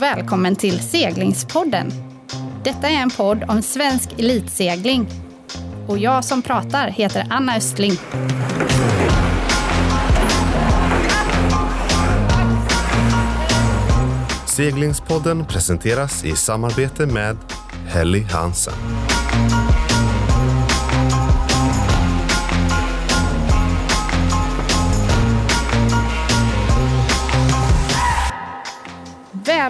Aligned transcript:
och 0.00 0.04
välkommen 0.04 0.56
till 0.56 0.80
Seglingspodden. 0.80 1.92
Detta 2.64 2.88
är 2.88 3.02
en 3.02 3.10
podd 3.10 3.44
om 3.48 3.62
svensk 3.62 4.10
elitsegling. 4.18 5.08
Och 5.88 5.98
jag 5.98 6.24
som 6.24 6.42
pratar 6.42 6.88
heter 6.88 7.26
Anna 7.30 7.56
Östling. 7.56 7.92
Seglingspodden 14.46 15.46
presenteras 15.46 16.24
i 16.24 16.36
samarbete 16.36 17.06
med 17.06 17.36
Helly 17.86 18.22
Hansen. 18.22 18.74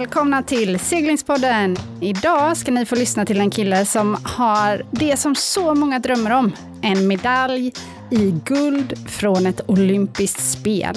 Välkomna 0.01 0.43
till 0.43 0.79
Seglingspodden! 0.79 1.77
Idag 2.01 2.57
ska 2.57 2.71
ni 2.71 2.87
få 2.87 2.95
lyssna 2.95 3.27
till 3.27 3.41
en 3.41 3.51
kille 3.51 3.87
som 3.87 4.17
har 4.25 4.83
det 4.91 5.17
som 5.17 5.35
så 5.35 5.75
många 5.75 5.99
drömmer 5.99 6.31
om. 6.31 6.53
En 6.83 7.07
medalj 7.07 7.73
i 8.11 8.35
guld 8.45 9.11
från 9.11 9.47
ett 9.47 9.61
olympiskt 9.67 10.51
spel. 10.51 10.95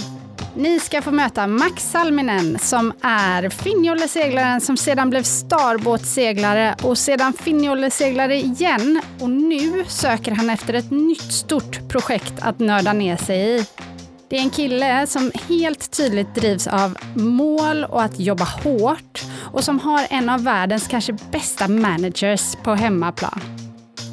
Ni 0.55 0.79
ska 0.79 1.01
få 1.01 1.11
möta 1.11 1.47
Max 1.47 1.91
Salminen 1.91 2.59
som 2.59 2.93
är 3.01 3.49
Finnjolleseglaren 3.49 4.61
som 4.61 4.77
sedan 4.77 5.09
blev 5.09 5.23
starbåtseglare 5.23 6.75
och 6.83 6.97
sedan 6.97 7.33
Finnjolleseglare 7.33 8.35
igen. 8.35 9.01
Och 9.19 9.29
nu 9.29 9.85
söker 9.87 10.31
han 10.31 10.49
efter 10.49 10.73
ett 10.73 10.91
nytt 10.91 11.33
stort 11.33 11.89
projekt 11.89 12.33
att 12.41 12.59
nörda 12.59 12.93
ner 12.93 13.17
sig 13.17 13.59
i. 13.59 13.65
Det 14.33 14.37
är 14.37 14.41
en 14.41 14.49
kille 14.49 15.07
som 15.07 15.31
helt 15.49 15.91
tydligt 15.91 16.35
drivs 16.35 16.67
av 16.67 16.97
mål 17.15 17.83
och 17.83 18.03
att 18.03 18.19
jobba 18.19 18.43
hårt 18.43 19.23
och 19.53 19.63
som 19.63 19.79
har 19.79 20.07
en 20.09 20.29
av 20.29 20.43
världens 20.43 20.87
kanske 20.87 21.13
bästa 21.31 21.67
managers 21.67 22.55
på 22.63 22.75
hemmaplan. 22.75 23.41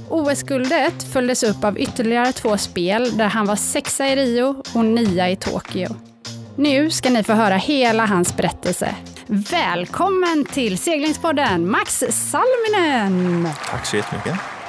OS-guldet 0.08 1.12
följdes 1.12 1.42
upp 1.42 1.64
av 1.64 1.78
ytterligare 1.78 2.32
två 2.32 2.58
spel 2.58 3.16
där 3.16 3.28
han 3.28 3.46
var 3.46 3.56
sexa 3.56 4.08
i 4.08 4.16
Rio 4.16 4.62
och 4.74 4.84
nia 4.84 5.30
i 5.30 5.36
Tokyo. 5.36 5.88
Nu 6.56 6.90
ska 6.90 7.10
ni 7.10 7.22
få 7.22 7.32
höra 7.32 7.56
hela 7.56 8.06
hans 8.06 8.36
berättelse. 8.36 8.94
Välkommen 9.26 10.44
till 10.44 10.78
seglingspodden 10.78 11.70
Max 11.70 12.04
Salminen! 12.10 13.48
Tack 13.70 13.86
så 13.86 13.96
jättemycket. 13.96 14.59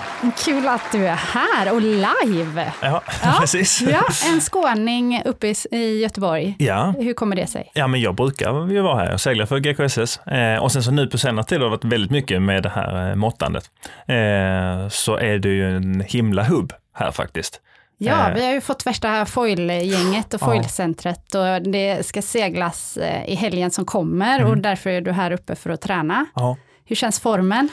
Kul 0.45 0.67
att 0.67 0.91
du 0.91 1.07
är 1.07 1.15
här 1.15 1.73
och 1.73 1.81
live! 1.81 2.71
Ja, 2.81 3.01
Ja, 3.23 3.35
precis. 3.39 3.81
Ja, 3.81 4.03
en 4.33 4.41
skåning 4.41 5.21
uppe 5.25 5.47
i, 5.47 5.55
i 5.71 6.01
Göteborg. 6.01 6.55
Ja. 6.59 6.93
Hur 6.99 7.13
kommer 7.13 7.35
det 7.35 7.47
sig? 7.47 7.71
ja, 7.73 7.87
men 7.87 8.01
jag 8.01 8.15
brukar 8.15 8.71
ju 8.71 8.81
vara 8.81 8.97
här. 9.03 9.11
Jag 9.11 9.19
seglar 9.19 9.45
för 9.45 9.59
GKSS 9.59 10.17
eh, 10.27 10.63
och 10.63 10.71
sen 10.71 10.83
så 10.83 10.91
nu 10.91 11.07
på 11.07 11.17
senare 11.17 11.45
tid 11.45 11.57
har 11.57 11.65
det 11.65 11.69
varit 11.69 11.85
väldigt 11.85 12.11
mycket 12.11 12.41
med 12.41 12.63
det 12.63 12.69
här 12.69 13.09
eh, 13.09 13.15
måttandet. 13.15 13.63
Eh, 14.07 14.87
så 14.89 15.15
är 15.17 15.39
det 15.39 15.49
ju 15.49 15.75
en 15.75 16.01
himla 16.01 16.43
hubb 16.43 16.73
här 16.93 17.11
faktiskt. 17.11 17.61
Ja, 17.97 18.27
Eh. 18.29 18.33
vi 18.35 18.45
har 18.45 18.53
ju 18.53 18.61
fått 18.61 18.85
värsta 18.87 19.25
foilgänget 19.25 20.33
och 20.33 20.39
foilcentret 20.39 21.35
och 21.35 21.61
det 21.71 22.05
ska 22.05 22.21
seglas 22.21 22.97
eh, 22.97 23.25
i 23.29 23.35
helgen 23.35 23.71
som 23.71 23.85
kommer 23.85 24.43
och 24.45 24.57
därför 24.57 24.89
är 24.89 25.01
du 25.01 25.11
här 25.11 25.31
uppe 25.31 25.55
för 25.55 25.69
att 25.69 25.81
träna. 25.81 26.25
Ja. 26.35 26.57
Hur 26.85 26.95
känns 26.95 27.19
formen? 27.19 27.69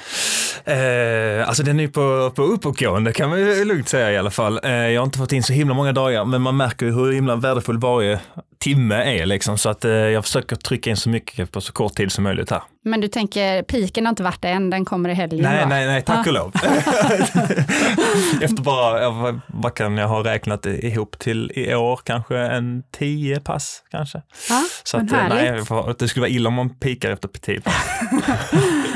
Eh, 0.65 1.49
alltså 1.49 1.63
den 1.63 1.81
är 1.81 1.89
på, 1.89 2.31
på 2.37 2.43
uppåtgående 2.43 3.13
kan 3.13 3.31
man 3.31 3.41
lugnt 3.69 3.89
säga 3.89 4.13
i 4.13 4.19
alla 4.19 4.31
fall. 4.31 4.61
Eh, 4.65 4.71
jag 4.73 5.01
har 5.01 5.05
inte 5.07 5.19
fått 5.19 5.33
in 5.33 5.43
så 5.43 5.53
himla 5.53 5.75
många 5.75 5.93
dagar, 5.93 6.25
men 6.25 6.43
man 6.43 6.57
märker 6.57 6.87
ju 6.87 6.93
hur 6.93 7.13
himla 7.13 7.37
värdefull 7.37 7.79
varje 7.79 8.21
timme 8.59 8.95
är 9.21 9.27
liksom. 9.27 9.59
Så 9.59 9.69
att 9.69 9.85
eh, 9.85 9.91
jag 9.93 10.25
försöker 10.25 10.57
trycka 10.57 10.91
in 10.91 10.97
så 10.97 11.09
mycket 11.09 11.53
på 11.53 11.61
så 11.61 11.73
kort 11.73 11.95
tid 11.95 12.13
som 12.13 12.25
möjligt 12.25 12.51
här. 12.51 12.63
Men 12.85 13.01
du 13.01 13.09
tänker, 13.09 13.63
piken 13.63 14.07
har 14.07 14.11
inte 14.11 14.23
varit 14.23 14.45
än, 14.45 14.71
den 14.71 14.85
kommer 14.85 15.09
i 15.09 15.15
helgen 15.15 15.43
Nej, 15.43 15.61
va? 15.63 15.69
nej, 15.69 15.87
nej, 15.87 16.03
tack 16.03 16.27
Ja. 16.27 16.31
och 16.31 16.35
lov. 16.35 16.53
Efter 18.43 18.63
bara, 18.63 19.11
vad- 19.47 19.75
kan 19.75 19.97
jag 19.97 20.09
ha 20.09 20.25
räknat 20.25 20.67
ihop 20.67 21.19
till 21.19 21.53
i 21.55 21.75
år? 21.75 22.01
Kanske 22.05 22.39
en 22.39 22.83
tio 22.99 23.41
pass 23.41 23.83
kanske. 23.91 24.23
Ja, 24.51 24.65
Så 24.85 24.97
att, 24.97 25.13
eh, 25.13 25.29
nej, 25.29 25.63
det 25.99 26.09
skulle 26.09 26.21
vara 26.21 26.31
illa 26.31 26.49
om 26.49 26.55
man 26.55 26.71
pikar 26.79 27.11
efter 27.11 27.29
tid. 27.29 27.63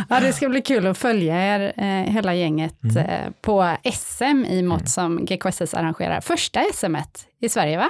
Ja, 0.09 0.21
det 0.21 0.33
ska 0.33 0.49
bli 0.49 0.63
kul 0.63 0.87
att 0.87 0.99
följa 0.99 1.55
er, 1.57 1.73
eh, 1.77 2.13
hela 2.13 2.35
gänget, 2.35 2.83
Mm. 2.85 2.97
eh, 2.97 3.31
på 3.43 3.77
SM 3.85 4.45
i 4.49 4.63
mått 4.63 4.89
som 4.89 5.25
GKSS 5.25 5.75
arrangerar. 5.75 6.21
Första 6.21 6.61
SM-et 6.75 7.27
i 7.41 7.49
Sverige, 7.49 7.77
va? 7.79 7.89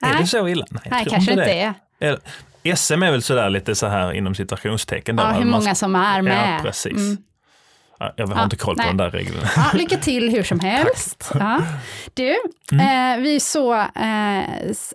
Är 0.00 0.18
det 0.18 0.26
så 0.26 0.48
illa? 0.48 0.66
Nej, 0.70 0.82
Nej 0.90 1.06
kanske 1.10 1.30
inte 1.32 1.44
det. 1.44 1.74
är. 2.00 2.18
SM 2.76 3.02
är 3.02 3.10
väl 3.10 3.22
sådär 3.22 3.50
lite 3.50 3.74
så 3.74 3.86
här 3.86 4.12
inom 4.12 4.34
citationstecken. 4.34 5.16
då, 5.16 5.22
Ja, 5.22 5.26
hur 5.30 5.44
Man- 5.44 5.60
många 5.60 5.74
som 5.74 5.94
är 5.94 6.22
med. 6.22 6.56
Ja, 6.58 6.62
precis. 6.62 6.92
Mm. 6.96 7.16
Ja, 7.98 8.12
jag 8.16 8.26
har 8.26 8.34
Ja, 8.36 8.44
inte 8.44 8.56
koll 8.56 8.76
på 8.76 8.82
nej. 8.82 8.88
de 8.90 8.96
där 8.96 9.10
reglerna. 9.10 9.48
Ja, 9.56 9.64
lycka 9.74 9.96
till 9.96 10.30
hur 10.30 10.42
som 10.42 10.60
helst. 10.70 11.30
Ja. 11.34 11.60
Du, 12.14 12.34
Mm. 12.72 13.18
eh, 13.18 13.22
vi 13.22 13.40
så, 13.40 13.74
eh, 13.74 14.44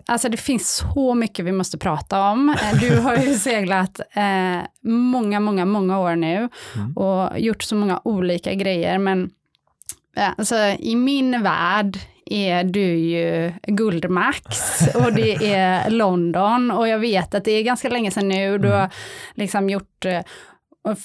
alltså 0.06 0.30
det 0.30 0.38
finns 0.38 0.76
så 0.94 1.14
mycket 1.14 1.46
vi 1.46 1.52
måste 1.52 1.78
prata 1.78 2.22
om. 2.32 2.50
Eh, 2.50 2.80
Du 2.80 3.00
har 3.00 3.16
ju 3.18 3.34
seglat 3.40 4.00
eh, 4.14 4.60
många, 4.92 5.40
många, 5.40 5.66
många 5.66 6.00
år 6.00 6.16
nu 6.16 6.50
Mm. 6.76 6.94
och 6.98 7.40
gjort 7.40 7.64
så 7.64 7.76
många 7.76 8.02
olika 8.04 8.54
grejer, 8.54 8.98
men 8.98 9.30
eh, 10.18 10.30
alltså, 10.38 10.56
i 10.80 10.96
min 10.96 11.44
värld 11.44 11.98
är 12.26 12.64
du 12.64 12.96
ju 12.98 13.54
Guldmax 13.68 14.48
och 14.96 15.14
det 15.14 15.54
är 15.54 15.90
London 15.90 16.72
och 16.72 16.88
jag 16.88 17.00
vet 17.00 17.36
att 17.36 17.46
det 17.46 17.52
är 17.52 17.64
ganska 17.64 17.90
länge 17.90 18.12
sedan 18.12 18.28
nu. 18.28 18.58
Du 18.58 18.68
Mm. 18.68 18.80
har 18.80 18.90
liksom 19.36 19.70
gjort 19.70 20.06
eh, 20.06 20.20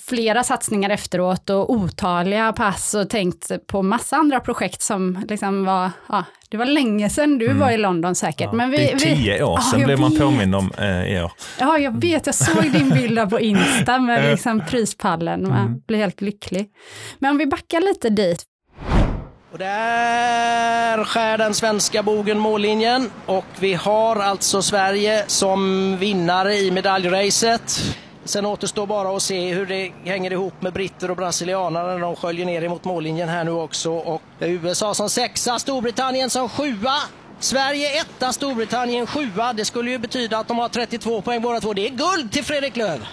flera 0.06 0.44
satsningar 0.44 0.90
efteråt 0.90 1.50
och 1.50 1.70
otaliga 1.70 2.52
pass 2.52 2.94
och 2.94 3.10
tänkt 3.10 3.66
på 3.66 3.82
massa 3.82 4.16
andra 4.16 4.40
projekt 4.40 4.82
som 4.82 5.24
liksom 5.28 5.64
var, 5.64 5.90
ja, 6.08 6.24
det 6.50 6.56
var 6.56 6.64
länge 6.66 7.10
sedan 7.10 7.38
du 7.38 7.52
var 7.52 7.70
i 7.70 7.76
London 7.78 8.14
säkert. 8.14 8.52
Mm. 8.52 8.60
Ja, 8.60 8.66
men 8.66 8.70
vi, 8.70 8.76
det 8.76 8.92
är 8.92 8.98
tio 8.98 9.42
år 9.44 9.58
Ja, 9.58 9.62
sedan 9.70 9.80
jag 9.80 9.86
blev 9.88 10.00
man 10.00 10.10
vet. 10.10 10.20
påmind 10.20 10.54
om 10.56 10.70
eh, 10.78 11.04
i 11.16 11.22
år. 11.22 11.32
Ja, 11.60 11.78
jag 11.78 12.00
vet, 12.00 12.26
jag 12.26 12.34
såg 12.34 12.70
din 12.72 12.90
bild 12.90 13.30
på 13.30 13.40
Insta 13.40 13.98
med 13.98 14.24
Ja. 14.24 14.30
liksom 14.30 14.62
prispallen, 14.70 15.48
man 15.48 15.66
Mm. 15.66 15.80
blir 15.86 15.98
helt 15.98 16.20
lycklig. 16.20 16.68
Men 17.18 17.30
om 17.30 17.38
vi 17.38 17.46
backar 17.46 17.80
lite 17.80 18.08
dit, 18.10 18.44
Och 19.52 19.58
där 19.58 21.04
skär 21.04 21.38
den 21.38 21.54
svenska 21.54 22.02
bogen 22.02 22.38
mållinjen 22.38 23.10
och 23.26 23.44
vi 23.60 23.74
har 23.74 24.16
alltså 24.16 24.62
Sverige 24.62 25.24
som 25.26 25.96
vinnare 25.96 26.54
i 26.54 26.70
medaljracet. 26.70 27.80
Sen 28.26 28.46
återstår 28.46 28.86
bara 28.86 29.16
att 29.16 29.22
se 29.22 29.54
hur 29.54 29.66
det 29.66 29.92
hänger 30.04 30.32
ihop 30.32 30.62
med 30.62 30.72
britter 30.72 31.10
och 31.10 31.16
brasilianare 31.16 31.92
när 31.92 32.00
de 32.00 32.16
sköljer 32.16 32.46
ner 32.46 32.62
emot 32.62 32.84
mållinjen 32.84 33.28
här 33.28 33.44
nu 33.44 33.50
också. 33.50 33.92
Och 33.92 34.22
USA 34.40 34.94
som 34.94 35.10
sexa, 35.10 35.58
Storbritannien 35.58 36.30
som 36.30 36.48
sjua. 36.48 36.94
Sverige 37.40 38.00
etta, 38.00 38.32
Storbritannien 38.32 39.06
sjua. 39.06 39.52
Det 39.52 39.64
skulle 39.64 39.90
ju 39.90 39.98
betyda 39.98 40.38
att 40.38 40.48
de 40.48 40.58
har 40.58 40.68
32 40.68 41.20
poäng 41.20 41.42
båda 41.42 41.60
två. 41.60 41.72
Det 41.72 41.86
är 41.86 41.90
guld 41.90 42.32
till 42.32 42.44
Fredrik 42.44 42.76
Löv! 42.76 43.06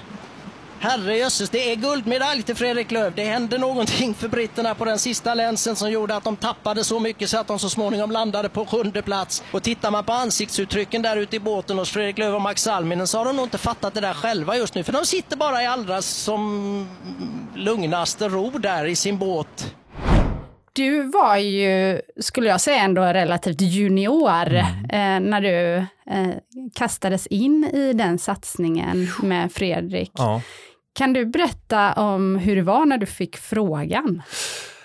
Herrejösses, 0.83 1.49
det 1.49 1.71
är 1.71 1.75
guldmedalj 1.75 2.43
till 2.43 2.55
Fredrik 2.55 2.91
Löv. 2.91 3.13
Det 3.15 3.23
hände 3.23 3.57
någonting 3.57 4.13
för 4.13 4.27
britterna 4.27 4.75
på 4.75 4.85
den 4.85 4.99
sista 4.99 5.33
länsen 5.33 5.75
som 5.75 5.91
gjorde 5.91 6.15
att 6.15 6.23
de 6.23 6.35
tappade 6.35 6.83
så 6.83 6.99
mycket 6.99 7.29
så 7.29 7.37
att 7.37 7.47
de 7.47 7.59
så 7.59 7.69
småningom 7.69 8.11
landade 8.11 8.49
på 8.49 8.65
sjunde 8.65 9.01
plats. 9.01 9.43
Och 9.51 9.63
tittar 9.63 9.91
man 9.91 10.03
på 10.03 10.13
ansiktsuttrycken 10.13 11.01
där 11.01 11.17
ute 11.17 11.35
i 11.35 11.39
båten 11.39 11.77
hos 11.77 11.91
Fredrik 11.91 12.17
Löv 12.17 12.35
och 12.35 12.41
Max 12.41 12.61
Salminen 12.61 13.07
så 13.07 13.17
har 13.17 13.25
de 13.25 13.35
nog 13.35 13.45
inte 13.45 13.57
fattat 13.57 13.93
det 13.93 14.01
där 14.01 14.13
själva 14.13 14.57
just 14.57 14.75
nu. 14.75 14.83
För 14.83 14.93
de 14.93 15.05
sitter 15.05 15.37
bara 15.37 15.63
i 15.63 15.65
allra 15.65 16.01
som 16.01 16.87
lugnaste 17.55 18.29
ro 18.29 18.49
där 18.49 18.85
i 18.85 18.95
sin 18.95 19.17
båt. 19.17 19.73
du 20.73 21.03
var 21.11 21.37
ju, 21.37 22.01
skulle 22.19 22.49
jag 22.49 22.61
säga 22.61 22.79
ändå 22.79 23.01
relativt 23.01 23.61
junior 23.61 24.47
Mm. 24.47 24.65
eh, 24.89 25.29
när 25.29 25.41
du 25.41 25.75
eh, 26.11 26.35
kastades 26.75 27.27
in 27.27 27.63
i 27.73 27.93
den 27.93 28.19
satsningen 28.19 29.07
med 29.21 29.51
Fredrik. 29.51 30.11
Ja. 30.13 30.41
Kan 30.93 31.13
du 31.13 31.25
berätta 31.25 31.93
om 31.93 32.35
hur 32.35 32.55
det 32.55 32.61
var 32.61 32.85
när 32.85 32.97
du 32.97 33.05
fick 33.05 33.37
frågan? 33.37 34.21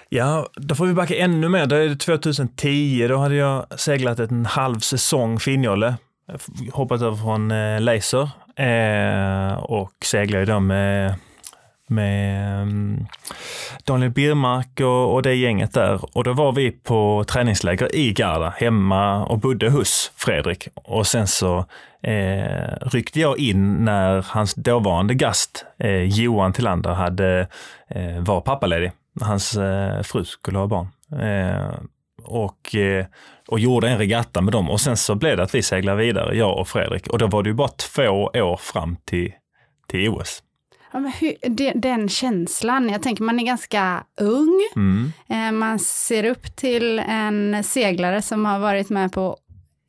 Ja, 0.09 0.47
då 0.57 0.75
får 0.75 0.87
vi 0.87 0.95
backa 0.95 1.17
ännu 1.17 1.49
mer. 1.49 1.67
Då 1.67 1.77
är 1.77 1.89
det 1.89 1.97
2010, 1.97 3.07
då 3.09 3.17
hade 3.17 3.35
jag 3.35 3.81
seglat 3.81 4.19
en 4.19 4.47
halv 4.47 4.79
säsong 4.79 5.41
Finnjolle. 5.41 5.95
Hoppat 6.73 7.03
över 7.03 7.17
från 7.17 7.51
eh, 7.51 7.81
Laser 7.81 8.31
eh, 8.57 9.59
och 9.59 9.93
seglade 10.05 10.45
då 10.45 10.61
med, 10.61 11.15
med 11.89 12.63
mm, 12.63 13.07
Daniel 13.85 14.11
Birmark 14.11 14.81
och, 14.81 15.15
och 15.15 15.23
det 15.23 15.35
gänget 15.35 15.75
där. 15.75 16.17
Och 16.17 16.25
då 16.25 16.33
var 16.33 16.53
vi 16.53 16.71
på 16.71 17.25
träningsläger 17.29 17.95
i 17.95 18.13
Garda, 18.13 18.55
hemma 18.57 19.25
och 19.25 19.39
bodde 19.39 19.71
hos 19.71 20.13
Fredrik. 20.17 20.69
Och 20.75 21.07
sen 21.07 21.27
så 21.27 21.59
eh, 22.03 22.77
ryckte 22.81 23.21
jag 23.21 23.39
in 23.39 23.75
när 23.75 24.27
hans 24.29 24.55
dåvarande 24.55 25.15
gast 25.15 25.65
eh, 25.79 26.03
Johan 26.03 26.53
Tillander 26.53 26.91
hade, 26.91 27.49
eh, 27.89 28.21
var 28.21 28.41
pappaledig. 28.41 28.93
Hans 29.21 29.57
eh, 29.57 30.03
fru 30.03 30.25
skulle 30.25 30.59
ha 30.59 30.67
barn. 30.67 30.89
Eh, 31.23 31.75
och, 32.25 32.75
eh, 32.75 33.07
och 33.49 33.61
gjorde 33.61 33.89
en 33.89 33.99
regatta 33.99 34.41
med 34.41 34.53
dem 34.53 34.71
och 34.71 34.81
sen 34.81 34.97
så 34.97 35.15
blev 35.15 35.37
det 35.37 35.43
att 35.43 35.55
vi 35.55 35.63
seglade 35.63 36.03
vidare, 36.03 36.37
jag 36.37 36.59
och 36.59 36.69
Fredrik. 36.69 37.07
Och 37.07 37.19
då 37.19 37.27
var 37.27 37.43
det 37.43 37.49
ju 37.49 37.55
bara 37.55 37.69
två 37.69 38.31
år 38.35 38.57
fram 38.57 38.97
till, 39.05 39.33
till 39.87 40.09
OS. 40.09 40.43
Ja, 40.93 40.99
hur, 41.21 41.35
det, 41.49 41.73
den 41.73 42.09
känslan, 42.09 42.89
jag 42.89 43.03
tänker 43.03 43.23
man 43.25 43.41
är 43.41 43.45
ganska 43.47 44.05
ung, 44.21 44.61
Mm. 44.77 45.13
eh, 45.29 45.53
man 45.53 45.79
ser 45.79 46.25
upp 46.25 46.57
till 46.57 46.99
en 46.99 47.65
seglare 47.65 48.23
som 48.23 48.45
har 48.45 48.59
varit 48.59 48.91
med 48.91 49.13
på 49.13 49.37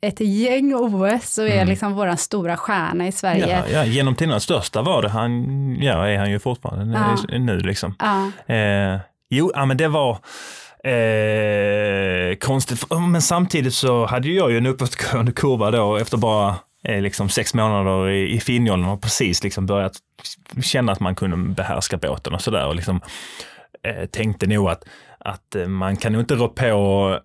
ett 0.02 0.20
gäng 0.20 0.74
OS 0.74 1.38
och 1.38 1.48
är 1.48 1.52
Mm. 1.54 1.68
liksom 1.68 1.92
våran 1.94 2.16
stora 2.16 2.56
stjärna 2.56 3.06
i 3.06 3.12
Sverige. 3.12 3.48
Ja, 3.48 3.72
ja, 3.72 3.84
genom 3.84 4.14
tidernas 4.14 4.44
största 4.44 4.82
var 4.82 5.02
det 5.02 5.08
han, 5.08 5.32
ja 5.82 6.08
är 6.08 6.18
han 6.18 6.30
ju 6.30 6.38
fortfarande 6.38 6.98
Ja. 7.28 7.38
nu 7.38 7.58
liksom. 7.60 7.94
Ja. 7.98 8.54
Eh, 8.54 8.98
jo, 9.30 9.50
ja, 9.54 9.66
men 9.66 9.76
det 9.76 9.88
var 9.88 10.18
eh, 10.84 12.34
konstigt, 12.36 12.84
men 13.12 13.22
samtidigt 13.22 13.74
så 13.74 14.06
hade 14.06 14.28
jag 14.28 14.50
ju 14.50 14.58
en 14.58 14.66
uppåtgående 14.66 15.32
kurva 15.32 15.70
då 15.70 15.96
efter 15.96 16.16
bara 16.16 16.54
Eh, 16.84 17.02
liksom 17.02 17.28
sex 17.28 17.54
månader 17.54 18.08
i, 18.08 18.34
i 18.34 18.40
Finnjollen 18.40 18.88
och 18.88 19.02
precis 19.02 19.44
liksom 19.44 19.66
börjat 19.66 19.92
känna 20.62 20.92
att 20.92 21.00
man 21.00 21.14
kunde 21.14 21.36
behärska 21.36 21.96
båten 21.96 22.34
och 22.34 22.40
sådär 22.40 22.66
och 22.66 22.74
liksom 22.74 23.00
eh, 23.82 24.06
tänkte 24.06 24.46
nog 24.46 24.68
att, 24.70 24.84
att 25.18 25.54
eh, 25.54 25.66
man 25.66 25.96
kan 25.96 26.12
nog 26.12 26.22
inte 26.22 26.34
rå 26.34 26.48
på 26.48 27.18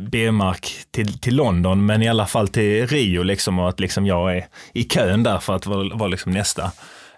B-mark 0.00 0.72
till, 0.90 1.18
till 1.18 1.36
London, 1.36 1.86
men 1.86 2.02
i 2.02 2.08
alla 2.08 2.26
fall 2.26 2.48
till 2.48 2.86
Rio 2.86 3.22
liksom 3.22 3.58
och 3.58 3.68
att 3.68 3.80
liksom 3.80 4.06
jag 4.06 4.36
är 4.36 4.46
i 4.72 4.84
kön 4.84 5.22
där 5.22 5.38
för 5.38 5.54
att 5.54 5.66
vara, 5.66 5.96
vara 5.96 6.08
liksom 6.08 6.32
nästa. 6.32 6.64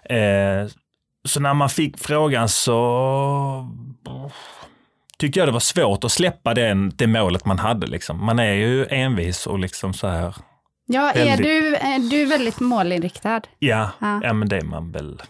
Eh, 0.03 0.67
så 1.25 1.39
när 1.39 1.53
man 1.53 1.69
fick 1.69 1.99
frågan 1.99 2.49
så 2.49 3.69
tyckte 5.17 5.39
jag 5.39 5.47
det 5.47 5.51
var 5.51 5.59
svårt 5.59 6.03
att 6.03 6.11
släppa 6.11 6.53
den, 6.53 6.91
det 6.95 7.07
målet 7.07 7.45
man 7.45 7.59
hade. 7.59 7.87
Liksom. 7.87 8.25
Man 8.25 8.39
är 8.39 8.53
ju 8.53 8.85
envis 8.89 9.47
och 9.47 9.59
liksom 9.59 9.93
så 9.93 10.07
här, 10.07 10.35
Ja, 10.93 11.11
är 11.11 11.25
Väldigt. 11.25 11.45
du, 11.47 11.75
är 11.75 11.99
du 12.09 12.25
väldigt 12.25 12.59
målinriktad? 12.59 13.41
ja, 13.59 13.89
Ja. 13.99 14.19
ja. 14.23 14.33
men 14.33 14.49
det 14.49 14.57
är 14.57 14.61
man 14.61 14.91
väl. 14.91 15.21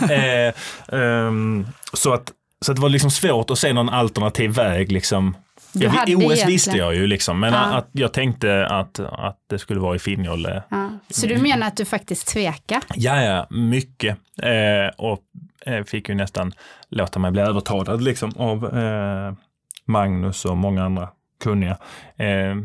eh, 0.10 0.54
ehm, 1.00 1.66
så, 1.92 2.12
att, 2.12 2.32
så 2.64 2.72
att 2.72 2.76
det 2.76 2.82
var 2.82 2.88
liksom 2.88 3.10
svårt 3.10 3.50
att 3.50 3.58
se 3.58 3.72
någon 3.72 3.88
alternativ 3.88 4.50
väg. 4.50 4.92
Liksom. 4.92 5.36
Du 5.72 5.84
Jag, 5.84 5.92
OS 5.94 6.08
egentligen- 6.08 6.46
visste 6.48 6.76
jag 6.78 6.94
ju, 6.94 7.06
liksom, 7.06 7.40
men 7.40 7.52
Ja. 7.52 7.58
att 7.60 7.88
jag 7.92 8.12
tänkte 8.12 8.66
att, 8.66 9.00
att 9.00 9.38
det 9.50 9.58
skulle 9.58 9.80
vara 9.80 9.96
i 9.96 9.98
Finnjolle. 9.98 10.62
Ja. 10.68 10.88
Så 11.10 11.26
du 11.26 11.38
menar 11.38 11.66
att 11.66 11.76
du 11.76 11.84
faktiskt 11.84 12.28
tvekar? 12.28 12.82
Ja, 12.94 13.22
ja, 13.22 13.46
mycket. 13.50 14.16
Eh, 14.42 14.94
och 14.98 15.20
eh, 15.66 15.84
fick 15.84 16.08
ju 16.08 16.14
nästan 16.14 16.52
låta 16.88 17.18
mig 17.18 17.30
bli 17.30 17.42
övertalad 17.42 18.02
liksom, 18.02 18.32
av 18.36 18.78
eh, 18.78 19.32
Magnus 19.86 20.44
och 20.44 20.56
många 20.56 20.84
andra 20.84 21.08
kunniga. 21.44 21.76
Eh, 22.16 22.56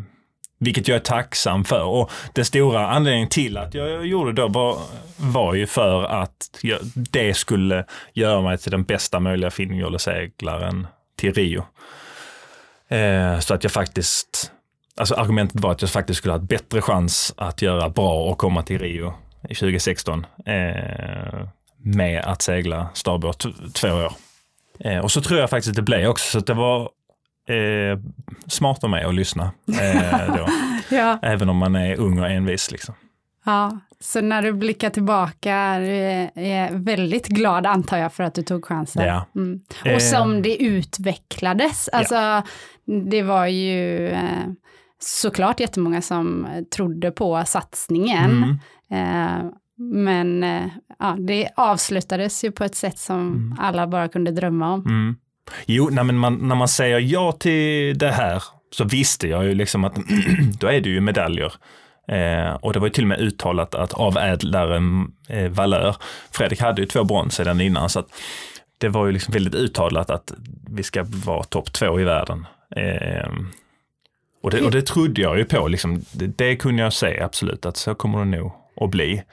vilket 0.60 0.88
jag 0.88 0.96
är 0.96 1.00
tacksam 1.00 1.66
för. 1.66 1.84
Och 1.84 2.12
den 2.34 2.46
stora 2.46 2.88
anledningen 2.88 3.30
till 3.30 3.58
att 3.58 3.74
jag 3.74 4.06
gjorde 4.06 4.34
det 4.34 4.48
var, 4.48 4.78
var 5.18 5.54
ju 5.54 5.68
för 5.68 6.04
att 6.04 6.60
jag, 6.62 6.80
det 6.94 7.34
skulle 7.34 7.86
göra 8.14 8.42
mig 8.42 8.58
till 8.58 8.72
den 8.72 8.84
bästa 8.84 9.20
möjliga 9.20 9.52
finnjolleseglaren 9.52 10.88
till 11.16 11.34
Rio. 11.34 11.66
Eh, 12.88 13.40
så 13.40 13.54
att 13.54 13.64
jag 13.64 13.72
faktiskt, 13.72 14.52
alltså 14.98 15.16
argumentet 15.16 15.62
var 15.62 15.72
att 15.72 15.82
jag 15.82 15.92
faktiskt 15.92 16.18
skulle 16.18 16.34
ha 16.34 16.40
ett 16.40 16.50
bättre 16.50 16.82
chans 16.82 17.34
att 17.38 17.62
göra 17.62 17.90
bra 17.90 18.24
och 18.24 18.38
komma 18.38 18.64
till 18.64 18.80
Rio 18.80 19.14
i 19.50 19.56
2016 19.56 20.26
eh, 20.46 21.48
med 21.78 22.24
att 22.26 22.42
segla 22.42 22.90
starbåt 22.94 23.46
två 23.74 23.88
år. 23.88 24.14
Eh, 24.80 25.00
och 25.00 25.12
så 25.12 25.22
tror 25.22 25.40
jag 25.40 25.50
faktiskt 25.50 25.70
att 25.70 25.76
det 25.76 25.82
blev 25.82 26.10
också, 26.10 26.32
så 26.32 26.38
att 26.38 26.48
det 26.48 26.54
var 26.54 26.90
eh, 27.48 28.00
smart 28.48 28.84
av 28.84 28.90
mig 28.90 29.04
att 29.04 29.16
lyssna 29.16 29.52
eh. 29.82 30.48
Ja. 30.90 31.20
Även 31.22 31.50
om 31.50 31.58
man 31.58 31.76
är 31.76 32.00
ung 32.00 32.20
och 32.20 32.30
envis. 32.30 32.72
Liksom. 32.72 32.96
ja. 33.46 33.80
Så 34.00 34.22
när 34.22 34.42
du 34.42 34.54
blickar 34.54 34.90
tillbaka 34.90 35.54
är 35.54 36.70
du 36.70 36.78
väldigt 36.78 37.28
glad 37.28 37.66
antar 37.66 37.98
jag 37.98 38.14
för 38.14 38.24
att 38.24 38.34
du 38.34 38.44
tog 38.44 38.66
chansen. 38.66 39.06
Ja. 39.06 39.26
Mm. 39.36 39.60
Eh. 39.86 39.96
Och 39.96 40.02
som 40.02 40.42
det 40.42 40.64
utvecklades. 40.64 41.88
Alltså, 41.88 42.44
det 43.10 43.22
var 43.22 43.46
ju 43.46 44.10
eh, 44.10 44.48
såklart 45.00 45.60
jättemånga 45.60 46.02
som 46.02 46.48
trodde 46.76 47.12
på 47.12 47.44
satsningen. 47.46 48.60
Mm. 48.92 49.46
Eh, 49.46 49.52
men 49.78 50.44
eh, 50.44 50.68
ja, 51.00 51.16
det 51.20 51.50
avslutades 51.56 52.44
ju 52.44 52.52
på 52.52 52.64
ett 52.64 52.76
sätt 52.76 53.00
som 53.00 53.56
alla 53.60 53.88
bara 53.88 54.08
kunde 54.08 54.32
drömma 54.32 54.74
om. 54.74 55.16
Jo, 55.66 55.90
nej, 55.92 56.04
men 56.04 56.18
man, 56.18 56.48
när 56.48 56.56
man 56.56 56.68
säger 56.68 57.00
ja 57.00 57.32
till 57.32 57.98
det 57.98 58.12
här 58.12 58.44
så 58.72 58.84
visste 58.84 59.28
jag 59.28 59.46
ju 59.46 59.54
liksom 59.54 59.84
att 59.84 59.96
då 60.60 60.68
är 60.68 60.82
det 60.82 60.90
ju 60.90 61.02
medaljer. 61.02 61.54
Eh, 62.08 62.54
och 62.54 62.74
det 62.74 62.80
var 62.80 62.88
ju 62.88 62.94
till 62.94 63.04
och 63.04 63.08
med 63.08 63.20
uttalat 63.20 63.76
att 63.76 63.94
av 63.94 64.18
ädlare 64.18 64.82
eh, 65.30 65.50
valör. 65.52 65.96
Fredrik 66.32 66.62
hade 66.62 66.82
ju 66.82 66.88
två 66.88 67.04
brons 67.04 67.36
sedan 67.36 67.62
innan 67.62 67.90
så 67.90 68.00
att 68.00 68.08
det 68.78 68.90
var 68.90 69.06
ju 69.06 69.12
liksom 69.12 69.34
väldigt 69.34 69.56
uttalat 69.56 70.10
att 70.10 70.34
vi 70.70 70.84
ska 70.84 71.06
vara 71.26 71.44
topp 71.44 71.74
två 71.74 72.00
i 72.00 72.04
världen. 72.04 72.46
Eh, 72.76 73.30
och, 74.44 74.52
det, 74.52 74.62
och 74.62 74.72
det 74.72 74.82
trodde 74.82 75.22
jag 75.22 75.38
ju 75.38 75.46
på, 75.46 75.68
liksom, 75.68 76.02
det, 76.12 76.28
det 76.28 76.56
kunde 76.56 76.84
jag 76.84 76.94
säga 76.94 77.26
absolut 77.26 77.66
att 77.66 77.78
så 77.78 77.96
kommer 77.96 78.20
det 78.20 78.26
nog 78.26 78.52
att 78.82 78.90
bli. 78.90 79.24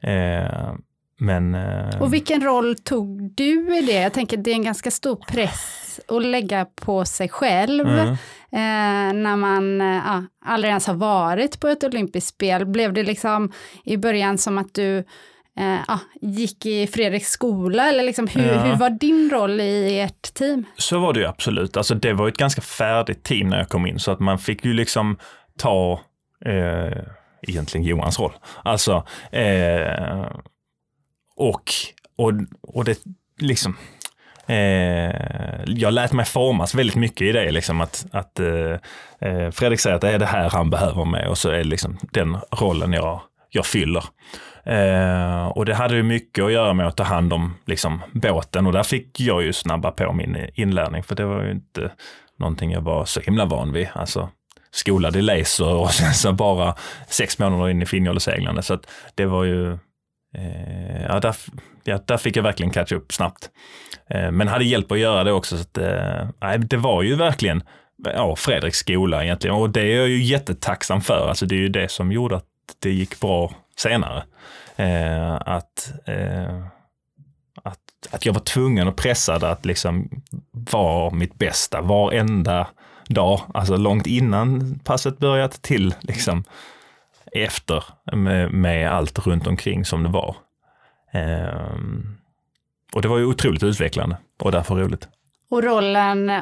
Eh, 0.00 0.72
men... 1.16 1.54
Eh, 1.54 2.02
Och 2.02 2.14
vilken 2.14 2.40
roll 2.44 2.74
tog 2.78 3.34
du 3.34 3.76
i 3.78 3.82
det? 3.86 3.92
Jag 4.02 4.12
tänker 4.12 4.36
det 4.36 4.50
är 4.50 4.54
en 4.54 4.64
ganska 4.64 4.90
stor 4.90 5.16
press 5.16 6.00
att 6.08 6.24
lägga 6.24 6.64
på 6.64 7.04
sig 7.04 7.28
själv. 7.28 7.86
Mm. 7.88 8.08
Eh, 8.52 9.22
när 9.22 9.36
man 9.36 9.80
eh, 9.80 10.20
aldrig 10.44 10.68
ens 10.70 10.86
har 10.86 10.94
varit 10.94 11.60
på 11.60 11.68
ett 11.68 11.84
olympiskt 11.84 12.30
spel. 12.34 12.66
Blev 12.66 12.92
det 12.92 13.02
liksom 13.02 13.52
i 13.84 13.96
början 13.96 14.38
som 14.38 14.58
att 14.58 14.74
du 14.74 14.98
eh, 15.58 15.98
gick 16.20 16.66
i 16.66 16.86
Fredriks 16.86 17.28
skola? 17.30 17.88
Eller 17.88 18.02
liksom, 18.02 18.26
hur, 18.28 18.46
Ja. 18.52 18.60
hur 18.60 18.76
var 18.76 18.90
din 18.90 19.30
roll 19.30 19.60
i 19.60 20.00
ert 20.00 20.34
team? 20.34 20.64
Så 20.76 20.98
var 20.98 21.12
det 21.12 21.20
ju 21.20 21.26
absolut. 21.26 21.76
Alltså 21.76 21.94
det 21.94 22.12
var 22.12 22.28
ett 22.28 22.36
ganska 22.36 22.60
färdigt 22.60 23.22
team 23.22 23.48
när 23.48 23.58
jag 23.58 23.68
kom 23.68 23.86
in 23.86 23.98
så 23.98 24.10
att 24.10 24.20
man 24.20 24.38
fick 24.38 24.64
ju 24.64 24.72
liksom 24.72 25.16
ta 25.58 26.00
eh, 26.46 26.98
egentligen 27.42 27.86
Johans 27.86 28.18
roll. 28.20 28.32
Alltså 28.62 29.06
eh, 29.32 30.24
och, 31.36 31.72
och, 32.16 32.32
och 32.62 32.84
det 32.84 32.98
liksom 33.38 33.76
Eh, 34.46 35.64
jag 35.66 35.94
lät 35.94 36.12
mig 36.12 36.24
formas 36.24 36.74
väldigt 36.74 36.96
mycket 36.96 37.22
i 37.22 37.32
det, 37.32 37.50
liksom 37.50 37.80
att, 37.80 38.06
att 38.10 38.40
eh, 38.40 38.72
eh 39.20 39.50
Fredrik 39.50 39.80
säger 39.80 39.96
att 39.96 40.02
det 40.02 40.10
är 40.10 40.18
det 40.18 40.26
här 40.26 40.50
han 40.50 40.70
behöver 40.70 41.04
mig 41.04 41.28
och 41.28 41.38
så 41.38 41.48
är 41.48 41.56
det 41.56 41.64
liksom 41.64 41.98
den 42.12 42.36
rollen 42.50 42.92
jag, 42.92 43.20
jag 43.50 43.66
fyller. 43.66 44.04
Eh, 44.64 45.46
och 45.46 45.64
det 45.64 45.74
hade 45.74 45.96
ju 45.96 46.02
mycket 46.02 46.44
att 46.44 46.52
göra 46.52 46.74
med 46.74 46.86
att 46.86 46.96
ta 46.96 47.04
hand 47.04 47.32
om 47.32 47.54
liksom, 47.66 48.02
båten 48.12 48.66
och 48.66 48.72
där 48.72 48.82
fick 48.82 49.20
jag 49.20 49.42
ju 49.42 49.52
snabba 49.52 49.90
på 49.90 50.12
min 50.12 50.46
inlärning 50.54 51.02
för 51.02 51.14
det 51.14 51.24
var 51.24 51.42
ju 51.42 51.50
inte 51.50 51.90
någonting 52.38 52.72
jag 52.72 52.80
var 52.80 53.04
så 53.04 53.20
himla 53.20 53.44
van 53.44 53.72
vid. 53.72 53.88
Alltså 53.92 54.28
skolad 54.70 55.16
i 55.16 55.22
laser 55.22 55.74
och 55.74 55.90
sen 55.94 56.14
så 56.14 56.32
bara 56.32 56.74
sex 57.08 57.38
månader 57.38 57.68
in 57.68 57.82
i 57.82 57.86
finnjolleseglande 57.86 58.62
så 58.62 58.74
att 58.74 58.86
det 59.14 59.26
var 59.26 59.44
ju 59.44 59.78
eh, 60.34 61.02
ja, 61.08 61.20
där, 61.20 61.36
ja, 61.84 62.00
där 62.06 62.16
fick 62.16 62.36
jag 62.36 62.42
verkligen 62.42 62.72
catch 62.72 62.92
upp 62.92 63.12
snabbt. 63.12 63.50
Eh, 64.10 64.30
men 64.30 64.48
hade 64.48 64.64
hjälp 64.64 64.92
att 64.92 64.98
göra 64.98 65.24
det 65.24 65.32
också 65.32 65.56
så 65.56 65.62
att 65.62 65.78
eh, 65.78 66.58
det 66.58 66.76
var 66.76 67.02
ju 67.02 67.14
verkligen 67.14 67.62
ja, 68.04 68.36
Fredriks 68.36 68.78
skola 68.78 69.24
egentligen 69.24 69.56
och 69.56 69.70
det 69.70 69.80
är 69.80 69.96
jag 69.96 70.08
ju 70.08 70.22
jättetacksam 70.22 71.00
för. 71.00 71.28
Alltså 71.28 71.46
det 71.46 71.54
är 71.54 71.60
ju 71.60 71.68
det 71.68 71.90
som 71.90 72.12
gjorde 72.12 72.36
att 72.36 72.44
det 72.78 72.90
gick 72.90 73.20
bra 73.20 73.52
senare. 73.76 74.24
Eh, 74.76 75.34
att, 75.34 75.92
eh, 76.04 76.66
att, 77.62 77.78
att 78.10 78.26
jag 78.26 78.32
var 78.32 78.40
tvungen 78.40 78.88
och 78.88 78.96
pressad 78.96 79.44
att 79.44 79.64
liksom 79.64 80.22
vara 80.52 81.10
mitt 81.10 81.34
bästa 81.34 81.80
varenda 81.80 82.66
dag, 83.08 83.40
alltså 83.54 83.76
långt 83.76 84.06
innan 84.06 84.78
passet 84.84 85.18
börjat 85.18 85.62
till 85.62 85.94
liksom 86.00 86.44
efter 87.34 87.84
med, 88.16 88.52
med 88.52 88.90
allt 88.90 89.26
runt 89.26 89.46
omkring 89.46 89.84
som 89.84 90.02
det 90.02 90.08
var. 90.08 90.36
Ehm, 91.12 92.16
och 92.94 93.02
det 93.02 93.08
var 93.08 93.18
ju 93.18 93.24
otroligt 93.26 93.62
utvecklande 93.62 94.16
och 94.42 94.52
därför 94.52 94.74
roligt. 94.74 95.08
Och 95.50 95.62
rollen 95.62 96.32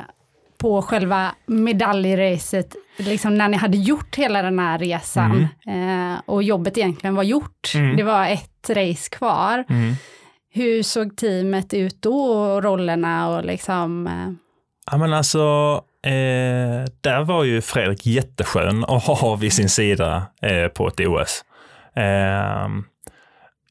på 0.59 0.83
själva 0.83 1.35
medaljracet, 1.47 2.77
liksom 2.99 3.39
när 3.39 3.49
ni 3.49 3.57
hade 3.57 3.77
gjort 3.77 4.17
hela 4.17 4.43
den 4.43 4.59
här 4.59 4.79
resan 4.79 5.47
eh, 5.67 6.21
och 6.27 6.43
jobbet 6.43 6.79
egentligen 6.79 7.15
var 7.15 7.23
gjort. 7.23 7.73
Mm. 7.75 7.97
Det 7.97 8.03
var 8.03 8.27
ett 8.27 8.71
race 8.71 9.11
kvar. 9.11 9.65
Hur 10.55 10.83
såg 10.83 11.17
teamet 11.17 11.75
ut 11.75 12.03
då 12.03 12.25
och 12.33 12.63
rollerna 12.63 13.29
och 13.29 13.45
liksom? 13.45 14.07
Eh, 14.07 14.33
Ja 14.91 14.99
men 14.99 15.13
alltså, 15.13 15.41
eh, 16.07 16.85
där 17.01 17.25
var 17.25 17.45
ju 17.45 17.61
Fredrik 17.61 18.07
jätteskön 18.07 18.85
att 18.85 19.05
ha 19.05 19.37
vid 19.37 19.53
sin 19.53 19.69
sida 19.69 20.27
eh, 20.43 20.69
på 20.69 20.89
ett 20.89 21.01
OS. 21.01 21.45
Eh, 21.97 22.69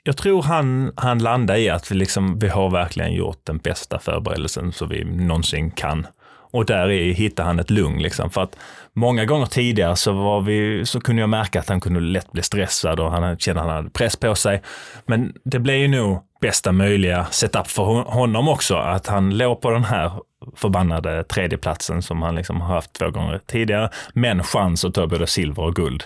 jag 0.03 0.17
tror 0.17 0.43
han, 0.43 0.93
han 0.95 1.19
landade 1.19 1.59
i 1.59 1.69
att 1.69 1.91
vi, 1.91 1.95
liksom, 1.95 2.39
vi 2.39 2.47
har 2.47 2.69
verkligen 2.69 3.13
gjort 3.13 3.45
den 3.45 3.57
bästa 3.57 3.99
förberedelsen 3.99 4.71
som 4.71 4.89
vi 4.89 5.03
någonsin 5.03 5.71
kan. 5.71 6.07
Och 6.53 6.65
där 6.65 6.91
i 6.91 7.13
hittade 7.13 7.47
han 7.47 7.59
ett 7.59 7.69
lugn. 7.69 8.01
Liksom, 8.01 8.29
för 8.29 8.43
att 8.43 8.57
många 8.93 9.25
gånger 9.25 9.45
tidigare 9.45 9.95
så, 9.95 10.11
var 10.11 10.41
vi, 10.41 10.85
så 10.85 11.01
kunde 11.01 11.21
jag 11.21 11.29
märka 11.29 11.59
att 11.59 11.69
han 11.69 11.81
kunde 11.81 11.99
lätt 11.99 12.31
bli 12.31 12.41
stressad 12.41 12.99
och 12.99 13.11
han 13.11 13.37
kände 13.37 13.61
att 13.61 13.67
han 13.67 13.75
hade 13.75 13.89
press 13.89 14.15
på 14.15 14.35
sig. 14.35 14.61
Men 15.05 15.33
det 15.43 15.59
blev 15.59 15.77
ju 15.77 15.87
nog 15.87 16.23
bästa 16.41 16.71
möjliga 16.71 17.25
setup 17.31 17.67
för 17.67 17.83
honom 18.03 18.47
också. 18.47 18.75
Att 18.75 19.07
han 19.07 19.37
låg 19.37 19.61
på 19.61 19.71
den 19.71 19.83
här 19.83 20.11
förbannade 20.55 21.23
tredjeplatsen 21.23 22.01
som 22.01 22.21
han 22.21 22.35
liksom 22.35 22.61
har 22.61 22.75
haft 22.75 22.93
två 22.93 23.09
gånger 23.09 23.39
tidigare, 23.45 23.89
men 24.13 24.43
chans 24.43 24.85
att 24.85 24.93
ta 24.93 25.07
både 25.07 25.27
silver 25.27 25.63
och 25.63 25.75
guld. 25.75 26.03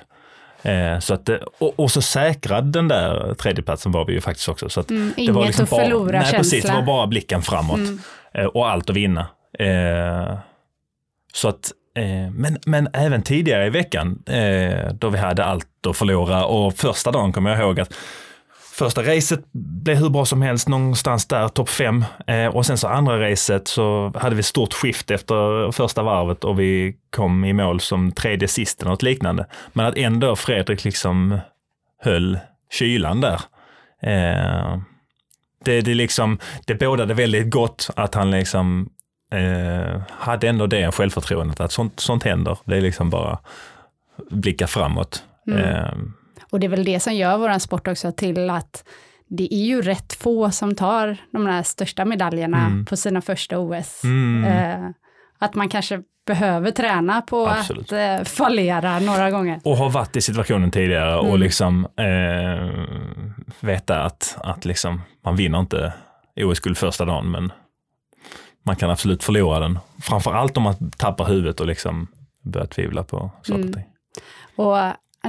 Eh, 0.62 1.00
så 1.00 1.13
att, 1.13 1.30
och, 1.60 1.80
och, 1.80 1.92
så 1.92 2.01
säkrad 2.01 2.65
den 2.65 2.88
där 2.88 3.34
tredjeplatsen 3.34 3.92
var 3.92 4.06
vi 4.06 4.13
ju 4.13 4.22
faktiskt 4.22 4.50
också. 4.50 4.70
Så 4.70 4.80
att 4.80 4.89
mm, 4.89 5.13
det 5.18 5.32
var 5.32 5.46
liksom 5.46 5.63
att 5.63 5.70
bara, 5.70 5.84
förlora 5.84 6.20
nej, 6.20 6.34
Precis, 6.34 6.65
det 6.65 6.74
var 6.74 6.82
bara 6.82 7.08
blicken 7.08 7.42
framåt 7.42 7.77
mm. 7.77 8.00
eh, 8.34 8.46
och 8.46 8.70
allt 8.70 8.89
att 8.89 8.96
vinna. 8.96 9.27
Eh, 9.60 10.38
så 11.34 11.48
att, 11.48 11.72
eh, 11.98 12.32
men, 12.32 12.58
men 12.65 12.89
även 12.94 13.22
tidigare 13.22 13.65
i 13.65 13.70
veckan 13.70 14.24
eh, 14.25 14.94
då 14.94 15.10
vi 15.10 15.18
hade 15.18 15.46
allt 15.46 15.88
att 15.88 15.98
förlora 15.98 16.46
och 16.46 16.74
första 16.74 17.12
dagen 17.12 17.34
kommer 17.34 17.50
jag 17.50 17.60
ihåg 17.60 17.80
att 17.80 17.94
Första 18.77 19.03
racet 19.03 19.39
blev 19.53 19.98
hur 19.98 20.10
bra 20.10 20.25
som 20.25 20.41
helst, 20.41 20.67
någonstans 20.67 21.27
där, 21.27 21.48
topp 21.48 21.70
fem. 21.70 22.05
Eh, 22.27 22.48
och 22.48 22.65
sen 22.65 22.77
så 22.77 22.88
andra 22.88 23.32
racet 23.32 23.67
så 23.67 24.13
hade 24.15 24.36
vi 24.36 24.44
stort 24.44 24.74
skift 24.74 25.12
efter 25.12 25.72
första 25.72 26.03
varvet 26.03 26.44
och 26.44 26.60
vi 26.60 26.96
kom 27.10 27.46
i 27.46 27.53
mål 27.53 27.79
som 27.79 28.12
tredje 28.12 28.48
sist 28.48 28.82
eller 28.82 28.91
något 28.91 29.01
liknande. 29.01 29.46
Men 29.74 29.86
att 29.86 29.98
ändå 29.98 30.36
Fredrik 30.36 30.84
liksom 30.84 31.39
höll 32.01 32.39
kylan 32.72 33.22
där. 33.22 33.41
Eh, 34.01 34.79
det, 35.65 35.82
det, 35.82 35.94
liksom, 35.94 36.39
det 36.65 36.75
bådade 36.75 37.13
väldigt 37.13 37.51
gott 37.51 37.89
att 37.96 38.15
han 38.15 38.32
liksom 38.32 38.89
eh, 39.32 40.01
hade 40.10 40.48
ändå 40.48 40.67
det 40.67 40.91
självförtroendet 40.91 41.60
att 41.60 41.72
sånt, 41.72 42.00
sånt 42.00 42.24
händer. 42.24 42.58
Det 42.65 42.77
är 42.77 42.82
liksom 42.82 43.10
bara 43.10 43.39
blicka 44.29 44.67
framåt. 44.67 45.24
Mm. 45.48 46.13
Och 46.56 46.60
det 46.60 46.68
är 46.68 46.70
väl 46.70 46.84
det 46.84 47.00
som 47.00 47.16
gör 47.16 47.38
vår 47.38 47.60
sport 47.60 47.88
också 47.88 48.12
till 48.12 48.50
att 48.50 48.84
det 49.28 49.54
är 49.54 49.66
ju 49.66 49.82
rätt 49.82 50.14
få 50.14 50.52
som 50.52 50.76
tar 50.76 51.18
de 51.32 51.46
här 51.46 51.64
största 51.64 52.06
medaljerna 52.06 52.66
mm. 52.66 52.86
på 52.86 52.98
sina 52.98 53.22
första 53.22 53.60
OS. 53.60 54.04
Mm. 54.04 54.44
Eh, 54.44 54.90
att 55.40 55.56
man 55.56 55.70
kanske 55.70 56.02
behöver 56.28 56.72
träna 56.72 57.22
på 57.22 57.48
Absolut. 57.48 57.86
att 57.86 58.20
eh, 58.20 58.24
fallera 58.24 59.00
några 59.00 59.32
gånger. 59.32 59.60
Och 59.64 59.78
ha 59.78 59.90
varit 59.90 60.16
i 60.16 60.22
situationen 60.22 60.72
tidigare 60.72 61.14
mm. 61.20 61.32
och 61.32 61.40
liksom 61.40 61.88
eh, 61.98 62.86
veta 63.60 64.04
att, 64.04 64.38
att 64.40 64.66
liksom, 64.66 65.02
man 65.24 65.36
vinner 65.36 65.60
inte 65.60 65.94
OS-guld 66.36 66.78
första 66.78 67.06
dagen, 67.06 67.32
men 67.32 67.52
man 68.64 68.76
kan 68.76 68.90
absolut 68.90 69.24
förlora 69.24 69.60
den. 69.60 69.80
Framför 70.02 70.34
allt 70.34 70.58
om 70.58 70.64
man 70.64 70.92
tappar 70.92 71.26
huvudet 71.26 71.60
och 71.60 71.68
liksom 71.68 72.08
börjar 72.42 72.68
tvivla 72.68 73.04
på 73.04 73.32
saker 73.42 73.54
och 73.54 73.60
mm. 73.60 73.74
ting. 73.74 73.86
Och 74.56 74.78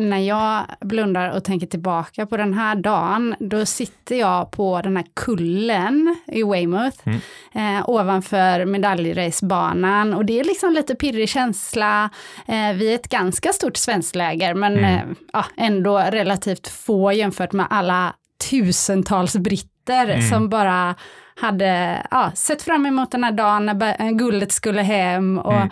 när 0.01 0.19
jag 0.19 0.65
blundar 0.81 1.37
och 1.37 1.45
tänker 1.45 1.67
tillbaka 1.67 2.27
på 2.27 2.37
den 2.37 2.55
här 2.55 2.77
dagen, 2.77 3.35
då 3.39 3.67
sitter 3.67 4.17
jag 4.17 4.51
på 4.51 4.81
den 4.83 4.97
här 4.97 5.07
kullen 5.15 6.17
i 6.27 6.43
Weymouth, 6.43 6.99
mm. 7.05 7.21
eh, 7.55 7.89
ovanför 7.89 8.65
medaljracebanan 8.65 10.15
och 10.15 10.25
det 10.25 10.41
är 10.41 10.45
liksom 10.45 10.73
lite 10.73 10.95
pirrig 10.95 11.29
känsla. 11.29 12.11
Eh, 12.47 12.73
vi 12.75 12.91
är 12.91 12.95
ett 12.95 13.09
ganska 13.09 13.53
stort 13.53 13.77
svenskt 13.77 14.17
läger, 14.17 14.55
men 14.55 14.79
mm. 14.79 15.17
eh, 15.35 15.45
ändå 15.57 15.99
relativt 15.99 16.69
få 16.69 17.13
jämfört 17.13 17.53
med 17.53 17.67
alla 17.71 18.15
tusentals 18.51 19.37
britter 19.37 20.09
mm. 20.09 20.29
som 20.29 20.49
bara 20.49 20.95
hade 21.41 22.03
ja, 22.11 22.31
sett 22.35 22.63
fram 22.63 22.87
emot 22.87 23.11
den 23.11 23.25
här 23.25 23.33
dagen 23.33 23.67
när 23.67 24.13
guldet 24.13 24.53
skulle 24.53 24.83
hem. 24.83 25.39
och 25.39 25.53
mm. 25.53 25.71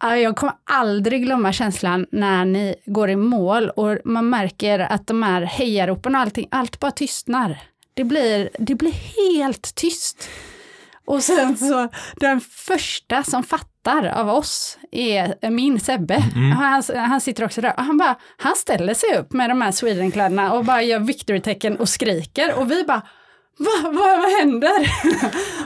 Jag 0.00 0.36
kommer 0.36 0.54
aldrig 0.70 1.22
glömma 1.22 1.52
känslan 1.52 2.06
när 2.12 2.44
ni 2.44 2.74
går 2.86 3.10
i 3.10 3.16
mål 3.16 3.70
och 3.70 3.98
man 4.04 4.30
märker 4.30 4.78
att 4.78 5.06
de 5.06 5.22
här 5.22 5.42
hejaropen 5.42 6.14
och 6.14 6.20
allting, 6.20 6.48
allt 6.50 6.80
bara 6.80 6.90
tystnar. 6.90 7.58
Det 7.94 8.04
blir, 8.04 8.50
det 8.58 8.74
blir 8.74 8.92
helt 8.92 9.74
tyst. 9.74 10.28
Och 11.04 11.22
sen 11.22 11.56
så, 11.56 11.88
den 12.16 12.40
första 12.40 13.22
som 13.22 13.42
fattar 13.42 14.06
av 14.06 14.28
oss 14.28 14.78
är 14.92 15.50
min 15.50 15.80
Sebbe. 15.80 16.24
Mm. 16.36 16.50
Han, 16.52 16.82
han 16.94 17.20
sitter 17.20 17.44
också 17.44 17.60
där 17.60 17.74
och 17.76 17.84
han 17.84 17.98
bara, 17.98 18.16
han 18.36 18.56
ställer 18.56 18.94
sig 18.94 19.18
upp 19.18 19.32
med 19.32 19.50
de 19.50 19.62
här 19.62 19.72
Sweden-kläderna 19.72 20.52
och 20.52 20.64
bara 20.64 20.82
gör 20.82 20.98
victory-tecken 20.98 21.76
och 21.76 21.88
skriker 21.88 22.58
och 22.58 22.70
vi 22.70 22.84
bara, 22.84 23.02
vad, 23.58 23.94
vad, 23.94 24.20
vad 24.20 24.38
händer? 24.38 24.90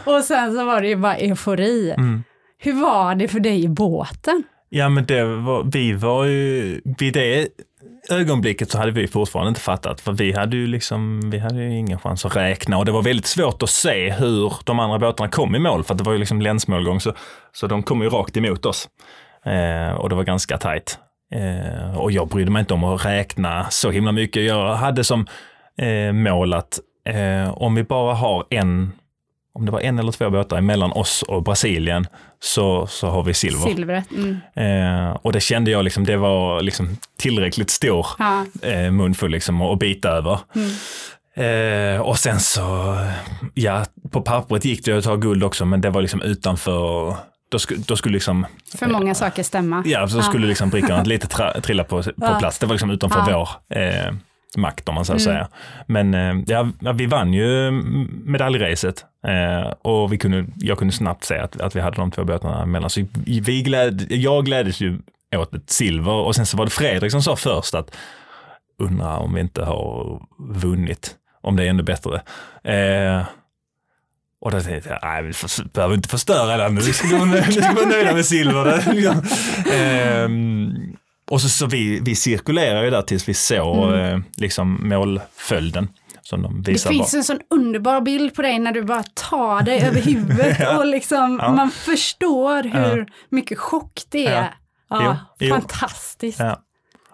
och 0.16 0.24
sen 0.24 0.54
så 0.54 0.64
var 0.64 0.80
det 0.80 0.88
ju 0.88 0.96
bara 0.96 1.16
eufori. 1.16 1.90
Mm. 1.90 2.24
Hur 2.58 2.72
var 2.72 3.14
det 3.14 3.28
för 3.28 3.40
dig 3.40 3.64
i 3.64 3.68
båten? 3.68 4.42
Ja, 4.68 4.88
men 4.88 5.06
det 5.06 5.24
var, 5.24 5.64
vi 5.72 5.92
var 5.92 6.24
ju, 6.24 6.80
vid 6.98 7.14
det 7.14 7.48
ögonblicket 8.10 8.70
så 8.70 8.78
hade 8.78 8.90
vi 8.90 9.08
fortfarande 9.08 9.48
inte 9.48 9.60
fattat, 9.60 10.00
för 10.00 10.12
vi 10.12 10.32
hade 10.32 10.56
ju 10.56 10.66
liksom, 10.66 11.30
vi 11.30 11.38
hade 11.38 11.62
ju 11.62 11.78
ingen 11.78 11.98
chans 11.98 12.24
att 12.24 12.36
räkna 12.36 12.78
och 12.78 12.84
det 12.84 12.92
var 12.92 13.02
väldigt 13.02 13.26
svårt 13.26 13.62
att 13.62 13.70
se 13.70 14.10
hur 14.10 14.52
de 14.64 14.80
andra 14.80 14.98
båtarna 14.98 15.30
kom 15.30 15.54
i 15.54 15.58
mål, 15.58 15.84
för 15.84 15.94
det 15.94 16.04
var 16.04 16.12
ju 16.12 16.18
liksom 16.18 16.42
länsmålgång, 16.42 17.00
så, 17.00 17.12
så 17.52 17.66
de 17.66 17.82
kom 17.82 18.02
ju 18.02 18.08
rakt 18.08 18.36
emot 18.36 18.66
oss. 18.66 18.88
Eh, 19.44 19.94
och 19.94 20.08
det 20.08 20.14
var 20.14 20.24
ganska 20.24 20.58
tajt. 20.58 20.98
Eh, 21.34 21.98
och 21.98 22.12
jag 22.12 22.28
brydde 22.28 22.50
mig 22.50 22.60
inte 22.60 22.74
om 22.74 22.84
att 22.84 23.04
räkna 23.04 23.66
så 23.70 23.90
himla 23.90 24.12
mycket. 24.12 24.44
Jag 24.44 24.74
hade 24.74 25.04
som 25.04 25.26
eh, 25.78 26.12
mål 26.12 26.54
att 26.54 26.80
eh, 27.08 27.62
om 27.62 27.74
vi 27.74 27.84
bara 27.84 28.14
har 28.14 28.46
en 28.50 28.92
om 29.54 29.66
det 29.66 29.72
var 29.72 29.80
en 29.80 29.98
eller 29.98 30.12
två 30.12 30.30
båtar 30.30 30.60
mellan 30.60 30.92
oss 30.92 31.22
och 31.22 31.42
Brasilien 31.42 32.06
så, 32.40 32.86
så 32.86 33.08
har 33.08 33.22
vi 33.22 33.34
silver. 33.34 33.64
Silvret. 33.64 34.04
Mm. 34.10 34.36
Eh, 34.54 35.16
och 35.22 35.32
det 35.32 35.40
kände 35.40 35.70
jag 35.70 35.84
liksom, 35.84 36.04
det 36.04 36.16
var 36.16 36.62
liksom 36.62 36.96
tillräckligt 37.18 37.70
stor 37.70 38.06
ja. 38.18 38.44
eh, 38.62 38.90
munfull 38.90 39.30
liksom 39.30 39.62
att 39.62 39.78
bita 39.78 40.08
över. 40.08 40.38
Mm. 40.54 40.70
Eh, 41.36 42.00
och 42.00 42.18
sen 42.18 42.40
så, 42.40 42.96
ja, 43.54 43.84
på 44.10 44.20
pappret 44.20 44.64
gick 44.64 44.84
det 44.84 44.98
att 44.98 45.04
ta 45.04 45.16
guld 45.16 45.44
också, 45.44 45.64
men 45.64 45.80
det 45.80 45.90
var 45.90 46.02
liksom 46.02 46.22
utanför 46.22 47.16
då, 47.48 47.58
sku, 47.58 47.76
då 47.76 47.96
skulle 47.96 48.12
liksom... 48.14 48.46
För 48.78 48.86
många 48.86 49.10
eh, 49.10 49.14
saker 49.14 49.42
stämma. 49.42 49.82
Ja, 49.86 50.08
så 50.08 50.22
skulle 50.22 50.46
liksom 50.46 50.70
brickorna 50.70 51.02
lite 51.02 51.26
trilla 51.60 51.84
på, 51.84 52.02
på 52.02 52.38
plats. 52.38 52.58
Det 52.58 52.66
var 52.66 52.74
liksom 52.74 52.90
utanför 52.90 53.30
ja. 53.30 53.48
vår 53.68 53.78
eh, 53.78 54.14
makt 54.56 54.88
om 54.88 54.94
man 54.94 55.04
så 55.04 55.12
mm. 55.12 55.20
säger. 55.20 55.46
Men 55.86 56.14
eh, 56.14 56.44
ja, 56.46 56.68
vi 56.94 57.06
vann 57.06 57.34
ju 57.34 57.70
medaljracet 58.24 59.04
eh, 59.26 59.72
och 59.82 60.12
vi 60.12 60.18
kunde, 60.18 60.46
jag 60.56 60.78
kunde 60.78 60.94
snabbt 60.94 61.24
se 61.24 61.38
att, 61.38 61.60
att 61.60 61.76
vi 61.76 61.80
hade 61.80 61.96
de 61.96 62.10
två 62.10 62.24
båtarna 62.24 62.62
emellan. 62.62 62.90
Så 62.90 63.06
vi 63.24 63.62
gläd, 63.62 64.06
jag 64.08 64.44
gläddes 64.44 64.80
ju 64.80 64.98
åt 65.36 65.54
ett 65.54 65.70
silver 65.70 66.12
och 66.12 66.36
sen 66.36 66.46
så 66.46 66.56
var 66.56 66.64
det 66.64 66.70
Fredrik 66.70 67.12
som 67.12 67.22
sa 67.22 67.36
först 67.36 67.74
att 67.74 67.96
undra 68.78 69.16
om 69.16 69.34
vi 69.34 69.40
inte 69.40 69.64
har 69.64 70.22
vunnit, 70.38 71.14
om 71.40 71.56
det 71.56 71.64
är 71.64 71.70
ännu 71.70 71.82
bättre. 71.82 72.22
Eh, 72.64 73.22
och 74.40 74.50
då 74.50 74.60
tänkte 74.60 74.90
jag, 74.90 74.98
nej, 75.02 75.22
vi 75.22 75.32
får, 75.32 75.68
behöver 75.68 75.94
inte 75.94 76.08
förstöra 76.08 76.56
den 76.56 76.74
nu, 76.74 76.80
vi 76.80 76.92
ska 76.92 77.16
vara 77.16 77.86
nöjda 77.86 78.14
med 78.14 78.26
silver. 78.26 78.66
eh, 79.72 80.28
och 81.30 81.40
så, 81.40 81.48
så 81.48 81.66
vi, 81.66 82.00
vi 82.00 82.14
cirkulerar 82.14 82.84
ju 82.84 82.90
där 82.90 83.02
tills 83.02 83.28
vi 83.28 83.34
såg 83.34 83.92
mm. 83.92 84.14
eh, 84.14 84.20
liksom 84.36 84.88
målföljden. 84.88 85.88
Som 86.22 86.42
de 86.42 86.62
visar 86.62 86.90
det 86.90 86.96
finns 86.96 87.12
bara. 87.12 87.18
en 87.18 87.24
sån 87.24 87.40
underbar 87.50 88.00
bild 88.00 88.34
på 88.34 88.42
dig 88.42 88.58
när 88.58 88.72
du 88.72 88.82
bara 88.82 89.02
tar 89.02 89.62
dig 89.62 89.80
över 89.86 90.00
huvudet 90.00 90.56
ja. 90.60 90.78
och 90.78 90.86
liksom 90.86 91.38
ja. 91.42 91.52
man 91.52 91.70
förstår 91.70 92.62
hur 92.62 92.98
ja. 92.98 93.06
mycket 93.28 93.58
chock 93.58 94.02
det 94.08 94.26
är. 94.26 94.54
Ja, 94.90 95.18
jo, 95.38 95.54
fantastiskt. 95.54 96.40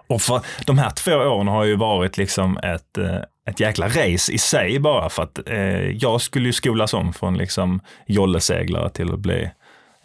Och 0.07 0.23
för 0.23 0.41
de 0.67 0.79
här 0.79 0.91
två 0.91 1.13
åren 1.13 1.49
har 1.49 1.65
ju 1.65 1.77
varit 1.77 2.17
liksom 2.17 2.59
ett, 2.59 2.99
eh, 2.99 3.17
ett 3.49 3.61
jäkla 3.61 3.89
race 3.89 4.33
i 4.33 4.39
sig 4.39 4.79
bara 4.79 5.09
för 5.09 5.23
att 5.23 5.49
eh, 5.49 5.91
jag 5.91 6.21
skulle 6.21 6.47
ju 6.47 6.53
skolas 6.53 6.95
om 6.95 7.13
från 7.13 7.39
liksom 7.39 7.81
jolleseglare 8.07 8.91
till 8.91 9.13
att 9.13 9.19
bli 9.19 9.51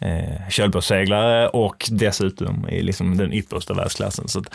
eh, 0.00 0.48
köldbåtsseglare 0.48 1.48
och 1.48 1.88
dessutom 1.90 2.68
i 2.68 2.82
liksom 2.82 3.16
den 3.16 3.32
yppersta 3.32 3.74
världsklassen. 3.74 4.28
Så 4.28 4.38
att, 4.38 4.46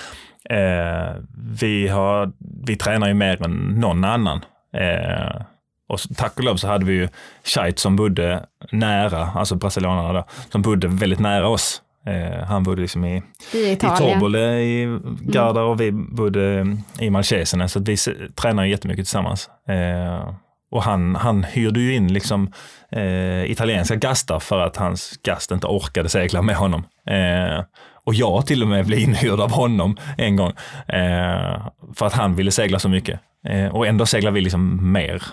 eh, 0.49 1.21
vi, 1.61 1.87
har, 1.87 2.31
vi 2.65 2.75
tränar 2.75 3.07
ju 3.07 3.13
mer 3.13 3.43
än 3.43 3.51
någon 3.51 4.03
annan. 4.03 4.45
Eh, 4.73 5.41
och 5.89 5.99
så, 5.99 6.13
tack 6.13 6.37
och 6.37 6.43
lov 6.43 6.55
så 6.55 6.67
hade 6.67 6.85
vi 6.85 6.93
ju 6.93 7.07
Scheidt 7.43 7.79
som 7.79 7.95
bodde 7.95 8.45
nära, 8.71 9.29
alltså 9.35 9.55
brasilianarna 9.55 10.13
då, 10.13 10.25
som 10.49 10.61
bodde 10.61 10.87
väldigt 10.87 11.19
nära 11.19 11.47
oss. 11.47 11.81
Eh, 12.05 12.43
han 12.43 12.63
bodde 12.63 12.81
liksom 12.81 13.05
i, 13.05 13.23
i, 13.53 13.71
i 13.71 13.75
Torbole 13.75 14.59
i 14.59 14.99
Garda 15.21 15.59
mm. 15.59 15.71
och 15.71 15.81
vi 15.81 15.91
bodde 15.91 16.77
i 16.99 17.09
Malchesene 17.09 17.69
så 17.69 17.79
vi 17.79 17.97
tränar 18.35 18.65
jättemycket 18.65 19.05
tillsammans. 19.05 19.49
Eh, 19.67 20.33
och 20.71 20.83
han, 20.83 21.15
han 21.15 21.43
hyrde 21.43 21.79
ju 21.79 21.95
in 21.95 22.13
liksom, 22.13 22.53
eh, 22.91 23.51
italienska 23.51 23.95
gastar 23.95 24.39
för 24.39 24.59
att 24.59 24.77
hans 24.77 25.19
gast 25.23 25.51
inte 25.51 25.67
orkade 25.67 26.09
segla 26.09 26.41
med 26.41 26.55
honom. 26.55 26.83
Eh, 27.07 27.63
och 28.03 28.13
jag 28.13 28.45
till 28.45 28.61
och 28.61 28.67
med 28.67 28.85
blev 28.85 28.99
inhyrd 28.99 29.39
av 29.39 29.51
honom 29.51 29.97
en 30.17 30.35
gång 30.35 30.53
eh, 30.87 31.67
för 31.95 32.05
att 32.05 32.13
han 32.13 32.35
ville 32.35 32.51
segla 32.51 32.79
så 32.79 32.89
mycket. 32.89 33.19
Eh, 33.47 33.75
och 33.75 33.87
ändå 33.87 34.05
seglar 34.05 34.31
vi 34.31 34.41
liksom 34.41 34.91
mer. 34.91 35.23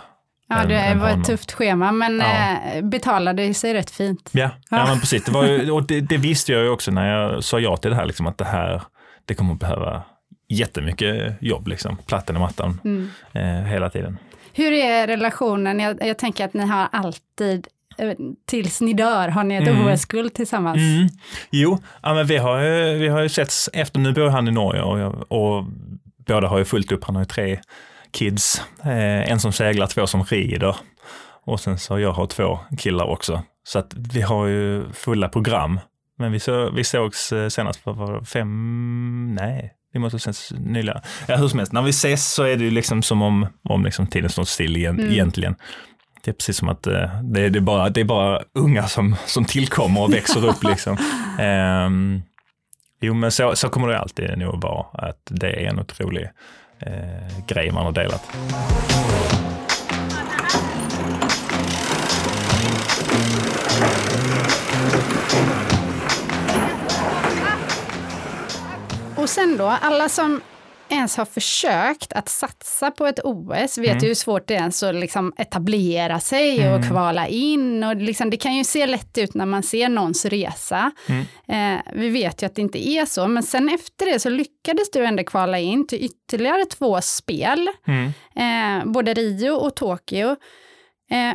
Ja, 0.49 0.65
det 0.67 0.75
än, 0.75 1.01
var 1.01 1.09
ett 1.09 1.25
tufft 1.25 1.53
schema, 1.53 1.93
men 1.93 2.19
ja. 2.19 2.57
Eh, 2.75 2.85
betalade 2.85 3.55
sig 3.55 3.75
rätt 3.75 3.91
fint. 3.91 4.31
Ja, 4.33 4.51
ja. 4.71 4.79
ja 4.79 4.87
men 4.87 5.01
precis. 5.01 5.25
Det, 5.25 5.33
var 5.33 5.71
och 5.71 5.87
det, 5.87 6.01
det, 6.01 6.17
visste 6.17 6.53
jag 6.53 6.63
ju 6.63 6.69
också 6.69 6.91
när 6.91 7.11
jag 7.11 7.45
sa 7.45 7.61
ja 7.61 7.77
till 7.77 7.91
det 7.91 7.97
här, 7.97 8.07
liksom, 8.07 8.27
att 8.27 8.39
det 8.39 8.45
här, 8.45 8.83
det 9.25 9.35
kommer 9.35 9.53
att 9.53 9.61
behöva 9.61 10.03
jättemycket 10.49 11.35
jobb, 11.41 11.69
liksom. 11.69 11.97
platten 12.07 12.37
i 12.37 12.39
mattan 12.39 12.81
Mm. 12.85 13.11
eh, 13.33 13.71
hela 13.71 13.91
tiden. 13.91 14.19
Hur 14.53 14.73
är 14.73 15.07
relationen? 15.07 15.81
Jag, 15.81 16.07
jag 16.07 16.19
tänker 16.19 16.45
att 16.45 16.55
ni 16.55 16.67
har 16.67 16.89
alltid, 16.93 17.67
eh, 17.99 18.13
tills 18.47 18.81
ni 18.81 18.93
dör, 18.93 19.29
har 19.29 19.45
ni 19.45 19.55
ett 19.55 19.69
Mm. 19.69 19.87
OS-guld 19.87 20.35
tillsammans. 20.35 20.79
Mm. 20.79 21.09
Jo, 21.51 21.79
ja, 22.03 22.15
men 22.15 22.27
vi, 22.27 22.37
har 22.37 22.61
ju, 22.63 22.95
vi 22.99 23.09
har 23.09 23.23
ju 23.23 23.29
setts 23.29 23.71
efter, 23.73 24.01
nu 24.01 24.13
bor 24.13 24.29
han 24.29 24.49
i 24.49 24.51
Norge 24.51 24.83
och, 24.83 24.99
jag, 24.99 25.33
och 25.33 25.65
båda 26.27 26.49
har 26.49 26.59
ju 26.59 26.65
fullt 26.65 26.93
upp, 26.93 27.05
han 27.05 27.15
har 27.17 27.23
ju 27.23 27.27
tre 27.27 27.61
kids, 28.11 28.63
eh, 28.83 29.31
en 29.31 29.41
som 29.41 29.53
seglar, 29.53 29.87
två 29.87 30.07
som 30.07 30.25
rider 30.25 30.77
och 31.45 31.61
sen 31.61 31.79
så 31.79 31.99
jag 31.99 32.13
har 32.13 32.27
två 32.27 32.59
killar 32.79 33.05
också. 33.05 33.43
Så 33.65 33.79
att 33.79 33.95
vi 34.13 34.21
har 34.23 34.47
ju 34.47 34.93
fulla 34.93 35.29
program. 35.29 35.81
Men 36.19 36.33
vi, 36.33 36.41
så, 36.41 36.71
vi 36.71 36.85
sågs 36.85 37.33
eh, 37.33 37.49
senast 37.49 37.81
för 37.81 38.25
fem, 38.25 39.35
nej, 39.35 39.73
vi 39.99 40.03
måste 40.03 40.17
ses 40.17 40.53
nyligen. 40.59 41.01
Ja, 41.27 41.37
hur 41.37 41.49
som 41.49 41.59
helst, 41.59 41.73
när 41.73 41.83
vi 41.83 41.91
ses 41.91 42.33
så 42.33 42.43
är 42.43 42.57
det 42.57 42.65
ju 42.65 42.71
liksom 42.71 43.03
som 43.03 43.23
om, 43.23 43.47
om 43.69 43.85
liksom 43.85 44.07
tiden 44.07 44.31
står 44.31 44.45
still 44.45 44.77
igen, 44.77 44.99
Mm. 45.01 45.13
egentligen. 45.13 45.55
Det 46.25 46.31
är 46.31 46.35
precis 46.35 46.57
som 46.57 46.69
att 46.69 46.87
eh, 46.87 47.23
det, 47.23 47.41
är, 47.41 47.51
det, 47.51 47.59
är 47.59 47.61
bara, 47.61 47.89
det 47.91 48.01
är 48.01 48.05
bara 48.05 48.43
unga 48.55 48.87
som, 48.89 49.17
som 49.27 49.45
tillkommer 49.45 50.03
och 50.03 50.13
växer 50.15 50.47
upp. 50.47 50.65
Liksom. 50.65 50.97
Ehm, 51.39 52.23
jo, 53.01 53.15
men 53.15 53.31
så, 53.33 53.57
så 53.57 53.69
kommer 53.69 53.89
det 53.89 53.99
alltid 53.99 54.39
nog 54.39 54.63
vara, 54.63 55.09
att 55.09 55.23
det 55.31 55.65
är 55.65 55.69
en 55.71 55.79
otrolig 55.81 56.29
eh, 56.81 57.47
grej 57.47 57.71
man 57.71 57.85
har 57.85 57.93
delat. 57.93 58.29
Och 69.29 69.33
sen 69.33 69.57
då, 69.57 69.67
alla 69.67 70.09
som 70.09 70.41
ens 70.89 71.17
har 71.17 71.25
försökt 71.25 72.13
att 72.13 72.29
satsa 72.29 72.91
på 72.91 73.07
ett 73.07 73.19
OS 73.25 73.79
vet 73.79 73.91
Mm. 73.91 73.99
ju 74.03 74.09
hur 74.09 74.15
svårt 74.15 74.49
det 74.49 74.55
är 74.55 74.59
ens 74.59 74.83
att 74.83 74.95
liksom 74.95 75.33
etablera 75.37 76.21
sig 76.21 76.59
och 76.69 76.77
Mm. 76.77 76.91
kvala 76.91 77.27
in. 77.29 77.85
Och 77.85 77.97
liksom, 77.97 78.31
det 78.31 78.37
kan 78.37 78.57
ju 78.57 78.65
se 78.65 78.87
lätt 78.87 79.19
ut 79.19 79.35
när 79.35 79.47
man 79.47 79.63
ser 79.63 79.89
någons 79.89 80.25
resa. 80.25 80.91
Mm. 81.09 81.25
Eh, 81.77 81.83
vi 81.95 82.09
vet 82.09 82.43
ju 82.43 82.47
att 82.47 82.55
det 82.55 82.63
inte 82.63 82.89
är 82.89 83.05
så, 83.05 83.29
men 83.29 83.43
sen 83.43 83.69
efter 83.69 84.07
det 84.07 84.19
så 84.21 84.29
lyckades 84.31 84.91
du 84.91 85.05
ändå 85.05 85.25
kvala 85.25 85.59
in 85.59 85.87
till 85.87 86.05
ytterligare 86.05 86.65
två 86.65 87.01
spel, 87.01 87.69
Mm. 87.87 88.13
eh, 88.81 88.87
både 88.93 89.15
Rio 89.15 89.51
och 89.51 89.75
Tokyo. 89.77 90.29
Eh, 91.11 91.35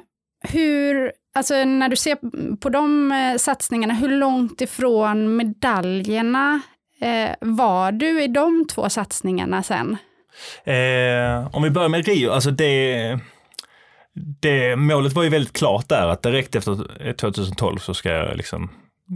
hur, 0.50 1.12
alltså 1.36 1.64
när 1.64 1.90
du 1.90 1.96
ser 1.96 2.18
på 2.58 2.70
de 2.70 3.12
eh, 3.12 3.38
satsningarna, 3.38 3.94
hur 3.94 4.10
långt 4.10 4.62
ifrån 4.62 5.36
medaljerna 5.36 6.62
eh, 7.04 7.36
var 7.40 7.92
du 7.92 8.24
i 8.24 8.28
de 8.28 8.68
två 8.68 8.90
satsningarna 8.90 9.64
sen? 9.64 9.98
Eh, 10.64 11.56
om 11.56 11.64
vi 11.64 11.70
börjar 11.70 11.90
med 11.90 12.08
Rio, 12.08 12.32
alltså 12.32 12.52
det, 12.52 13.20
det, 14.40 14.76
målet 14.76 15.14
var 15.14 15.24
ju 15.24 15.30
väldigt 15.30 15.58
klart 15.58 15.90
där 15.90 16.08
att 16.08 16.22
direkt 16.22 16.56
efter 16.56 17.14
2012 17.14 17.78
så 17.78 17.94
ska 17.94 18.10
jag 18.10 18.38
liksom 18.38 18.70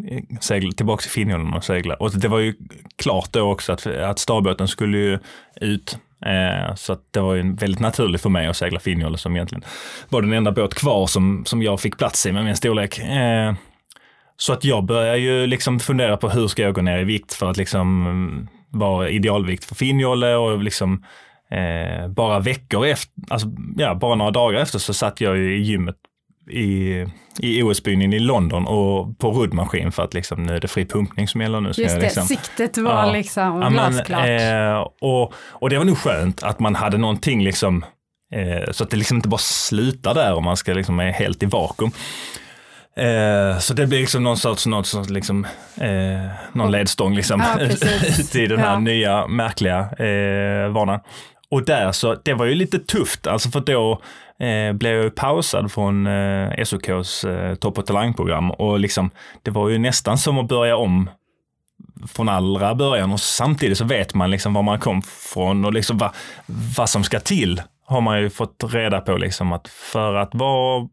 eh, 0.10 0.24
segla 0.40 0.72
tillbaka 0.72 1.02
till 1.02 1.12
Finnjollen 1.12 1.54
och 1.54 1.64
segla. 1.64 1.96
Och 1.96 2.12
det 2.12 2.28
var 2.28 2.40
ju 2.40 2.54
klart 2.96 3.34
då 3.34 3.52
också 3.52 3.74
att, 3.74 3.88
att 3.88 4.20
starbåten 4.20 4.68
skulle 4.68 4.98
ju 4.98 5.20
ut. 5.62 5.98
Eh, 6.26 6.76
så 6.76 6.94
att 6.94 7.02
det 7.12 7.20
var 7.20 7.36
ju 7.36 7.56
väldigt 7.56 7.80
naturligt 7.80 8.22
för 8.22 8.30
mig 8.30 8.48
att 8.48 8.58
segla 8.58 8.80
Finnjolle 8.80 9.18
som 9.18 9.36
egentligen 9.36 9.64
var 10.10 10.22
den 10.22 10.34
enda 10.34 10.52
båt 10.52 10.74
kvar 10.74 11.08
som, 11.08 11.46
som 11.46 11.64
jag 11.64 11.80
fick 11.80 11.98
plats 11.98 12.26
i 12.26 12.32
med 12.32 12.46
min 12.46 12.56
storlek. 12.56 13.00
Eh, 13.00 13.54
så 14.38 14.54
att 14.54 14.64
jag 14.64 14.86
började 14.86 15.18
ju 15.18 15.48
liksom 15.48 15.80
fundera 15.80 16.18
på 16.18 16.30
hur 16.30 16.48
ska 16.48 16.62
jag 16.62 16.74
gå 16.74 16.82
ner 16.82 16.98
i 17.00 17.04
vikt 17.04 17.34
för 17.34 17.50
att 17.50 17.58
liksom 17.58 18.06
mm, 18.08 18.48
vara 18.70 19.10
idealvikt 19.10 19.66
för 19.66 19.76
Finnjolle 19.76 20.36
och 20.36 20.64
liksom 20.64 21.04
eh, 21.52 22.08
bara 22.08 22.40
veckor 22.40 22.86
efter, 22.88 23.14
alltså 23.30 23.48
ja, 23.78 23.96
bara 23.96 24.16
några 24.16 24.32
dagar 24.32 24.60
efter 24.62 24.80
så 24.80 24.94
satt 24.94 25.22
jag 25.22 25.38
ju 25.38 25.58
i 25.58 25.62
gymmet 25.62 25.96
i, 26.52 27.06
i 27.40 27.64
OS-byn 27.64 28.14
i 28.14 28.20
London 28.20 28.68
och 28.68 29.20
på 29.20 29.32
ruddmaskin 29.32 29.92
för 29.92 30.04
att 30.04 30.14
liksom 30.14 30.44
nu 30.44 30.56
är 30.56 30.60
det 30.60 30.68
fri 30.68 30.86
pumpning 30.86 31.28
som 31.28 31.42
gäller 31.42 31.62
nu. 31.62 31.68
Just 31.68 31.78
det, 31.96 32.00
liksom, 32.02 32.24
siktet 32.28 32.78
var 32.78 33.06
Ja. 33.08 33.12
liksom 33.14 33.62
Ja, 33.62 33.70
glasklart. 33.70 34.28
eh, 34.28 34.88
och, 35.02 35.34
och 35.50 35.70
det 35.70 35.78
var 35.78 35.86
nog 35.86 35.98
skönt 35.98 36.44
att 36.44 36.60
man 36.60 36.76
hade 36.76 36.98
någonting 36.98 37.44
liksom, 37.44 37.86
eh, 38.34 38.72
så 38.72 38.84
att 38.84 38.90
det 38.90 38.98
liksom 38.98 39.18
inte 39.18 39.30
bara 39.30 39.38
slutar 39.38 40.14
där 40.14 40.34
och 40.34 40.44
man 40.44 40.58
ska 40.58 40.74
liksom 40.74 41.00
är 41.00 41.12
helt 41.12 41.44
i 41.44 41.46
vakuum. 41.46 41.92
Eh, 42.98 43.58
så 43.60 43.74
det 43.74 43.88
blir 43.88 44.00
liksom 44.00 44.24
någon 44.24 44.38
sorts, 44.38 44.66
någon 44.66 44.84
sorts 44.84 45.10
liksom, 45.10 45.46
eh, 45.82 46.32
någon 46.54 46.72
ledstång 46.72 47.16
liksom 47.16 47.44
Ja, 47.58 47.60
ut 47.66 48.36
i 48.36 48.48
den 48.48 48.60
här 48.60 48.72
Ja. 48.74 48.80
nya 48.80 49.28
märkliga 49.28 49.80
eh, 49.80 50.70
vanan. 50.72 51.00
Och 51.52 51.66
där 51.66 51.92
så, 51.92 52.16
det 52.24 52.34
var 52.34 52.46
ju 52.46 52.56
lite 52.56 52.80
tufft, 52.80 53.28
alltså 53.28 53.50
för 53.50 53.60
då 53.60 53.92
eh, 54.46 54.74
blev 54.74 54.94
jag 54.96 55.04
ju 55.04 55.10
pausad 55.10 55.72
från 55.72 56.08
eh, 56.08 56.64
SOKs 56.64 57.24
eh, 57.24 57.56
topp 57.56 57.78
och 57.78 57.86
talangprogram 57.86 58.52
och 58.52 58.80
liksom, 58.80 59.10
det 59.44 59.52
var 59.52 59.70
ju 59.70 59.78
nästan 59.78 60.18
som 60.18 60.38
att 60.40 60.48
börja 60.48 60.78
om 60.78 61.10
från 62.08 62.30
allra 62.30 62.76
början 62.76 63.12
och 63.12 63.20
samtidigt 63.20 63.78
så 63.78 63.86
vet 63.86 64.14
man 64.14 64.32
liksom 64.32 64.54
var 64.54 64.62
man 64.64 64.80
kom 64.80 65.02
från 65.34 65.66
och 65.66 65.74
liksom 65.74 65.98
vad, 65.98 66.12
vad 66.78 66.90
som 66.90 67.04
ska 67.04 67.20
till 67.20 67.62
har 67.86 68.02
man 68.02 68.22
ju 68.22 68.30
fått 68.30 68.64
reda 68.74 69.00
på 69.02 69.18
liksom 69.18 69.54
att 69.54 69.68
för 69.68 70.14
att 70.16 70.36
vara 70.36 70.88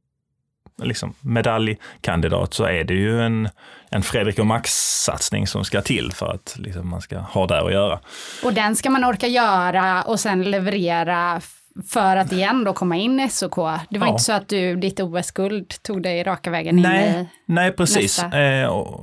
liksom 0.82 1.14
medaljkandidat 1.20 2.54
så 2.54 2.64
är 2.64 2.84
det 2.84 2.94
ju 2.94 3.22
en, 3.22 3.48
en 3.90 4.02
Fredrik 4.02 4.38
och 4.38 4.46
Max-satsning 4.46 5.46
som 5.46 5.64
ska 5.64 5.80
till 5.80 6.12
för 6.12 6.26
att 6.34 6.54
liksom 6.58 6.88
man 6.88 7.00
ska 7.00 7.18
ha 7.18 7.46
där 7.46 7.66
att 7.66 7.72
göra. 7.72 8.00
Och 8.44 8.54
den 8.54 8.76
ska 8.76 8.90
man 8.90 9.04
orka 9.04 9.26
göra 9.26 10.02
och 10.02 10.20
sen 10.20 10.42
leverera 10.50 11.40
för 11.88 12.16
att 12.16 12.32
igen 12.32 12.64
då 12.64 12.72
komma 12.72 12.96
in 12.96 13.20
i 13.20 13.28
SOK. 13.28 13.56
Det 13.90 13.98
var 13.98 14.06
Ja. 14.06 14.10
inte 14.12 14.22
så 14.22 14.32
att 14.32 14.48
du, 14.48 14.76
ditt 14.76 15.00
OS-guld 15.00 15.82
tog 15.82 16.02
dig 16.02 16.22
raka 16.22 16.50
vägen 16.50 16.78
in 16.78 16.84
i... 16.84 16.88
Nej, 16.88 17.26
nej 17.46 17.72
precis. 17.72 18.22
nästa. 18.22 18.40
Eh, 18.42 18.66
och, 18.66 19.00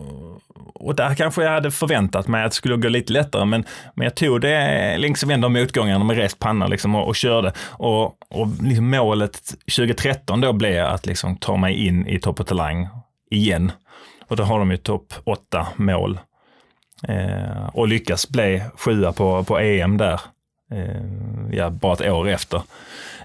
och 0.82 0.96
där 0.96 1.16
kanske 1.16 1.44
jag 1.44 1.52
hade 1.52 1.72
förväntat 1.72 2.28
mig 2.28 2.44
att 2.44 2.52
det 2.52 2.56
skulle 2.56 2.76
gå 2.76 2.90
lite 2.90 3.14
lättare, 3.14 3.46
men, 3.46 3.66
men 3.96 4.04
jag 4.04 4.16
tog 4.16 4.42
det 4.42 4.98
liksom 4.98 5.32
ändå 5.32 5.50
motgångarna 5.50 6.04
med 6.04 6.18
rest 6.18 6.40
panna 6.40 6.68
liksom 6.68 6.96
och, 6.96 7.08
och 7.08 7.16
körde. 7.16 7.54
Och, 7.60 8.04
och 8.30 8.48
liksom 8.62 8.90
målet 8.90 9.54
2013 9.76 10.42
då 10.42 10.54
blev 10.54 10.86
att 10.86 11.06
liksom 11.06 11.38
ta 11.38 11.58
mig 11.58 11.88
in 11.88 12.08
i 12.08 12.20
Topp 12.20 12.40
och 12.40 12.48
Talang 12.48 12.88
igen. 13.32 13.72
Och 14.28 14.38
då 14.38 14.44
har 14.44 14.60
de 14.60 14.72
ju 14.72 14.78
topp 14.78 15.14
åtta 15.24 15.68
mål. 15.76 16.20
Eh, 17.08 17.68
och 17.74 17.88
lyckas 17.88 18.30
bli 18.30 18.64
sjua 18.76 19.12
på, 19.12 19.44
på 19.44 19.60
EM 19.60 19.98
där. 19.98 20.22
Eh, 20.72 21.02
ja, 21.52 21.70
bara 21.70 21.94
ett 21.94 22.02
år 22.02 22.30
efter. 22.30 22.62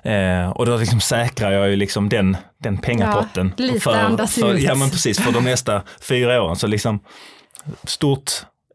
Eh, 0.03 0.51
och 0.51 0.66
då 0.66 0.77
liksom 0.77 1.01
säkrar 1.01 1.51
jag 1.51 1.69
ju 1.69 1.77
liksom 1.77 2.09
den, 2.09 2.37
den 2.59 2.79
pengapotten. 2.79 3.53
Ja, 3.57 3.64
lite 3.64 3.81
för, 3.81 4.27
för. 4.27 4.55
Ja 4.55 4.75
men 4.75 4.90
precis, 4.90 5.21
för 5.21 5.33
de 5.33 5.45
nästa 5.45 5.83
fyra 6.01 6.42
åren. 6.42 6.57
Så 6.57 6.66
liksom 6.66 7.01
stort 7.85 8.31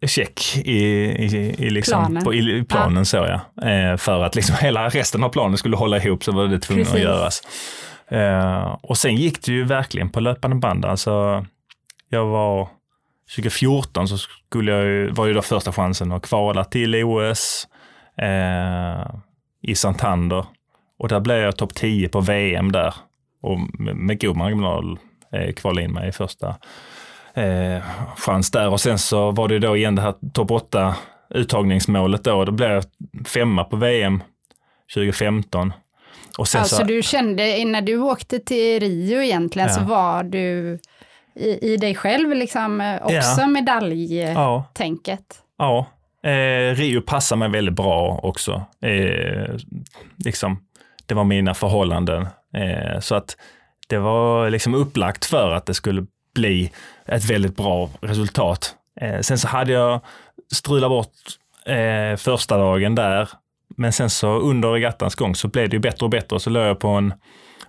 check 0.08 0.58
i, 0.58 0.71
i, 0.75 1.56
i, 1.58 1.69
liksom, 1.69 1.99
Planen. 2.06 2.23
På, 2.23 2.34
i, 2.34 2.63
planen 2.69 3.06
så 3.06 3.17
ja. 3.17 3.69
Eh, 3.69 3.97
för 3.97 4.23
att 4.23 4.36
liksom 4.36 4.56
hela 4.62 4.89
resten 4.89 5.23
av 5.23 5.30
planen 5.30 5.58
skulle 5.58 5.77
hålla 5.77 5.97
ihop 5.97 6.23
så 6.23 6.32
var 6.32 6.47
det 6.47 6.60
tvunget 6.60 6.88
att 6.88 6.93
Precis. 6.93 7.06
göras. 7.06 7.41
Eh, 8.08 8.77
och 8.82 8.97
sen 8.97 9.15
gick 9.15 9.45
det 9.45 9.51
ju 9.51 9.63
verkligen 9.63 10.10
på 10.10 10.19
löpande 10.19 10.56
band. 10.56 10.86
Alltså, 10.86 11.45
jag 12.10 12.25
var 12.25 12.69
2014 13.36 14.08
så 14.08 14.17
skulle 14.17 14.71
jag 14.71 14.84
ju, 14.84 15.12
var 15.12 15.25
ju 15.25 15.34
då 15.34 15.41
första 15.41 15.71
chansen 15.71 16.12
att 16.12 16.21
kvala 16.21 16.63
till 16.63 16.95
OS 16.95 17.67
eh, 18.17 19.15
i 19.62 19.75
Santander. 19.75 20.45
Och 20.99 21.08
där 21.08 21.19
blev 21.19 21.38
jag 21.38 21.58
topp 21.58 21.75
10 21.75 22.10
på 22.10 22.21
VM 22.21 22.71
där. 22.71 22.93
Och 23.41 23.60
med, 23.80 23.95
med 23.95 24.21
god 24.21 24.38
marginal 24.38 24.99
eh, 25.32 25.54
kvala 25.54 25.82
in 25.82 25.91
mig 25.91 26.10
i 26.10 26.12
första 26.12 26.56
eh, 27.34 27.84
chans 28.17 28.52
där. 28.52 28.70
Och 28.70 28.82
sen 28.82 29.00
så 29.00 29.32
var 29.32 29.48
det 29.48 29.60
då 29.60 29.78
igen 29.78 29.96
det 29.96 30.02
här 30.02 30.13
topp 30.34 30.52
8 30.52 30.96
uttagningsmålet 31.30 32.24
då. 32.24 32.46
Då 32.46 32.52
blev 32.52 32.72
jag 32.72 32.84
femma 33.28 33.63
på 33.63 33.76
VM 33.76 34.24
2015. 34.94 35.74
Och 36.38 36.48
sen 36.48 36.62
Alltså 36.62 36.76
så, 36.76 36.84
du 36.84 37.02
kände, 37.02 37.65
när 37.65 37.82
du 37.82 37.98
åkte 37.98 38.39
till 38.39 38.80
Rio 38.80 39.22
egentligen 39.22 39.70
så 39.70 39.82
Ja. 39.82 39.86
var 39.86 40.24
du 40.24 40.80
i, 41.36 41.74
i 41.74 41.78
dig 41.78 41.96
själv 41.96 42.30
liksom 42.36 42.82
eh, 42.82 42.96
också 43.04 43.41
Ja. 43.41 43.48
medaljtänket. 43.48 45.26
ja, 45.58 45.88
ja. 46.24 46.30
Eh, 46.30 46.76
Rio 46.76 47.02
passar 47.02 47.36
mig 47.36 47.50
väldigt 47.50 47.76
bra 47.76 48.20
också. 48.24 48.65
Eh, 48.82 49.56
liksom, 50.26 50.60
det 51.06 51.13
var 51.13 51.24
mina 51.24 51.54
förhållanden. 51.54 52.28
Eh, 52.58 53.00
så 53.00 53.15
att 53.15 53.38
det 53.88 53.98
var 53.98 54.50
liksom 54.50 54.74
upplagt 54.76 55.26
för 55.26 55.52
att 55.52 55.65
det 55.65 55.74
skulle 55.74 56.06
bli 56.36 56.72
ett 57.12 57.26
väldigt 57.26 57.56
bra 57.56 57.89
resultat. 58.02 58.76
Eh, 59.02 59.19
sen 59.19 59.38
så 59.38 59.47
hade 59.47 59.71
jag 59.71 60.02
strulat 60.54 60.89
bort 60.89 61.08
eh, 61.65 62.15
första 62.17 62.58
dagen 62.58 62.95
där, 62.95 63.30
men 63.78 63.93
sen 63.93 64.10
så 64.10 64.39
under 64.39 64.69
regattans 64.69 65.15
gång 65.15 65.36
så 65.36 65.47
blev 65.47 65.69
det 65.69 65.76
ju 65.76 65.80
bättre 65.80 66.06
och 66.06 66.10
bättre. 66.10 66.39
Så 66.39 66.50
låg 66.50 66.63
jag 66.63 66.80
på 66.80 66.88
en, 66.88 67.13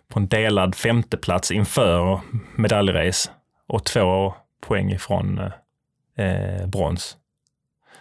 på 0.09 0.19
en 0.19 0.29
delad 0.29 0.75
femteplats 0.75 1.51
inför 1.51 2.21
medaljrace 2.55 3.31
och 3.69 3.85
två 3.85 4.35
poäng 4.61 4.93
ifrån 4.93 5.39
eh, 6.19 6.67
brons. 6.67 7.17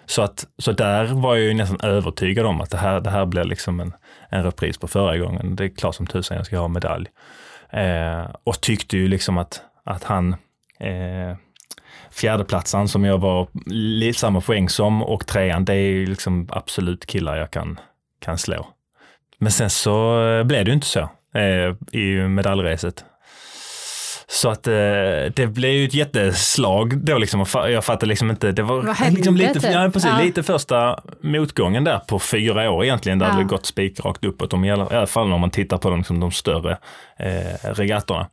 Så, 0.06 0.22
att, 0.22 0.48
så 0.58 0.72
där 0.72 1.06
var 1.06 1.36
jag 1.36 1.46
ju 1.46 1.54
nästan 1.54 1.80
övertygad 1.84 2.46
om 2.46 2.62
att 2.62 2.70
det 2.70 2.78
här, 2.78 3.02
det 3.02 3.10
här 3.10 3.26
blir 3.26 3.44
liksom 3.44 3.80
en, 3.80 3.94
en 4.30 4.44
repris 4.44 4.78
på 4.78 4.88
förra 4.88 5.18
gången. 5.18 5.56
Det 5.56 5.64
är 5.64 5.70
klart 5.70 5.96
som 5.96 6.08
tusan 6.08 6.38
jag 6.38 6.46
ska 6.46 6.58
ha 6.58 6.68
medalj. 6.68 7.08
Eh, 7.70 8.26
och 8.44 8.62
tyckte 8.62 8.98
ju 8.98 9.08
liksom 9.08 9.38
att, 9.38 9.62
att 9.84 10.04
han, 10.04 10.36
eh, 10.82 11.36
fjärdeplatsen 12.12 12.88
som 12.88 13.06
jag 13.06 13.18
var 13.18 13.48
lite 13.66 14.20
samma 14.20 14.42
poäng 14.42 14.70
som 14.70 15.04
och 15.04 15.28
trean, 15.28 15.66
det 15.66 15.74
är 15.74 16.06
liksom 16.08 16.48
absolut 16.52 17.06
killar 17.06 17.38
jag 17.38 17.52
kan, 17.52 17.80
kan 18.20 18.38
slå. 18.38 18.68
Men 19.40 19.52
sen 19.52 19.70
så 19.70 20.24
eh, 20.30 20.44
blev 20.44 20.66
det 20.66 20.70
ju 20.70 20.76
inte 20.76 20.88
så 20.88 21.00
eh, 21.36 22.00
i 22.02 22.28
medaljracet. 22.28 23.06
Så 24.28 24.50
att 24.50 24.68
eh, 24.68 24.74
det 25.36 25.48
blev 25.54 25.72
ju 25.72 25.86
ett 25.86 25.94
jätteslag 25.94 26.98
då 26.98 27.18
liksom. 27.18 27.46
Jag 27.54 27.86
fattar 27.86 28.08
liksom 28.08 28.30
inte. 28.30 28.52
Det 28.52 28.62
var 28.64 28.82
Vad 28.82 29.14
liksom 29.14 29.36
lite, 29.36 29.54
typ? 29.60 29.72
ja, 29.74 29.90
precis, 29.94 30.10
Ja. 30.10 30.24
lite 30.24 30.44
första 30.44 31.00
motgången 31.22 31.84
där 31.84 32.00
på 32.00 32.20
fyra 32.20 32.72
år 32.72 32.84
egentligen. 32.84 33.20
Där 33.20 33.28
Ja. 33.30 33.36
det 33.38 33.44
gått 33.44 33.66
spikrakt 33.66 34.26
uppåt. 34.26 34.54
Om, 34.54 34.66
i 34.66 34.72
alla 34.72 35.08
fall 35.08 35.34
om 35.34 35.42
man 35.42 35.50
tittar 35.50 35.78
på 35.78 35.90
de, 35.90 35.98
liksom, 36.00 36.20
de 36.20 36.32
större 36.32 36.78
eh, 37.20 37.72
regattorna. 37.74 38.28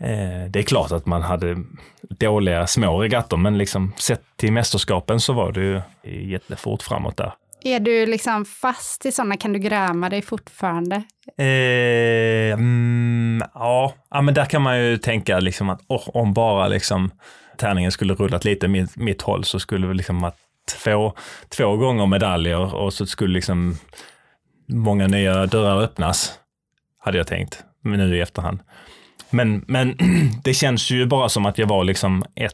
Eh, 0.00 0.50
det 0.50 0.58
är 0.58 0.62
klart 0.62 0.92
att 0.92 1.06
man 1.06 1.22
hade 1.22 1.56
dåliga 2.02 2.66
små 2.66 3.02
regattor, 3.02 3.36
men 3.36 3.58
liksom 3.58 3.92
sett 3.96 4.22
till 4.36 4.52
mästerskapen 4.52 5.20
så 5.20 5.32
var 5.32 5.52
det 5.52 5.60
ju 5.60 5.82
jättefort 6.30 6.82
framåt 6.82 7.16
där. 7.16 7.32
Är 7.62 7.80
du 7.80 8.06
liksom 8.06 8.44
fast 8.44 9.06
i 9.06 9.12
sådana, 9.12 9.36
kan 9.36 9.52
du 9.52 9.58
gräma 9.58 10.08
dig 10.08 10.22
fortfarande? 10.22 10.96
Eh, 11.38 12.52
mm, 12.52 13.42
ja. 13.54 13.94
ja, 14.10 14.20
men 14.20 14.34
där 14.34 14.44
kan 14.44 14.62
man 14.62 14.80
ju 14.80 14.98
tänka 14.98 15.40
liksom 15.40 15.70
att 15.70 15.80
oh, 15.88 16.08
om 16.08 16.32
bara 16.32 16.68
liksom 16.68 17.10
tärningen 17.56 17.92
skulle 17.92 18.14
rullat 18.14 18.44
lite 18.44 18.68
mitt, 18.68 18.96
mitt 18.96 19.22
håll 19.22 19.44
så 19.44 19.60
skulle 19.60 19.86
vi 19.86 19.94
liksom 19.94 20.24
att 20.24 20.36
två, 20.84 21.12
två 21.48 21.76
gånger 21.76 22.06
medaljer 22.06 22.74
och 22.74 22.92
så 22.92 23.06
skulle 23.06 23.34
liksom 23.34 23.76
många 24.68 25.06
nya 25.06 25.46
dörrar 25.46 25.82
öppnas, 25.82 26.38
hade 26.98 27.18
jag 27.18 27.26
tänkt, 27.26 27.64
men 27.82 27.98
nu 27.98 28.16
i 28.16 28.20
efterhand. 28.20 28.60
Men, 29.30 29.64
men 29.68 29.96
det 30.44 30.54
känns 30.54 30.90
ju 30.90 31.06
bara 31.06 31.28
som 31.28 31.46
att 31.46 31.58
jag 31.58 31.66
var 31.66 31.84
liksom 31.84 32.24
ett, 32.34 32.52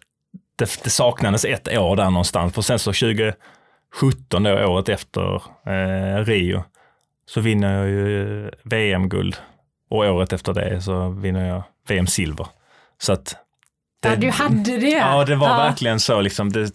det, 0.58 0.80
det 0.84 0.90
saknades 0.90 1.44
ett 1.44 1.68
år 1.78 1.96
där 1.96 2.10
någonstans, 2.10 2.54
för 2.54 2.62
sen 2.62 2.78
så 2.78 2.92
2017 2.92 4.42
då, 4.42 4.50
året 4.66 4.88
efter 4.88 5.42
eh, 5.66 6.24
Rio, 6.24 6.64
så 7.28 7.40
vinner 7.40 7.78
jag 7.78 7.88
ju 7.88 8.50
VM-guld 8.62 9.36
och 9.90 9.98
året 9.98 10.32
efter 10.32 10.54
det 10.54 10.82
så 10.82 11.08
vinner 11.08 11.48
jag 11.48 11.62
VM-silver. 11.88 12.46
Så 12.98 13.12
att 13.12 13.36
ja, 14.04 14.16
du 14.16 14.30
hade 14.30 14.76
det. 14.78 14.90
Ja, 14.90 15.24
det 15.24 15.36
var 15.36 15.48
Ja. 15.48 15.56
verkligen 15.56 16.00
så. 16.00 16.20
Liksom, 16.20 16.52
det, 16.52 16.70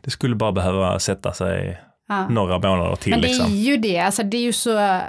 det 0.00 0.10
skulle 0.10 0.34
bara 0.34 0.52
behöva 0.52 0.98
sätta 0.98 1.32
sig 1.32 1.80
Ja. 2.08 2.28
några 2.28 2.58
månader 2.58 2.96
till. 2.96 3.10
Men 3.10 3.20
det 3.20 3.26
liksom. 3.28 3.52
är 3.52 3.56
ju 3.56 3.76
det, 3.76 3.98
alltså 3.98 4.22
det 4.22 4.36
är 4.36 4.42
ju 4.42 4.52
så, 4.52 5.00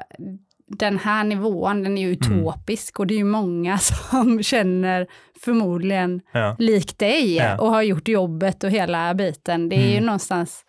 den 0.70 1.00
här 1.00 1.24
nivån, 1.24 1.84
den 1.84 1.98
är 1.98 2.02
ju 2.02 2.08
Mm. 2.08 2.40
utopisk 2.40 3.00
och 3.00 3.08
det 3.08 3.14
är 3.14 3.18
ju 3.18 3.24
många 3.24 3.78
som 4.12 4.44
känner 4.44 5.08
förmodligen 5.44 6.22
Ja. 6.34 6.56
likt 6.60 7.00
dig 7.00 7.36
Ja. 7.36 7.58
och 7.58 7.70
har 7.70 7.82
gjort 7.82 8.08
jobbet 8.08 8.64
och 8.64 8.70
hela 8.70 9.14
biten. 9.14 9.70
Det 9.70 9.76
är 9.76 9.86
ju 9.88 9.92
Mm. 9.94 10.06
någonstans 10.06 10.66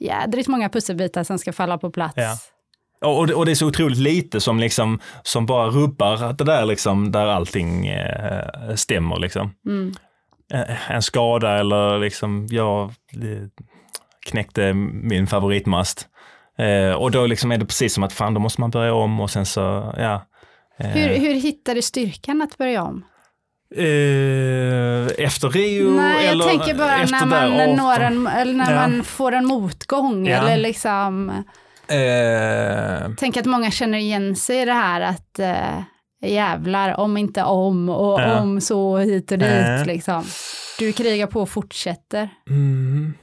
jädrigt 0.00 0.48
många 0.48 0.68
pusselbitar 0.68 1.24
som 1.24 1.38
ska 1.38 1.52
falla 1.52 1.78
på 1.78 1.90
plats. 1.90 2.14
Ja. 2.16 2.36
Och, 3.08 3.18
och, 3.18 3.26
det, 3.26 3.34
och 3.34 3.46
det 3.46 3.50
är 3.52 3.54
så 3.54 3.66
otroligt 3.66 3.98
lite 3.98 4.40
som, 4.40 4.58
liksom, 4.60 5.00
som 5.22 5.46
bara 5.46 5.66
rubbar 5.68 6.32
det 6.32 6.44
där 6.44 6.64
liksom, 6.66 7.12
där 7.12 7.26
allting 7.26 7.86
eh, 7.86 8.74
stämmer. 8.74 9.18
Liksom. 9.18 9.50
Mm. 9.66 9.92
Eh, 10.52 10.90
En 10.90 11.02
skada 11.02 11.58
eller 11.58 11.98
liksom, 11.98 12.46
jag 12.50 12.82
eh, 12.84 13.48
knäckte 14.26 14.74
min 14.92 15.26
favoritmast. 15.26 16.08
Eh, 16.58 16.92
och 16.94 17.10
då 17.10 17.26
liksom 17.26 17.52
är 17.52 17.58
det 17.58 17.66
precis 17.66 17.94
som 17.94 18.02
att 18.02 18.12
fan, 18.12 18.34
då 18.34 18.40
måste 18.40 18.60
man 18.60 18.70
börja 18.70 18.94
om 18.94 19.20
och 19.20 19.30
sen 19.30 19.46
så, 19.46 19.94
ja. 19.96 20.26
Eh, 20.78 20.86
Hur, 20.86 21.08
hur 21.08 21.34
hittar 21.34 21.74
du 21.74 21.82
styrkan 21.82 22.42
att 22.42 22.58
börja 22.58 22.82
om? 22.82 23.04
eh, 23.76 25.24
efter 25.24 25.48
Rio 25.50 25.90
Nej, 25.90 26.24
jag 26.24 26.32
eller 26.32 26.44
tänker 26.44 26.74
bara 26.74 26.96
efter 27.02 27.12
när 27.12 27.26
man, 27.26 27.50
där, 27.50 27.62
18? 27.64 27.76
når 27.76 28.00
en, 28.00 28.26
eller 28.26 28.52
när 28.54 28.70
Ja. 28.70 28.76
man 28.88 29.04
får 29.04 29.32
en 29.32 29.46
motgång 29.46 30.26
Ja. 30.26 30.36
eller 30.36 30.56
liksom, 30.62 31.32
Eh, 31.88 33.10
tänk 33.18 33.36
att 33.36 33.44
många 33.46 33.70
känner 33.70 33.98
igen 33.98 34.36
sig 34.36 34.62
i 34.62 34.64
det 34.64 34.72
här 34.72 35.00
att 35.00 35.38
eh, 35.38 35.80
jävlar, 36.22 37.00
om 37.00 37.16
inte 37.16 37.42
om 37.42 37.88
och 37.88 38.20
Ja. 38.20 38.40
om 38.40 38.60
så 38.60 38.98
hit 38.98 39.32
och 39.32 39.38
dit 39.38 39.48
Ja. 39.66 39.84
liksom. 39.86 40.24
Du 40.78 40.92
krigar 40.92 41.26
på 41.26 41.40
och 41.42 41.48
fortsätter. 41.48 42.28
Mm. 42.50 43.14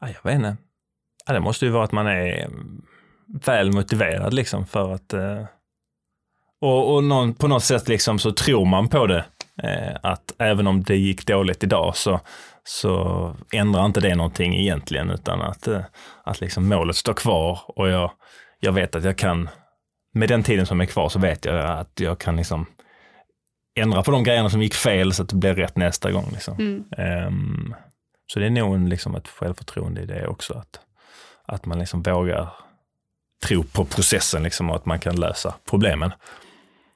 Ja, 0.00 0.06
jag 0.08 0.30
vet 0.30 0.34
inte. 0.34 0.56
Ja, 1.26 1.32
det 1.32 1.40
måste 1.40 1.64
ju 1.64 1.70
vara 1.70 1.84
att 1.84 1.92
man 1.92 2.06
är 2.06 2.48
väl 3.44 3.72
motiverad 3.72 4.34
liksom 4.34 4.66
för 4.66 4.92
att 4.92 5.12
eh, 5.12 5.44
och, 6.60 6.94
och 6.94 7.04
någon, 7.04 7.34
på 7.34 7.48
något 7.48 7.64
sätt 7.64 7.88
liksom 7.88 8.18
så 8.18 8.32
tror 8.32 8.64
man 8.64 8.88
på 8.88 9.06
det. 9.06 9.24
Eh, 9.62 9.96
att 10.02 10.32
även 10.38 10.66
om 10.66 10.82
det 10.82 10.96
gick 10.96 11.26
dåligt 11.26 11.64
idag 11.64 11.96
så, 11.96 12.20
så 12.64 13.36
ändrar 13.52 13.86
inte 13.86 14.00
det 14.00 14.14
någonting 14.14 14.56
egentligen 14.56 15.10
utan 15.10 15.42
att, 15.42 15.66
eh, 15.66 15.80
att 16.24 16.40
liksom 16.40 16.68
målet 16.68 16.96
står 16.96 17.14
kvar 17.14 17.60
och 17.66 17.88
jag, 17.88 18.10
jag 18.60 18.72
vet 18.72 18.94
att 18.94 19.04
jag 19.04 19.18
kan, 19.18 19.48
med 20.14 20.28
den 20.28 20.42
tiden 20.42 20.66
som 20.66 20.80
är 20.80 20.86
kvar 20.86 21.08
så 21.08 21.18
vet 21.18 21.44
jag 21.44 21.70
att 21.70 22.00
jag 22.00 22.18
kan 22.18 22.36
liksom 22.36 22.66
ändra 23.74 24.02
på 24.02 24.10
de 24.10 24.24
grejerna 24.24 24.50
som 24.50 24.62
gick 24.62 24.74
fel 24.74 25.12
så 25.12 25.22
att 25.22 25.28
det 25.28 25.36
blir 25.36 25.54
rätt 25.54 25.76
nästa 25.76 26.12
gång. 26.12 26.28
Liksom. 26.32 26.58
Mm. 26.58 26.84
Ehm, 26.98 27.74
så 28.26 28.40
det 28.40 28.46
är 28.46 28.50
nog 28.50 28.88
liksom 28.88 29.14
ett 29.14 29.28
självförtroende 29.28 30.02
i 30.02 30.06
det 30.06 30.26
också. 30.26 30.54
Att, 30.54 30.80
att 31.46 31.66
man 31.66 31.78
liksom 31.78 32.02
vågar 32.02 32.48
tro 33.46 33.64
på 33.64 33.84
processen 33.84 34.42
liksom, 34.42 34.70
och 34.70 34.76
att 34.76 34.86
man 34.86 34.98
kan 34.98 35.16
lösa 35.16 35.54
problemen. 35.70 36.12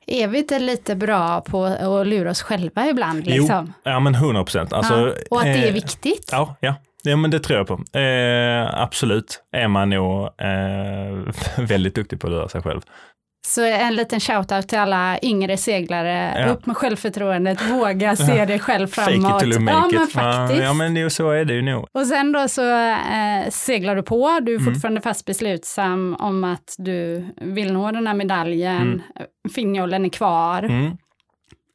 Är 0.07 0.29
vi 0.29 0.39
inte 0.39 0.59
lite 0.59 0.97
bra 0.97 1.41
på 1.41 1.65
att 1.65 2.07
lura 2.07 2.31
oss 2.31 2.43
själva 2.43 2.89
ibland? 2.89 3.23
Jo, 3.27 3.43
Liksom? 3.43 3.73
Ja, 3.83 4.01
men 4.01 4.15
100 4.15 4.45
procent. 4.45 4.73
Alltså, 4.73 4.95
ja. 4.95 5.15
Och 5.31 5.39
att 5.39 5.45
det 5.45 5.63
är 5.65 5.67
eh, 5.67 5.73
viktigt? 5.73 6.29
Ja, 6.33 6.57
ja. 6.61 6.75
ja, 7.03 7.17
men 7.17 7.31
det 7.31 7.41
tror 7.41 7.59
jag 7.59 7.67
på. 7.67 7.99
Eh, 7.99 8.81
absolut 8.83 9.43
är 9.53 9.69
man 9.69 9.91
nog 9.91 10.25
eh, 10.25 11.35
väldigt 11.65 11.95
duktig 11.95 12.21
på 12.21 12.27
att 12.27 12.33
lura 12.33 12.49
sig 12.49 12.63
själv. 12.63 12.81
Så 13.49 13.65
en 13.65 13.95
liten 13.97 14.21
shoutout 14.21 14.69
till 14.69 14.79
alla 14.79 15.19
yngre 15.23 15.57
seglare. 15.57 16.35
Ja. 16.37 16.47
Upp 16.53 16.67
med 16.67 16.77
självförtroendet, 16.77 17.71
våga 17.71 18.17
se 18.17 18.45
dig 18.45 18.59
själv 18.59 18.87
Fake 18.87 19.11
framåt. 19.11 19.43
it 19.43 19.53
till 19.53 19.61
make 19.61 19.77
ja, 19.77 19.89
men 19.93 20.03
it. 20.05 20.13
faktiskt. 20.13 20.63
Ja, 20.63 20.73
men 20.73 21.11
så 21.11 21.31
är 21.31 21.45
det 21.45 21.55
ju 21.55 21.63
nog. 21.63 21.87
Och 21.93 22.07
sen 22.07 22.33
då 22.33 22.49
så 22.49 22.71
eh, 22.93 23.51
seglar 23.51 23.97
du 23.97 24.03
på, 24.03 24.41
du 24.43 24.55
är 24.55 24.59
Mm. 24.61 24.75
fortfarande 24.75 25.01
fast 25.01 25.25
beslutsam 25.25 26.17
om 26.21 26.45
att 26.45 26.75
du 26.79 27.27
vill 27.37 27.73
nå 27.73 27.91
den 27.93 28.07
här 28.07 28.15
medaljen, 28.15 28.77
Mm. 28.83 29.01
finjollen 29.55 30.05
är 30.05 30.09
kvar. 30.09 30.63
Mm. 30.63 30.91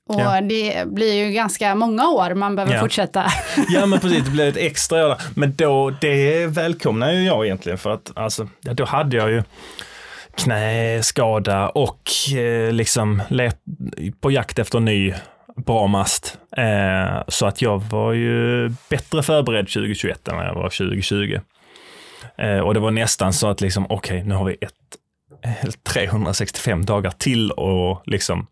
Och 0.09 0.19
Ja. 0.21 0.41
det 0.41 0.83
blir 0.87 1.13
ju 1.25 1.31
ganska 1.31 1.75
många 1.75 2.07
år 2.09 2.33
man 2.35 2.55
behöver 2.55 2.73
Ja. 2.73 2.79
fortsätta. 2.79 3.25
Ja 3.69 3.85
men 3.85 3.99
precis, 3.99 4.25
det 4.25 4.31
blev 4.31 4.47
ett 4.47 4.57
extra 4.57 5.07
år. 5.07 5.15
Men 5.35 5.55
då, 5.55 5.89
det 6.01 6.45
välkomnar 6.47 7.11
ju 7.11 7.23
jag 7.25 7.45
egentligen 7.45 7.77
för 7.77 7.89
att 7.93 8.11
alltså, 8.15 8.47
då 8.61 8.85
hade 8.85 9.17
jag 9.17 9.31
ju 9.31 9.43
knäskada 10.35 11.69
och 11.69 12.09
eh, 12.35 12.71
liksom 12.71 13.21
let, 13.29 13.57
på 14.21 14.31
jakt 14.31 14.59
efter 14.59 14.79
ny 14.79 15.13
bra 15.65 15.87
mast. 15.87 16.37
Eh, 16.57 17.23
så 17.27 17.45
att 17.45 17.61
jag 17.61 17.83
var 17.83 18.13
ju 18.13 18.69
bättre 18.89 19.23
förberedd 19.23 19.67
2021 19.67 20.27
än 20.27 20.35
vad 20.35 20.45
jag 20.45 20.55
var 20.55 20.69
2020. 20.69 21.39
Eh, 22.37 22.59
och 22.59 22.73
det 22.73 22.79
var 22.79 22.91
nästan 22.91 23.33
så 23.33 23.47
att 23.47 23.61
liksom, 23.61 23.85
okej, 23.89 24.23
nu 24.23 24.35
har 24.35 24.45
vi 24.45 24.57
ett, 24.61 24.73
365 25.93 26.85
dagar 26.85 27.11
till 27.11 27.51
och 27.51 28.03
liksom 28.05 28.47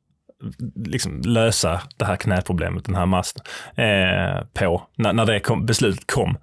liksom 0.75 1.21
lösa 1.21 1.81
det 1.97 2.05
här 2.05 2.15
knäproblemet, 2.15 2.85
den 2.85 2.95
här 2.95 3.05
masten, 3.05 3.43
eh, 3.75 4.45
på, 4.53 4.83
när, 4.95 5.13
när 5.13 5.25
det 5.25 5.39
kom, 5.39 5.65
beslutet 5.65 6.07
kom. 6.07 6.37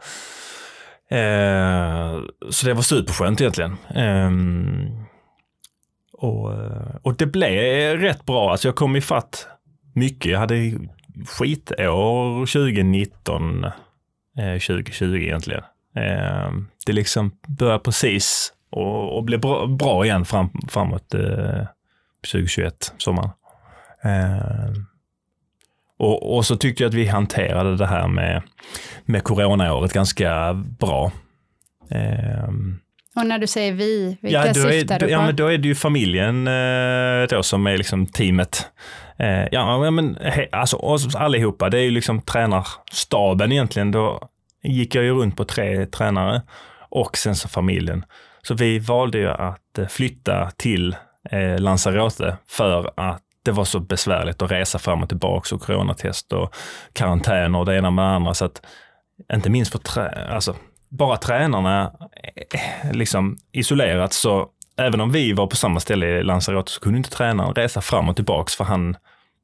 Eh, 1.10 2.20
så 2.50 2.66
det 2.66 2.74
var 2.74 2.82
superskönt 2.82 3.40
egentligen. 3.40 3.76
Eh, 3.94 4.30
och, 6.18 6.52
eh, 6.52 6.96
och 7.02 7.16
det 7.16 7.26
blev 7.26 7.96
rätt 8.00 8.26
bra, 8.26 8.50
alltså 8.50 8.68
jag 8.68 8.76
kom 8.76 8.96
ifatt 8.96 9.48
mycket. 9.94 10.32
Jag 10.32 10.38
hade 10.38 10.72
skitår 11.26 12.46
2019, 12.46 13.64
eh, 14.38 14.58
2020 14.58 15.16
egentligen. 15.16 15.62
Eh, 15.96 16.52
det 16.86 16.92
liksom 16.92 17.30
började 17.46 17.78
precis 17.78 18.52
och, 18.70 19.16
och 19.16 19.24
blev 19.24 19.40
bra, 19.40 19.66
bra 19.66 20.04
igen 20.04 20.24
fram, 20.24 20.50
framåt 20.68 21.14
eh, 21.14 21.66
2021, 22.32 22.94
sommaren. 22.98 23.30
Eh, 24.02 24.72
och, 25.98 26.36
och 26.36 26.46
så 26.46 26.56
tyckte 26.56 26.82
jag 26.82 26.88
att 26.88 26.94
vi 26.94 27.06
hanterade 27.06 27.76
det 27.76 27.86
här 27.86 28.08
med, 28.08 28.42
med 29.04 29.24
coronaåret 29.24 29.92
ganska 29.92 30.54
bra. 30.54 31.12
Eh, 31.90 32.48
och 33.18 33.26
när 33.26 33.38
du 33.38 33.46
säger 33.46 33.72
vi, 33.72 34.18
vilka 34.20 34.46
ja, 34.46 34.52
då 34.52 34.54
syftar 34.54 34.94
är, 34.94 34.98
du 34.98 35.06
på? 35.06 35.12
ja, 35.12 35.26
men 35.26 35.36
då 35.36 35.46
är 35.46 35.58
det 35.58 35.68
ju 35.68 35.74
familjen 35.74 36.48
eh, 36.48 37.28
då 37.30 37.42
som 37.42 37.66
är 37.66 37.76
liksom 37.76 38.06
teamet. 38.06 38.66
Eh, 39.18 39.46
ja, 39.52 39.90
men 39.90 40.16
he, 40.16 40.48
alltså 40.52 40.76
oss 40.76 41.14
allihopa, 41.14 41.70
det 41.70 41.78
är 41.78 41.82
ju 41.82 41.90
liksom 41.90 42.20
tränarstaben 42.20 43.52
egentligen. 43.52 43.90
Då 43.90 44.28
gick 44.62 44.94
jag 44.94 45.04
ju 45.04 45.14
runt 45.14 45.36
på 45.36 45.44
tre 45.44 45.86
tränare 45.86 46.42
och 46.88 47.16
sen 47.16 47.36
så 47.36 47.48
familjen. 47.48 48.04
Så 48.42 48.54
vi 48.54 48.78
valde 48.78 49.18
ju 49.18 49.28
att 49.28 49.78
eh, 49.78 49.86
flytta 49.86 50.50
till 50.56 50.96
eh, 51.30 51.58
Lanzarote 51.58 52.36
för 52.48 52.90
att 52.96 53.22
det 53.44 53.52
var 53.52 53.64
så 53.64 53.80
besvärligt 53.80 54.42
att 54.42 54.50
resa 54.50 54.78
fram 54.78 55.02
och 55.02 55.08
tillbaka 55.08 55.54
och 55.54 55.62
coronatest 55.62 56.32
och 56.32 56.54
karantän 56.92 57.54
och 57.54 57.66
det 57.66 57.76
ena 57.76 57.90
med 57.90 58.04
det 58.04 58.10
andra. 58.10 58.34
Så 58.34 58.44
att, 58.44 58.62
inte 59.32 59.50
minst 59.50 59.72
för 59.72 59.78
trä, 59.78 60.28
alltså, 60.30 60.56
bara 60.88 61.16
tränarna 61.16 61.92
eh, 62.54 62.92
liksom 62.92 63.38
isolerat 63.52 64.12
så 64.12 64.48
även 64.76 65.00
om 65.00 65.12
vi 65.12 65.32
var 65.32 65.46
på 65.46 65.56
samma 65.56 65.80
ställe 65.80 66.06
i 66.06 66.22
Lanzarote 66.22 66.72
så 66.72 66.80
kunde 66.80 66.98
inte 66.98 67.10
tränaren 67.10 67.54
resa 67.54 67.80
fram 67.80 68.08
och 68.08 68.16
tillbaks 68.16 68.56
för 68.56 68.64
han 68.64 68.96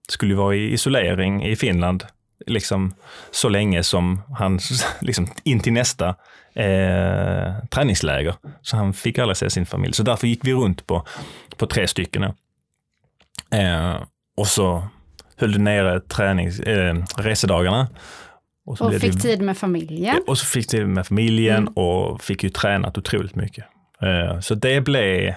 skulle 0.09 0.35
vara 0.35 0.55
i 0.55 0.73
isolering 0.73 1.45
i 1.45 1.57
Finland 1.57 2.05
liksom 2.47 2.95
så 3.31 3.49
länge 3.49 3.83
som 3.83 4.23
han, 4.39 4.59
liksom 5.01 5.29
in 5.43 5.61
till 5.61 5.73
nästa 5.73 6.09
eh, 6.55 7.65
träningsläger. 7.71 8.35
Så 8.63 8.77
han 8.77 8.93
fick 8.93 9.19
aldrig 9.19 9.37
se 9.37 9.51
sin 9.51 9.67
familj. 9.67 9.95
Så 9.95 10.03
därför 10.03 10.27
gick 10.27 10.41
vi 10.45 10.53
runt 10.53 10.87
på, 10.87 11.07
på 11.57 11.67
tre 11.67 11.89
stycken. 11.89 12.23
Eh, 13.51 13.95
och 14.37 14.47
så 14.47 14.89
höll 15.37 15.53
du 15.53 15.59
nere 15.59 16.01
tränings, 16.01 16.61
eh, 16.61 16.97
resedagarna. 17.17 17.89
Och, 18.67 18.81
och 18.81 18.95
fick 18.95 19.13
det, 19.13 19.21
tid 19.21 19.43
med 19.43 19.59
familjen. 19.59 20.23
Och 20.27 20.39
så 20.39 20.47
fick 20.47 20.67
tid 20.67 20.89
med 20.89 21.07
familjen 21.07 21.57
mm. 21.57 21.73
och 21.73 22.23
fick 22.23 22.45
ju 22.45 22.51
tränat 22.51 22.99
otroligt 22.99 23.35
mycket. 23.35 23.65
Eh, 24.03 24.41
så 24.41 24.55
det 24.55 24.81
blev 24.81 25.35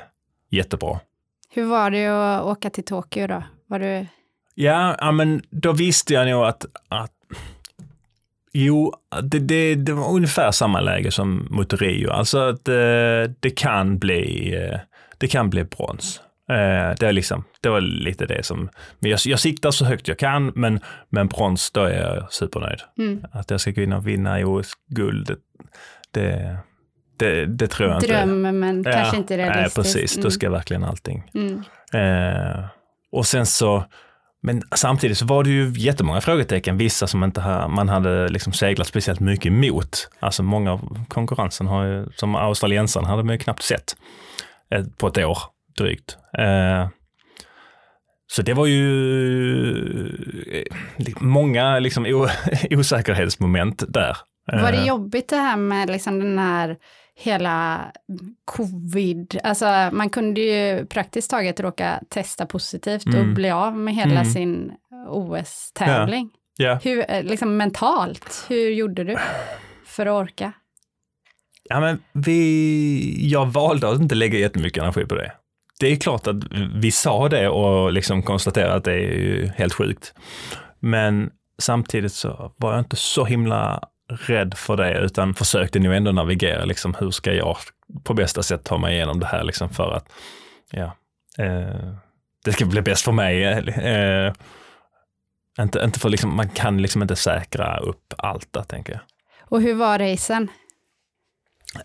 jättebra. 0.49 0.99
Hur 1.49 1.65
var 1.65 1.91
det 1.91 2.07
att 2.07 2.43
åka 2.43 2.69
till 2.69 2.85
Tokyo 2.85 3.27
då? 3.27 3.43
Var 3.67 3.79
du 3.79 4.05
Ja, 4.55 5.11
men 5.11 5.41
då 5.49 5.71
visste 5.71 6.13
jag 6.13 6.27
nog 6.27 6.43
att, 6.43 6.65
att 6.87 7.11
Jo, 8.53 8.93
det, 9.23 9.39
det, 9.39 9.75
det 9.75 9.93
var 9.93 10.11
ungefär 10.11 10.51
samma 10.51 10.79
läge 10.79 11.11
som 11.11 11.47
mot 11.49 11.73
Rio. 11.73 12.09
Alltså 12.09 12.37
att 12.37 12.65
det, 12.65 13.23
eh, 13.23 13.31
det 13.39 13.49
kan 13.49 13.97
bli, 13.97 14.55
eh, 14.55 14.79
det 15.17 15.27
kan 15.27 15.49
bli 15.49 15.63
brons. 15.63 16.21
Eh, 16.49 16.95
det, 16.99 17.07
är 17.07 17.11
liksom, 17.11 17.43
det 17.61 17.69
var 17.69 17.81
lite 17.81 18.25
det 18.25 18.45
som, 18.45 18.69
men 18.99 19.11
jag, 19.11 19.19
jag 19.25 19.39
siktar 19.39 19.71
så 19.71 19.85
högt 19.85 20.07
jag 20.07 20.19
kan, 20.19 20.51
men, 20.55 20.79
men 21.09 21.27
brons, 21.27 21.71
då 21.71 21.83
är 21.83 22.01
jag 22.01 22.33
supernöjd. 22.33 22.79
Mm. 22.97 23.23
Att 23.31 23.51
jag 23.51 23.61
ska 23.61 23.71
och 23.95 24.07
vinna 24.07 24.39
i 24.39 24.43
OS-guld, 24.43 25.27
det, 25.27 25.37
det, 26.11 26.57
det, 27.17 27.45
det, 27.45 27.67
tror 27.67 27.89
jag 27.89 28.01
Dröm, 28.01 28.29
inte. 28.29 28.51
Dröm, 28.51 28.59
men 28.59 28.83
ja, 28.85 28.91
kanske 28.91 29.17
inte 29.17 29.37
realistiskt. 29.37 29.77
Nej, 29.77 29.83
precis. 29.83 30.15
Mm. 30.15 30.23
Då 30.23 30.31
ska 30.31 30.49
verkligen 30.49 30.83
allting. 30.83 31.31
Mm. 31.33 31.63
Eh, 31.93 32.65
och 33.11 33.25
sen 33.25 33.45
så, 33.45 33.83
men 34.41 34.61
samtidigt 34.75 35.17
så 35.17 35.25
var 35.25 35.43
det 35.43 35.49
ju 35.49 35.73
jättemånga 35.75 36.21
frågetecken, 36.21 36.77
vissa 36.77 37.07
som 37.07 37.23
inte 37.23 37.41
ha, 37.41 37.67
man 37.67 37.89
hade 37.89 38.29
liksom 38.29 38.53
seglat 38.53 38.87
speciellt 38.87 39.19
mycket 39.19 39.45
emot. 39.45 40.09
Alltså 40.19 40.43
många 40.43 40.71
av 40.71 41.05
konkurrensen 41.07 41.67
har 41.67 41.85
ju, 41.85 42.05
som 42.15 42.35
australiensaren 42.35 43.05
hade 43.05 43.23
man 43.23 43.33
ju 43.33 43.39
knappt 43.39 43.63
sett 43.63 43.95
eh, 44.71 44.85
på 44.97 45.07
ett 45.07 45.17
år 45.17 45.37
drygt. 45.77 46.17
Eh, 46.37 46.87
så 48.27 48.41
det 48.41 48.53
var 48.53 48.65
ju 48.65 48.87
eh, 50.51 50.63
många 51.19 51.79
liksom 51.79 52.05
osäkerhetsmoment 52.71 53.83
där. 53.87 54.17
Var 54.51 54.71
det 54.71 54.85
jobbigt 54.85 55.29
det 55.29 55.35
här 55.35 55.57
med 55.57 55.89
liksom 55.89 56.19
den 56.19 56.39
här 56.39 56.77
hela 57.15 57.91
covid, 58.45 59.39
alltså 59.43 59.89
man 59.91 60.09
kunde 60.09 60.41
ju 60.41 60.85
praktiskt 60.85 61.31
taget 61.31 61.59
råka 61.59 62.01
testa 62.09 62.45
positivt 62.45 63.05
mm. 63.05 63.19
och 63.19 63.35
bli 63.35 63.49
av 63.49 63.77
med 63.77 63.95
hela 63.95 64.11
mm. 64.11 64.25
sin 64.25 64.71
OS-tävling. 65.07 66.29
Ja. 66.33 66.39
Ja. 66.57 66.79
Hur, 66.83 67.11
eh, 67.11 67.23
liksom 67.23 67.57
mentalt, 67.57 68.45
hur 68.49 68.69
gjorde 68.69 69.03
du 69.03 69.17
för 69.85 70.05
att 70.05 70.13
orka? 70.13 70.53
Ja, 71.63 71.79
men 71.79 71.99
vi, 72.13 73.29
jag 73.31 73.45
valde 73.45 73.89
att 73.89 74.01
inte 74.01 74.15
lägga 74.15 74.39
jättemycket 74.39 74.83
energi 74.83 75.05
på 75.05 75.15
det. 75.15 75.31
Det 75.79 75.91
är 75.91 75.95
klart 75.95 76.27
att 76.27 76.35
vi 76.75 76.91
sa 76.91 77.29
det 77.29 77.49
och 77.49 77.91
liksom 77.91 78.23
konstaterade 78.23 78.73
att 78.73 78.83
det 78.83 78.93
är 78.93 79.17
ju 79.17 79.51
helt 79.55 79.73
sjukt. 79.73 80.13
Men 80.79 81.31
samtidigt 81.59 82.13
så 82.13 82.53
var 82.57 82.71
jag 82.71 82.79
inte 82.79 82.95
så 82.95 83.25
himla 83.25 83.81
rädd 84.09 84.53
för 84.57 84.77
det, 84.77 84.99
utan 84.99 85.33
försökte 85.33 85.79
nog 85.79 85.93
ändå 85.93 86.11
navigera, 86.11 86.65
liksom, 86.65 86.95
hur 86.99 87.11
ska 87.11 87.33
jag 87.33 87.57
på 88.03 88.13
bästa 88.13 88.43
sätt 88.43 88.63
ta 88.63 88.77
mig 88.77 88.95
igenom 88.95 89.19
det 89.19 89.25
här, 89.25 89.43
liksom, 89.43 89.69
för 89.69 89.91
att 89.91 90.11
ja, 90.71 90.97
eh, 91.37 91.93
det 92.45 92.53
ska 92.53 92.65
bli 92.65 92.81
bäst 92.81 93.05
för 93.05 93.11
mig. 93.11 93.43
Eh, 93.43 93.67
eh 93.67 94.33
inte, 95.59 95.79
inte 95.83 95.99
för 95.99 96.09
liksom, 96.09 96.35
man 96.35 96.49
kan 96.49 96.81
liksom 96.81 97.01
inte 97.01 97.15
säkra 97.15 97.77
upp 97.77 98.13
allt 98.17 98.53
där, 98.53 98.63
tänker 98.63 98.93
jag. 98.93 99.01
Och 99.41 99.61
hur 99.61 99.73
var 99.73 99.99
racen? 99.99 100.47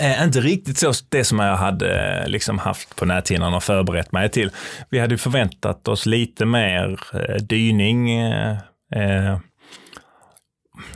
Eh, 0.00 0.22
inte 0.24 0.40
riktigt 0.40 0.78
så 0.78 0.92
det 1.08 1.24
som 1.24 1.38
jag 1.38 1.56
hade 1.56 2.20
eh, 2.20 2.28
liksom 2.28 2.58
haft 2.58 2.96
på 2.96 3.04
näthinnan 3.04 3.54
och 3.54 3.62
förberett 3.62 4.12
mig 4.12 4.28
till. 4.28 4.50
Vi 4.90 4.98
hade 4.98 5.18
förväntat 5.18 5.88
oss 5.88 6.06
lite 6.06 6.44
mer 6.44 7.00
eh, 7.14 7.34
dyning, 7.34 8.10
eh, 8.10 8.56
eh, 8.94 9.38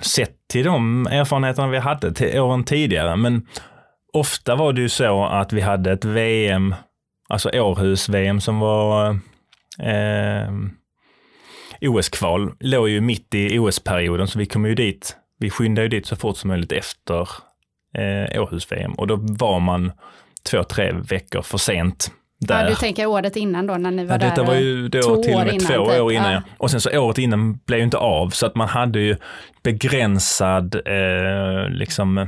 sett 0.01 0.49
till 0.49 0.65
de 0.65 1.07
erfarenheterna 1.07 1.69
vi 1.69 1.79
hade 1.79 2.13
till 2.13 2.41
åren 2.41 2.65
tidigare. 2.65 3.17
Men 3.17 3.47
ofta 4.13 4.55
var 4.55 4.73
det 4.73 4.81
ju 4.81 4.89
så 4.89 5.25
att 5.25 5.53
vi 5.53 5.61
hade 5.61 5.93
ett 5.93 6.05
VM, 6.05 6.75
alltså 7.29 7.51
Århus-VM 7.51 8.41
som 8.41 8.59
var 8.59 9.11
eh, 9.79 10.51
OS-kval, 11.81 12.53
låg 12.61 12.89
ju 12.89 13.01
mitt 13.01 13.35
i 13.35 13.59
OS-perioden, 13.59 14.29
så 14.29 14.39
vi 14.39 14.47
kom 14.47 14.67
ju 14.67 14.75
dit. 14.75 15.17
Vi 15.39 15.51
skyndade 15.51 15.85
ju 15.85 15.89
dit 15.89 16.07
så 16.07 16.17
fort 16.17 16.37
som 16.37 16.49
möjligt 16.49 16.73
efter 16.73 17.29
eh, 17.95 18.43
Århus-VM 18.43 18.93
och 18.93 19.07
då 19.07 19.17
var 19.21 19.61
man 19.61 19.93
två, 20.51 20.65
tre 20.65 20.93
veckor 20.93 21.43
för 21.43 21.59
sent 21.59 22.11
där. 22.41 22.63
Ja, 22.63 22.69
du 22.69 22.75
tänker 22.75 23.07
året 23.07 23.37
innan 23.37 23.67
då 23.67 23.75
när 23.75 23.91
ni 23.91 24.05
var 24.05 24.15
ja, 24.15 24.19
där? 24.19 24.31
Detta 24.31 24.43
var 24.43 24.55
ju 24.55 24.89
då 24.89 25.03
två 25.03 25.23
till 25.23 25.35
och 25.35 25.39
med 25.41 25.55
innan, 25.55 25.67
två 25.67 25.91
typ. 25.91 26.01
år 26.03 26.13
innan. 26.13 26.33
Ja. 26.33 26.43
Och 26.59 26.71
sen 26.71 26.81
så 26.81 27.01
året 27.01 27.19
innan 27.19 27.57
blev 27.67 27.79
ju 27.79 27.85
inte 27.85 27.99
av 27.99 28.31
så 28.31 28.47
att 28.47 28.55
man 28.55 28.69
hade 28.69 29.01
ju 29.01 29.17
begränsad 29.63 30.75
eh, 30.75 31.69
liksom 31.69 32.27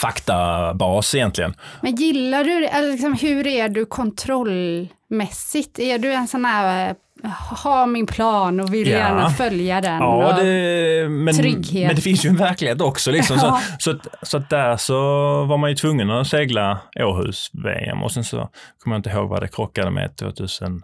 faktabas 0.00 1.14
egentligen. 1.14 1.54
Men 1.82 1.94
gillar 1.94 2.44
du 2.44 2.60
det? 2.60 2.82
Liksom, 2.82 3.14
hur 3.14 3.46
är 3.46 3.68
du 3.68 3.86
kontrollmässigt? 3.86 5.78
Är 5.78 5.98
du 5.98 6.12
en 6.12 6.28
sån 6.28 6.44
här 6.44 6.94
ha 7.64 7.86
min 7.86 8.06
plan 8.06 8.60
och 8.60 8.74
vill 8.74 8.88
ja. 8.88 8.96
gärna 8.96 9.30
följa 9.30 9.80
den. 9.80 9.98
Ja, 9.98 10.38
det, 10.42 11.08
men, 11.08 11.34
trygghet. 11.34 11.86
men 11.86 11.96
det 11.96 12.02
finns 12.02 12.24
ju 12.24 12.28
en 12.28 12.36
verklighet 12.36 12.80
också. 12.80 13.10
Liksom. 13.10 13.36
Ja. 13.42 13.60
Så, 13.78 13.92
så, 13.92 14.10
så 14.22 14.38
där 14.38 14.76
så 14.76 14.94
var 15.44 15.56
man 15.56 15.70
ju 15.70 15.76
tvungen 15.76 16.10
att 16.10 16.26
segla 16.26 16.80
Åhus-VM 16.96 18.02
och 18.02 18.12
sen 18.12 18.24
så 18.24 18.48
kommer 18.78 18.96
jag 18.96 18.98
inte 18.98 19.10
ihåg 19.10 19.28
vad 19.28 19.42
det 19.42 19.48
krockade 19.48 19.90
med 19.90 20.16
2017, 20.16 20.82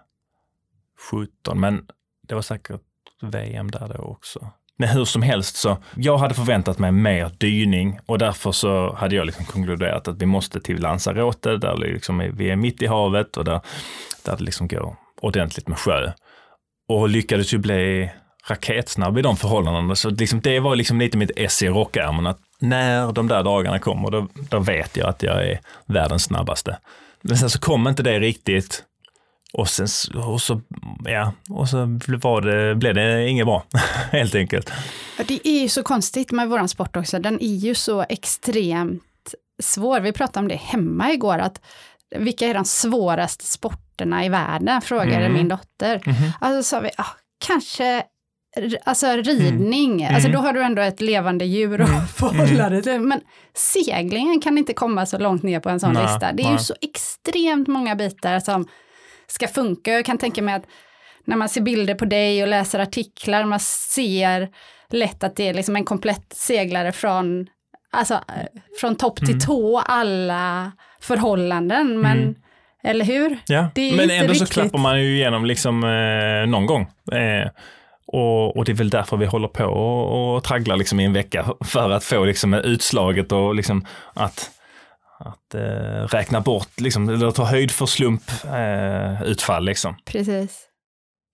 men 1.54 1.82
det 2.28 2.34
var 2.34 2.42
säkert 2.42 2.80
VM 3.22 3.70
där 3.70 3.92
då 3.96 4.02
också. 4.02 4.50
Men 4.78 4.88
hur 4.88 5.04
som 5.04 5.22
helst 5.22 5.56
så, 5.56 5.76
jag 5.94 6.18
hade 6.18 6.34
förväntat 6.34 6.78
mig 6.78 6.92
mer 6.92 7.30
dyning 7.38 7.98
och 8.06 8.18
därför 8.18 8.52
så 8.52 8.94
hade 8.94 9.16
jag 9.16 9.26
liksom 9.26 9.44
konkluderat 9.44 10.08
att 10.08 10.22
vi 10.22 10.26
måste 10.26 10.60
till 10.60 10.80
Lanzarote 10.80 11.56
där 11.56 11.76
liksom 11.76 12.30
vi 12.34 12.50
är 12.50 12.56
mitt 12.56 12.82
i 12.82 12.86
havet 12.86 13.36
och 13.36 13.44
där, 13.44 13.60
där 14.24 14.36
det 14.36 14.44
liksom 14.44 14.68
går 14.68 14.96
ordentligt 15.20 15.68
med 15.68 15.78
sjö 15.78 16.12
och 16.88 17.08
lyckades 17.08 17.54
ju 17.54 17.58
bli 17.58 18.10
raketsnabb 18.48 19.18
i 19.18 19.22
de 19.22 19.36
förhållandena. 19.36 19.96
Så 19.96 20.10
liksom, 20.10 20.40
det 20.40 20.60
var 20.60 20.76
liksom 20.76 20.98
lite 20.98 21.16
mitt 21.16 21.30
ess 21.36 21.62
i 21.62 21.68
rockärmen, 21.68 22.26
att 22.26 22.38
när 22.58 23.12
de 23.12 23.28
där 23.28 23.44
dagarna 23.44 23.78
kommer, 23.78 24.10
då, 24.10 24.28
då 24.34 24.58
vet 24.58 24.96
jag 24.96 25.08
att 25.08 25.22
jag 25.22 25.48
är 25.48 25.60
världens 25.86 26.24
snabbaste. 26.24 26.78
Men 27.22 27.36
sen 27.36 27.50
så 27.50 27.60
kom 27.60 27.88
inte 27.88 28.02
det 28.02 28.20
riktigt. 28.20 28.84
Och 29.52 29.68
sen 29.68 29.86
och 30.14 30.40
så, 30.40 30.60
ja, 31.04 31.32
och 31.50 31.68
så 31.68 31.76
var 32.22 32.40
det, 32.40 32.74
blev 32.74 32.94
det 32.94 33.28
inget 33.28 33.46
bra, 33.46 33.64
helt 34.12 34.34
enkelt. 34.34 34.70
Ja, 35.18 35.24
det 35.28 35.48
är 35.48 35.60
ju 35.60 35.68
så 35.68 35.82
konstigt 35.82 36.32
med 36.32 36.48
våran 36.48 36.68
sport 36.68 36.96
också. 36.96 37.18
Den 37.18 37.42
är 37.42 37.54
ju 37.54 37.74
så 37.74 38.04
extremt 38.08 39.02
svår. 39.62 40.00
Vi 40.00 40.12
pratade 40.12 40.38
om 40.44 40.48
det 40.48 40.56
hemma 40.56 41.12
igår, 41.12 41.38
att 41.38 41.60
vilka 42.16 42.46
är 42.46 42.54
de 42.54 42.64
svåraste 42.64 43.44
sport? 43.44 43.85
Sporterna 43.96 44.24
i 44.24 44.28
världen? 44.28 44.80
Frågade 44.80 45.16
mm. 45.16 45.32
min 45.32 45.48
dotter. 45.48 46.02
Mm. 46.06 46.32
Alltså 46.40 46.62
sa 46.62 46.80
vi, 46.80 46.90
ah, 46.96 47.16
kanske 47.46 48.02
Alltså 48.84 49.06
ridning, 49.06 50.02
mm. 50.02 50.14
alltså 50.14 50.30
då 50.30 50.38
har 50.38 50.52
du 50.52 50.62
ändå 50.62 50.82
ett 50.82 51.00
levande 51.00 51.44
djur 51.44 51.80
att 51.80 51.88
mm. 51.88 52.06
förhålla 52.06 52.70
dig 52.70 52.82
till. 52.82 53.00
Men 53.00 53.20
seglingen 53.54 54.40
kan 54.40 54.58
inte 54.58 54.72
komma 54.72 55.06
så 55.06 55.18
långt 55.18 55.42
ner 55.42 55.60
på 55.60 55.68
en 55.68 55.80
sån 55.80 55.92
nej, 55.92 56.02
lista. 56.02 56.32
Det 56.32 56.42
är 56.42 56.44
nej. 56.44 56.52
ju 56.52 56.58
så 56.58 56.74
extremt 56.80 57.68
många 57.68 57.96
bitar 57.96 58.40
som 58.40 58.66
ska 59.26 59.48
funka. 59.48 59.92
Jag 59.92 60.04
kan 60.04 60.18
tänka 60.18 60.42
mig 60.42 60.54
att 60.54 60.66
när 61.24 61.36
man 61.36 61.48
ser 61.48 61.60
bilder 61.60 61.94
på 61.94 62.04
dig 62.04 62.42
och 62.42 62.48
läser 62.48 62.78
artiklar, 62.78 63.44
man 63.44 63.60
ser 63.60 64.48
lätt 64.90 65.24
att 65.24 65.36
det 65.36 65.48
är 65.48 65.54
liksom 65.54 65.76
en 65.76 65.84
komplett 65.84 66.32
seglare 66.32 66.92
från, 66.92 67.46
alltså, 67.92 68.20
från 68.80 68.96
topp 68.96 69.16
till 69.16 69.28
mm. 69.28 69.40
tå, 69.40 69.80
alla 69.80 70.72
förhållanden. 71.00 72.00
Men, 72.00 72.18
mm. 72.18 72.34
Eller 72.84 73.04
hur? 73.04 73.38
Ja, 73.46 73.68
men 73.74 74.10
ändå 74.10 74.32
riktigt. 74.32 74.48
så 74.48 74.54
klappar 74.54 74.78
man 74.78 75.00
ju 75.00 75.16
igenom 75.16 75.44
liksom 75.44 75.84
eh, 75.84 76.46
någon 76.50 76.66
gång. 76.66 76.82
Eh, 77.12 77.48
Och, 78.08 78.56
och, 78.56 78.64
det 78.64 78.72
är 78.72 78.76
väl 78.76 78.90
därför 78.90 79.16
vi 79.16 79.26
håller 79.26 79.48
på 79.48 79.64
och, 79.64 80.36
och 80.36 80.44
tragglar 80.44 80.76
liksom 80.76 81.00
i 81.00 81.04
en 81.04 81.12
vecka 81.12 81.46
för 81.64 81.90
att 81.90 82.04
få 82.04 82.24
liksom 82.24 82.54
utslaget 82.54 83.32
och 83.32 83.54
liksom 83.54 83.86
att, 84.14 84.50
att 85.18 85.54
eh, 85.54 86.06
räkna 86.08 86.40
bort, 86.40 86.80
liksom, 86.80 87.08
eller 87.08 87.30
ta 87.30 87.44
höjd 87.44 87.70
för 87.70 87.86
slumputfall. 87.86 89.62
Eh, 89.62 89.66
liksom. 89.66 89.96
Precis. 90.04 90.62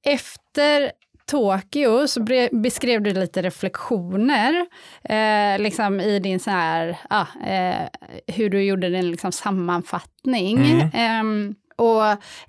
Efter 0.06 0.92
Tokyo 1.32 2.08
så 2.08 2.26
beskrev 2.52 3.02
du 3.02 3.12
lite 3.12 3.42
reflektioner 3.42 4.66
eh, 5.04 5.58
liksom 5.62 6.00
i 6.00 6.18
din 6.18 6.40
så 6.40 6.50
här, 6.50 6.96
ah, 7.10 7.26
eh, 7.46 7.88
hur 8.26 8.50
du 8.50 8.62
gjorde 8.62 8.88
din 8.88 9.10
liksom 9.10 9.32
sammanfattning. 9.32 10.58
Mm. 10.58 11.48
Eh, 11.50 11.54
och 11.76 12.02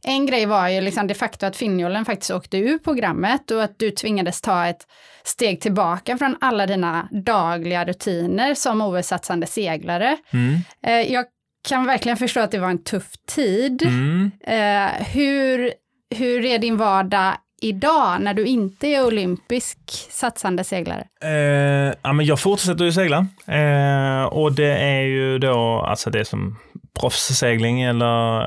en 0.04 0.26
grej 0.26 0.46
var 0.46 0.67
ju 0.69 0.82
liksom 0.82 1.08
det 1.08 1.13
faktum 1.13 1.50
att 1.50 1.56
Finnjolen 1.56 2.06
faktiskt 2.06 2.32
åkte 2.32 2.58
ur 2.58 2.78
programmet 2.78 3.52
och 3.52 3.63
att 3.63 3.80
du 3.80 3.91
tvingades 3.91 4.41
ta 4.41 4.67
ett 4.67 4.88
steg 5.24 5.62
tillbaka 5.62 6.17
från 6.17 6.38
alla 6.41 6.65
dina 6.65 7.08
dagliga 7.12 7.86
rutiner 7.86 8.54
som 8.54 8.82
OS-satsande 8.82 9.48
seglare. 9.48 10.17
Mm. 10.32 10.60
Eh, 10.84 11.13
jag 11.13 11.26
kan 11.67 11.86
verkligen 11.86 12.17
förstå 12.17 12.39
att 12.39 12.52
det 12.52 12.60
var 12.60 12.69
en 12.69 12.84
tuff 12.84 13.12
tid. 13.28 13.82
Mm. 13.82 14.32
Eh, 14.43 15.06
hur, 15.06 15.74
hur 16.15 16.46
är 16.46 16.60
din 16.60 16.78
vardag 16.78 17.34
idag 17.63 18.21
när 18.21 18.34
du 18.34 18.45
inte 18.45 18.88
är 18.88 19.06
olympisk 19.06 19.78
satsande 20.12 20.63
seglare? 20.63 21.08
Eh, 21.23 21.93
ja, 22.02 22.13
men 22.13 22.26
jag 22.26 22.39
fortsätter 22.39 22.86
ju 22.86 22.91
segla 22.91 23.28
eh, 23.47 24.23
och 24.23 24.54
det 24.54 24.78
är 24.78 25.02
ju 25.02 25.39
då 25.39 25.82
alltså 25.82 26.10
det 26.10 26.26
som 26.26 26.60
proffssegling 26.99 27.82
eller, 27.82 28.41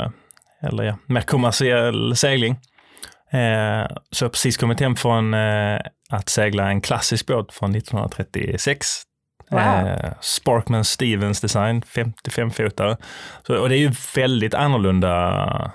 eller 0.63 0.85
ja, 0.85 0.97
mer 1.07 1.21
kommersiell 1.21 2.17
segling. 2.17 2.53
Eh, 3.31 3.87
så 4.11 4.25
jag 4.25 4.29
har 4.29 4.31
precis 4.31 4.57
kommit 4.57 4.81
hem 4.81 4.97
från 4.97 5.35
eh, 5.35 5.81
att 6.11 6.29
segla 6.29 6.69
en 6.69 6.81
klassisk 6.81 7.27
båt 7.27 7.53
från 7.53 7.75
1936. 7.75 8.87
Wow. 9.51 9.61
Eh, 9.61 10.13
Sparkman 10.21 10.85
Stevens 10.85 11.41
design, 11.41 11.83
55-fotare. 11.83 12.97
Och 13.49 13.69
det 13.69 13.77
är 13.77 13.79
ju 13.79 13.93
väldigt 14.15 14.55
annorlunda 14.55 15.73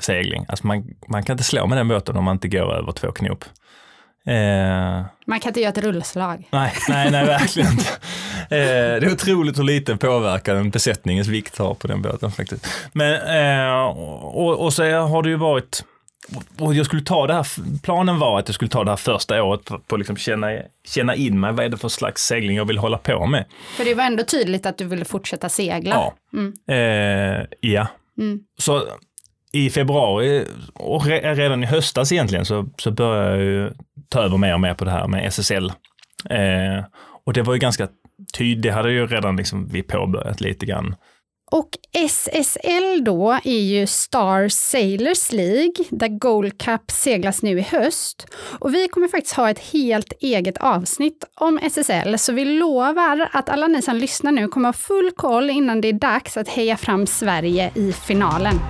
segling. 0.00 0.46
Alltså 0.48 0.66
man, 0.66 0.84
man 1.08 1.22
kan 1.22 1.34
inte 1.34 1.44
slå 1.44 1.66
med 1.66 1.78
den 1.78 1.88
båten 1.88 2.16
om 2.16 2.24
man 2.24 2.36
inte 2.36 2.48
går 2.48 2.74
över 2.74 2.92
två 2.92 3.12
knop. 3.12 3.44
Eh, 4.26 5.04
man 5.26 5.40
kan 5.40 5.50
inte 5.50 5.60
göra 5.60 5.72
ett 5.72 5.84
rullslag. 5.84 6.48
Nej, 6.50 6.72
nej, 6.88 7.10
nej 7.10 7.26
verkligen 7.26 7.70
inte. 7.70 7.90
Eh, 8.40 9.00
det 9.00 9.06
är 9.06 9.12
otroligt 9.12 9.58
hur 9.58 9.64
liten 9.64 9.98
påverkan 9.98 10.70
besättningens 10.70 11.28
vikt 11.28 11.58
har 11.58 11.74
på 11.74 11.86
den 11.86 12.02
båten 12.02 12.32
faktiskt. 12.32 12.66
Men, 12.92 13.14
eh, 13.14 13.82
och, 14.22 14.64
och 14.64 14.72
så 14.72 14.82
har 15.00 15.22
det 15.22 15.28
ju 15.28 15.36
varit, 15.36 15.84
och 16.58 16.74
jag 16.74 16.86
skulle 16.86 17.02
ta 17.02 17.26
det 17.26 17.34
här, 17.34 17.46
planen 17.82 18.18
var 18.18 18.38
att 18.38 18.48
jag 18.48 18.54
skulle 18.54 18.68
ta 18.68 18.84
det 18.84 18.90
här 18.90 18.96
första 18.96 19.42
året 19.42 19.64
på, 19.64 19.78
på 19.78 19.96
liksom 19.96 20.16
känna, 20.16 20.52
känna 20.88 21.14
in 21.14 21.40
mig, 21.40 21.52
vad 21.52 21.64
är 21.64 21.68
det 21.68 21.76
för 21.76 21.88
slags 21.88 22.22
segling 22.22 22.56
jag 22.56 22.64
vill 22.64 22.78
hålla 22.78 22.98
på 22.98 23.26
med. 23.26 23.44
För 23.76 23.84
det 23.84 23.94
var 23.94 24.04
ändå 24.04 24.24
tydligt 24.24 24.66
att 24.66 24.78
du 24.78 24.84
ville 24.84 25.04
fortsätta 25.04 25.48
segla. 25.48 25.94
Ja. 25.94 26.14
Mm. 26.32 26.52
Eh, 26.68 27.46
ja. 27.60 27.86
Mm. 28.18 28.40
Så 28.58 28.88
i 29.54 29.70
februari 29.70 30.44
och 30.74 31.06
redan 31.06 31.62
i 31.62 31.66
höstas 31.66 32.12
egentligen 32.12 32.44
så, 32.44 32.68
så 32.78 32.90
började 32.90 33.30
jag 33.30 33.44
ju 33.44 33.70
ta 34.08 34.22
över 34.22 34.36
mer 34.36 34.54
och 34.54 34.60
mer 34.60 34.74
på 34.74 34.84
det 34.84 34.90
här 34.90 35.08
med 35.08 35.26
SSL. 35.26 35.72
Eh, 36.30 36.84
och 37.26 37.32
det 37.32 37.42
var 37.42 37.54
ju 37.54 37.60
ganska 37.60 37.88
tydligt, 38.38 38.62
det 38.62 38.70
hade 38.70 38.92
ju 38.92 39.06
redan 39.06 39.36
liksom 39.36 39.68
vi 39.68 39.82
påbörjat 39.82 40.40
lite 40.40 40.66
grann. 40.66 40.94
Och 41.50 41.68
SSL 41.92 43.04
då 43.04 43.38
är 43.44 43.60
ju 43.60 43.86
Star 43.86 44.48
Sailors 44.48 45.32
League, 45.32 45.84
där 45.90 46.08
Gold 46.08 46.62
Cup 46.62 46.90
seglas 46.90 47.42
nu 47.42 47.58
i 47.58 47.62
höst. 47.62 48.26
Och 48.58 48.74
vi 48.74 48.88
kommer 48.88 49.08
faktiskt 49.08 49.36
ha 49.36 49.50
ett 49.50 49.58
helt 49.58 50.12
eget 50.20 50.58
avsnitt 50.58 51.24
om 51.34 51.58
SSL, 51.62 52.18
så 52.18 52.32
vi 52.32 52.44
lovar 52.44 53.28
att 53.32 53.48
alla 53.48 53.66
ni 53.66 53.82
som 53.82 53.96
lyssnar 53.96 54.32
nu 54.32 54.48
kommer 54.48 54.68
ha 54.68 54.72
full 54.72 55.10
koll 55.16 55.50
innan 55.50 55.80
det 55.80 55.88
är 55.88 55.92
dags 55.92 56.36
att 56.36 56.48
heja 56.48 56.76
fram 56.76 57.06
Sverige 57.06 57.70
i 57.74 57.92
finalen. 57.92 58.60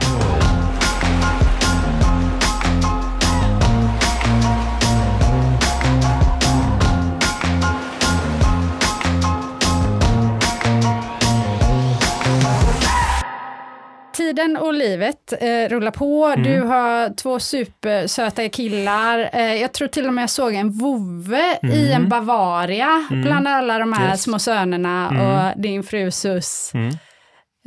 Tiden 14.15 14.57
och 14.57 14.75
livet 14.75 15.33
eh, 15.41 15.69
rullar 15.69 15.91
på. 15.91 16.27
Mm. 16.27 16.43
Du 16.43 16.61
har 16.61 17.17
två 17.17 17.39
supersöta 17.39 18.49
killar. 18.49 19.31
Eh, 19.33 19.55
jag 19.55 19.73
tror 19.73 19.89
till 19.89 20.07
och 20.07 20.15
med 20.15 20.23
jag 20.23 20.31
såg 20.31 20.55
en 20.55 20.71
vovve 20.71 21.59
mm. 21.63 21.75
i 21.75 21.93
en 21.93 22.09
Bavaria 22.09 23.07
mm. 23.11 23.23
bland 23.23 23.49
alla 23.49 23.79
de 23.79 23.93
här 23.93 24.11
yes. 24.11 24.23
små 24.23 24.39
sönerna 24.39 25.09
mm. 25.11 25.27
och 25.27 25.61
din 25.63 25.83
fru 25.83 26.11
Sus. 26.11 26.71
Mm. 26.75 26.97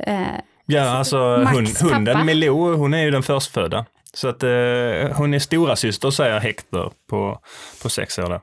Eh, 0.06 0.40
ja, 0.66 0.82
alltså 0.82 1.18
hund, 1.36 1.68
hunden 1.80 2.26
Milou, 2.26 2.74
hon 2.74 2.94
är 2.94 3.02
ju 3.02 3.10
den 3.10 3.22
förstfödda. 3.22 3.86
Så 4.14 4.28
att 4.28 4.42
eh, 4.42 5.16
hon 5.16 5.34
är 5.34 5.38
stora 5.38 5.76
syster 5.76 6.10
säger 6.10 6.40
Hector 6.40 6.92
på, 7.10 7.40
på 7.82 7.88
sex 7.88 8.18
år. 8.18 8.40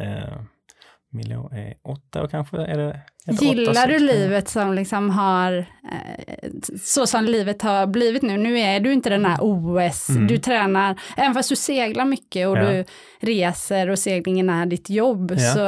Eh, 0.00 0.40
Milo 1.16 1.50
är 1.52 1.74
åtta 1.82 2.22
och 2.22 2.30
kanske 2.30 2.56
är 2.56 2.78
det 2.78 3.00
Gillar 3.28 3.72
åtta, 3.72 3.86
du 3.86 3.98
livet 3.98 4.48
som 4.48 4.74
liksom 4.74 5.10
har, 5.10 5.58
eh, 5.92 6.50
så 6.82 7.06
som 7.06 7.24
livet 7.24 7.62
har 7.62 7.86
blivit 7.86 8.22
nu? 8.22 8.36
Nu 8.36 8.58
är 8.58 8.80
du 8.80 8.92
inte 8.92 9.10
den 9.10 9.24
här 9.24 9.38
OS, 9.40 10.08
mm. 10.08 10.26
du 10.26 10.38
tränar, 10.38 11.00
även 11.16 11.34
fast 11.34 11.48
du 11.48 11.56
seglar 11.56 12.04
mycket 12.04 12.48
och 12.48 12.56
ja. 12.56 12.64
du 12.64 12.84
reser 13.20 13.90
och 13.90 13.98
seglingen 13.98 14.50
är 14.50 14.66
ditt 14.66 14.90
jobb, 14.90 15.32
ja. 15.32 15.38
så 15.38 15.66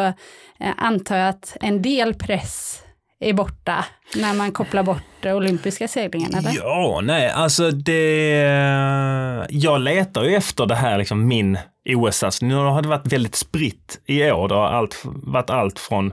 eh, 0.65 0.75
antar 0.77 1.17
jag 1.17 1.29
att 1.29 1.57
en 1.61 1.83
del 1.83 2.15
press 2.15 2.83
är 3.21 3.33
borta 3.33 3.85
när 4.17 4.35
man 4.35 4.53
kopplar 4.53 4.83
bort 4.83 5.27
olympiska 5.27 5.89
seglingen, 5.89 6.35
eller? 6.35 6.53
Ja, 6.57 7.01
nej, 7.03 7.31
alltså 7.31 7.71
det... 7.71 9.47
Jag 9.51 9.81
letar 9.81 10.25
ju 10.25 10.35
efter 10.35 10.67
det 10.67 10.75
här, 10.75 10.99
liksom 10.99 11.29
min 11.29 11.59
OS-satsning. 11.97 12.51
Nu 12.51 12.57
har 12.57 12.83
det 12.83 12.89
varit 12.89 13.13
väldigt 13.13 13.35
spritt 13.35 14.01
i 14.07 14.31
år. 14.31 14.49
Det 14.49 14.55
har 14.55 14.67
allt, 14.67 15.03
varit 15.05 15.51
allt 15.51 15.79
från 15.79 16.13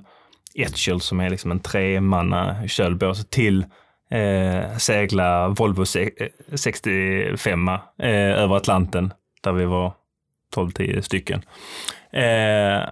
Etchel 0.55 1.01
som 1.01 1.19
är 1.19 1.29
liksom 1.29 1.51
en 1.51 1.59
tremanna 1.59 2.67
kölbås 2.67 3.25
till 3.29 3.65
eh, 4.11 4.77
segla 4.77 5.47
Volvo 5.47 5.85
65 5.85 7.67
eh, 7.67 7.73
eh, 7.99 8.41
över 8.41 8.55
Atlanten 8.55 9.13
där 9.43 9.51
vi 9.51 9.65
var 9.65 9.93
12-10 10.55 11.01
stycken. 11.01 11.41
Eh, 12.11 12.89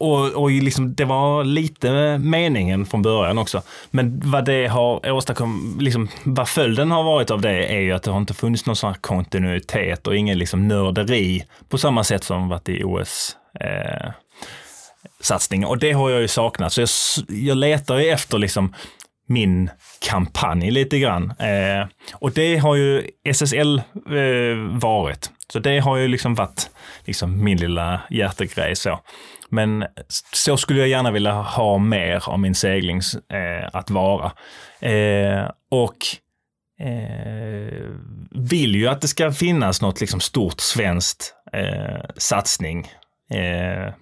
och, 0.00 0.42
och 0.42 0.50
liksom, 0.50 0.94
det 0.94 1.04
var 1.04 1.44
lite 1.44 2.18
meningen 2.18 2.86
från 2.86 3.02
början 3.02 3.38
också. 3.38 3.62
Men 3.90 4.22
vad 4.24 4.44
det 4.44 4.66
har 4.66 5.10
åstadkommit, 5.10 5.82
liksom, 5.82 6.08
vad 6.24 6.48
följden 6.48 6.90
har 6.90 7.02
varit 7.02 7.30
av 7.30 7.40
det 7.40 7.66
är 7.66 7.80
ju 7.80 7.92
att 7.92 8.02
det 8.02 8.10
har 8.10 8.18
inte 8.18 8.34
funnits 8.34 8.66
någon 8.66 8.76
sån 8.76 8.94
kontinuitet 8.94 10.06
och 10.06 10.16
ingen 10.16 10.38
liksom 10.38 10.68
nörderi 10.68 11.44
på 11.68 11.78
samma 11.78 12.04
sätt 12.04 12.24
som 12.24 12.48
varit 12.48 12.68
i 12.68 12.84
OS. 12.84 13.36
Eh, 13.60 14.10
satsning 15.20 15.66
och 15.66 15.78
det 15.78 15.92
har 15.92 16.10
jag 16.10 16.20
ju 16.20 16.28
saknat. 16.28 16.72
Så 16.72 16.80
jag, 16.80 16.88
jag 17.28 17.56
letar 17.56 17.98
ju 17.98 18.08
efter 18.08 18.38
liksom 18.38 18.74
min 19.26 19.70
kampanj 20.08 20.70
lite 20.70 20.98
grann. 20.98 21.32
Eh, 21.38 21.86
och 22.12 22.32
det 22.32 22.56
har 22.56 22.74
ju 22.74 23.10
SSL 23.24 23.78
eh, 23.78 24.78
varit. 24.80 25.30
Så 25.52 25.58
det 25.58 25.78
har 25.78 25.96
ju 25.96 26.08
liksom 26.08 26.34
varit 26.34 26.70
liksom 27.04 27.44
min 27.44 27.58
lilla 27.58 28.00
hjärtegrej 28.10 28.76
så. 28.76 29.00
Men 29.48 29.84
så 30.32 30.56
skulle 30.56 30.80
jag 30.80 30.88
gärna 30.88 31.10
vilja 31.10 31.32
ha 31.32 31.78
mer 31.78 32.28
av 32.28 32.38
min 32.38 32.54
segling 32.54 33.00
eh, 33.32 33.68
att 33.72 33.90
vara. 33.90 34.32
Eh, 34.80 35.50
och 35.70 35.96
eh, 36.80 37.88
vill 38.30 38.74
ju 38.74 38.88
att 38.88 39.00
det 39.00 39.08
ska 39.08 39.32
finnas 39.32 39.82
något 39.82 40.00
liksom 40.00 40.20
stort 40.20 40.60
svenskt 40.60 41.34
eh, 41.52 42.00
satsning 42.16 42.88
eh, 43.30 43.94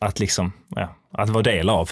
att 0.00 0.18
liksom, 0.18 0.52
ja, 0.68 0.96
att 1.12 1.30
vara 1.30 1.42
del 1.42 1.68
av. 1.68 1.90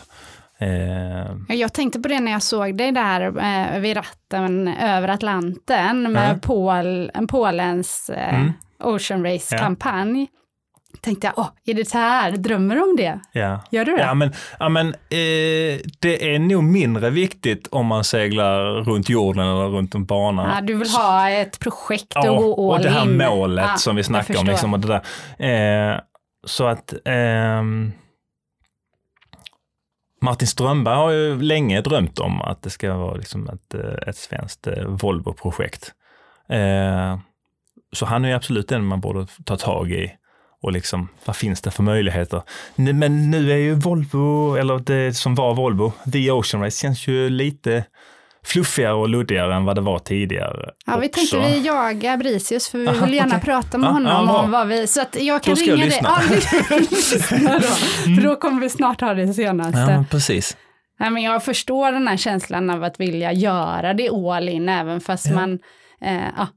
Eh. 0.61 1.57
Jag 1.57 1.73
tänkte 1.73 2.01
på 2.01 2.09
det 2.09 2.21
när 2.21 2.33
jag 2.33 2.43
såg 2.43 2.77
dig 2.77 2.93
där 2.93 3.21
eh, 3.21 3.81
vid 3.81 3.97
ratten 3.97 4.69
över 4.69 5.09
Atlanten 5.09 6.13
med 6.13 6.29
mm. 6.29 6.41
Pol, 6.41 7.11
Polens 7.29 8.11
eh, 8.11 8.35
mm. 8.35 8.53
Ocean 8.79 9.25
Race-kampanj. 9.25 10.21
Ja 10.21 10.41
tänkte 11.01 11.27
jag, 11.27 11.35
åh, 11.37 11.49
är 11.67 11.75
det 11.75 11.85
så 11.85 11.99
här, 11.99 12.33
drömmer 12.33 12.75
du 12.75 12.83
om 12.83 12.97
det? 12.97 13.21
Ja. 13.33 13.61
Gör 13.71 13.85
du 13.85 13.97
det? 13.97 14.03
Ja, 14.03 14.15
men, 14.15 14.33
ja, 14.59 14.69
men 14.69 14.87
eh, 14.89 15.81
det 15.99 16.35
är 16.35 16.39
nog 16.39 16.65
mindre 16.65 17.11
viktigt 17.11 17.67
om 17.71 17.87
man 17.87 18.05
seglar 18.05 18.65
runt 18.65 19.09
jorden 19.09 19.45
eller 19.45 19.69
runt 19.69 19.95
en 19.95 20.05
bana. 20.05 20.53
Ja, 20.55 20.61
du 20.61 20.75
vill 20.75 20.89
ha 20.89 21.31
ett 21.31 21.59
projekt 21.59 22.17
och 22.17 22.25
ja, 22.25 22.35
gå 22.35 22.73
all 22.73 22.79
och 22.79 22.85
det 22.85 22.91
här 22.91 23.05
in. 23.05 23.17
målet 23.17 23.67
ja, 23.69 23.77
som 23.77 23.97
vi 23.97 24.03
snackar 24.03 24.41
om. 24.41 24.47
Liksom, 24.47 24.75
och 24.75 24.81
det 24.81 25.01
där. 25.39 25.93
Eh, 25.93 26.01
så 26.47 26.67
att 26.67 26.93
eh, 26.93 27.63
Martin 30.21 30.49
Strömberg 30.49 30.95
har 30.95 31.11
ju 31.11 31.43
länge 31.43 31.81
drömt 31.81 32.19
om 32.19 32.43
att 32.43 32.63
det 32.63 32.71
ska 32.71 32.97
vara 32.97 33.15
liksom 33.15 33.49
ett, 33.49 33.75
eh, 33.75 34.09
ett 34.09 34.17
svenskt 34.17 34.67
eh, 34.67 34.85
Volvo-projekt. 34.85 35.93
Eh, 36.49 37.19
så 37.93 38.07
han 38.07 38.25
är 38.25 38.29
ju 38.29 38.35
absolut 38.35 38.69
den 38.69 38.85
man 38.85 39.01
borde 39.01 39.27
ta 39.45 39.57
tag 39.57 39.91
i 39.91 40.13
och 40.63 40.73
liksom, 40.73 41.09
vad 41.25 41.37
finns 41.37 41.61
det 41.61 41.71
för 41.71 41.83
möjligheter? 41.83 42.43
Men 42.75 43.31
nu 43.31 43.53
är 43.53 43.57
ju 43.57 43.75
Volvo, 43.75 44.55
eller 44.57 44.79
det 44.79 45.17
som 45.17 45.35
var 45.35 45.55
Volvo, 45.55 45.93
The 46.13 46.31
Ocean 46.31 46.63
Race, 46.63 46.81
känns 46.81 47.07
ju 47.07 47.31
lite 47.31 47.85
fluffigare 48.45 48.93
och 48.95 49.09
luddigare 49.09 49.55
än 49.55 49.65
vad 49.65 49.77
det 49.77 49.81
var 49.81 49.99
tidigare. 49.99 50.71
Ja, 50.87 50.97
vi 50.97 51.09
tänkte 51.09 51.37
också. 51.39 51.49
vi 51.49 51.67
jaga 51.67 52.17
Brisius 52.17 52.69
för 52.69 52.79
vi 52.79 52.89
Aha, 52.89 53.05
vill 53.07 53.15
gärna 53.15 53.37
okej. 53.37 53.45
prata 53.45 53.79
med 53.79 53.89
Ja, 53.89 53.93
honom 53.93 54.13
ja, 54.13 54.33
bra. 54.33 54.43
om 54.43 54.51
vad 54.51 54.69
vi, 54.69 54.87
så 54.87 55.01
att 55.03 55.17
jag 55.21 55.43
kan 55.43 55.57
ska 55.57 55.67
jag 55.71 55.77
ringa 55.79 55.87
dig. 55.87 56.01
Ja, 56.03 56.19
lyssna 56.91 57.53
då. 57.59 57.61
För 58.17 58.23
då 58.23 58.37
kommer 58.37 58.61
vi 58.61 58.69
snart 58.69 59.01
ha 59.01 59.15
det 59.15 59.33
senaste. 59.35 59.79
Ja, 59.79 60.05
precis. 60.11 60.57
Nej, 61.01 61.11
men 61.11 61.23
jag 61.23 61.45
förstår 61.45 61.93
den 61.93 62.09
här 62.09 62.17
känslan 62.17 62.71
av 62.71 62.85
att 62.85 63.01
vilja 63.01 63.33
göra 63.33 63.95
det 63.95 64.09
all 64.11 64.49
in, 64.49 64.69
även 64.69 65.01
fast 65.01 65.31
man 65.33 65.59
eh, 66.05 66.15
ja, 66.37 66.49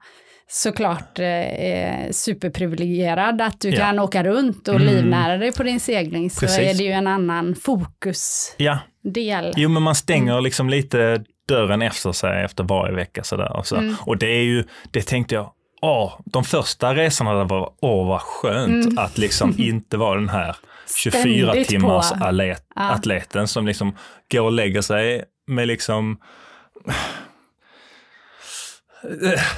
såklart 0.48 1.20
eh, 1.20 1.26
är 1.26 2.12
superprivilegierad, 2.12 3.42
att 3.42 3.62
du 3.62 3.70
Ja. 3.70 3.78
kan 3.78 4.00
åka 4.00 4.24
runt 4.24 4.68
och 4.68 4.76
Mm. 4.76 4.88
livnära 4.88 5.38
dig 5.38 5.52
på 5.52 5.64
din 5.64 5.80
segling, 5.80 6.30
så 6.30 6.40
Precis. 6.40 6.60
är 6.60 6.74
det 6.74 6.84
ju 6.84 6.92
en 6.92 7.08
annan 7.08 7.56
fokusdel. 7.56 8.66
Ja, 8.66 9.52
Jo, 9.56 9.70
men 9.70 9.84
man 9.84 9.96
stänger 9.96 10.42
liksom 10.42 10.70
lite 10.70 11.24
dörren 11.48 11.82
efter 11.82 12.12
sig 12.12 12.44
efter 12.44 12.64
varje 12.64 12.96
vecka 12.96 13.24
sådär. 13.24 13.58
Och, 13.58 13.68
så. 13.68 13.76
Mm. 13.76 13.96
och 14.06 14.18
det 14.18 14.28
är 14.28 14.44
ju, 14.44 14.64
det 14.92 15.02
tänkte 15.02 15.36
jag, 15.36 15.52
åh, 15.82 16.20
de 16.26 16.44
första 16.44 16.96
resorna 16.96 17.34
där 17.34 17.46
var, 17.46 17.70
åh 17.82 18.08
vad 18.08 18.22
skönt 18.22 19.00
att 19.00 19.18
liksom 19.18 19.56
inte 19.58 19.98
vara 19.98 20.16
den 20.16 20.30
här 20.30 20.56
24 20.96 21.24
Mm. 21.24 21.44
Ständigt 21.44 21.68
timmars 21.68 22.12
atlet, 22.12 22.66
atleten 22.76 23.48
som 23.48 23.66
liksom 23.68 23.96
går 24.32 24.42
och 24.42 24.52
lägger 24.52 24.82
sig 24.82 25.24
med 25.48 25.68
liksom 25.68 26.18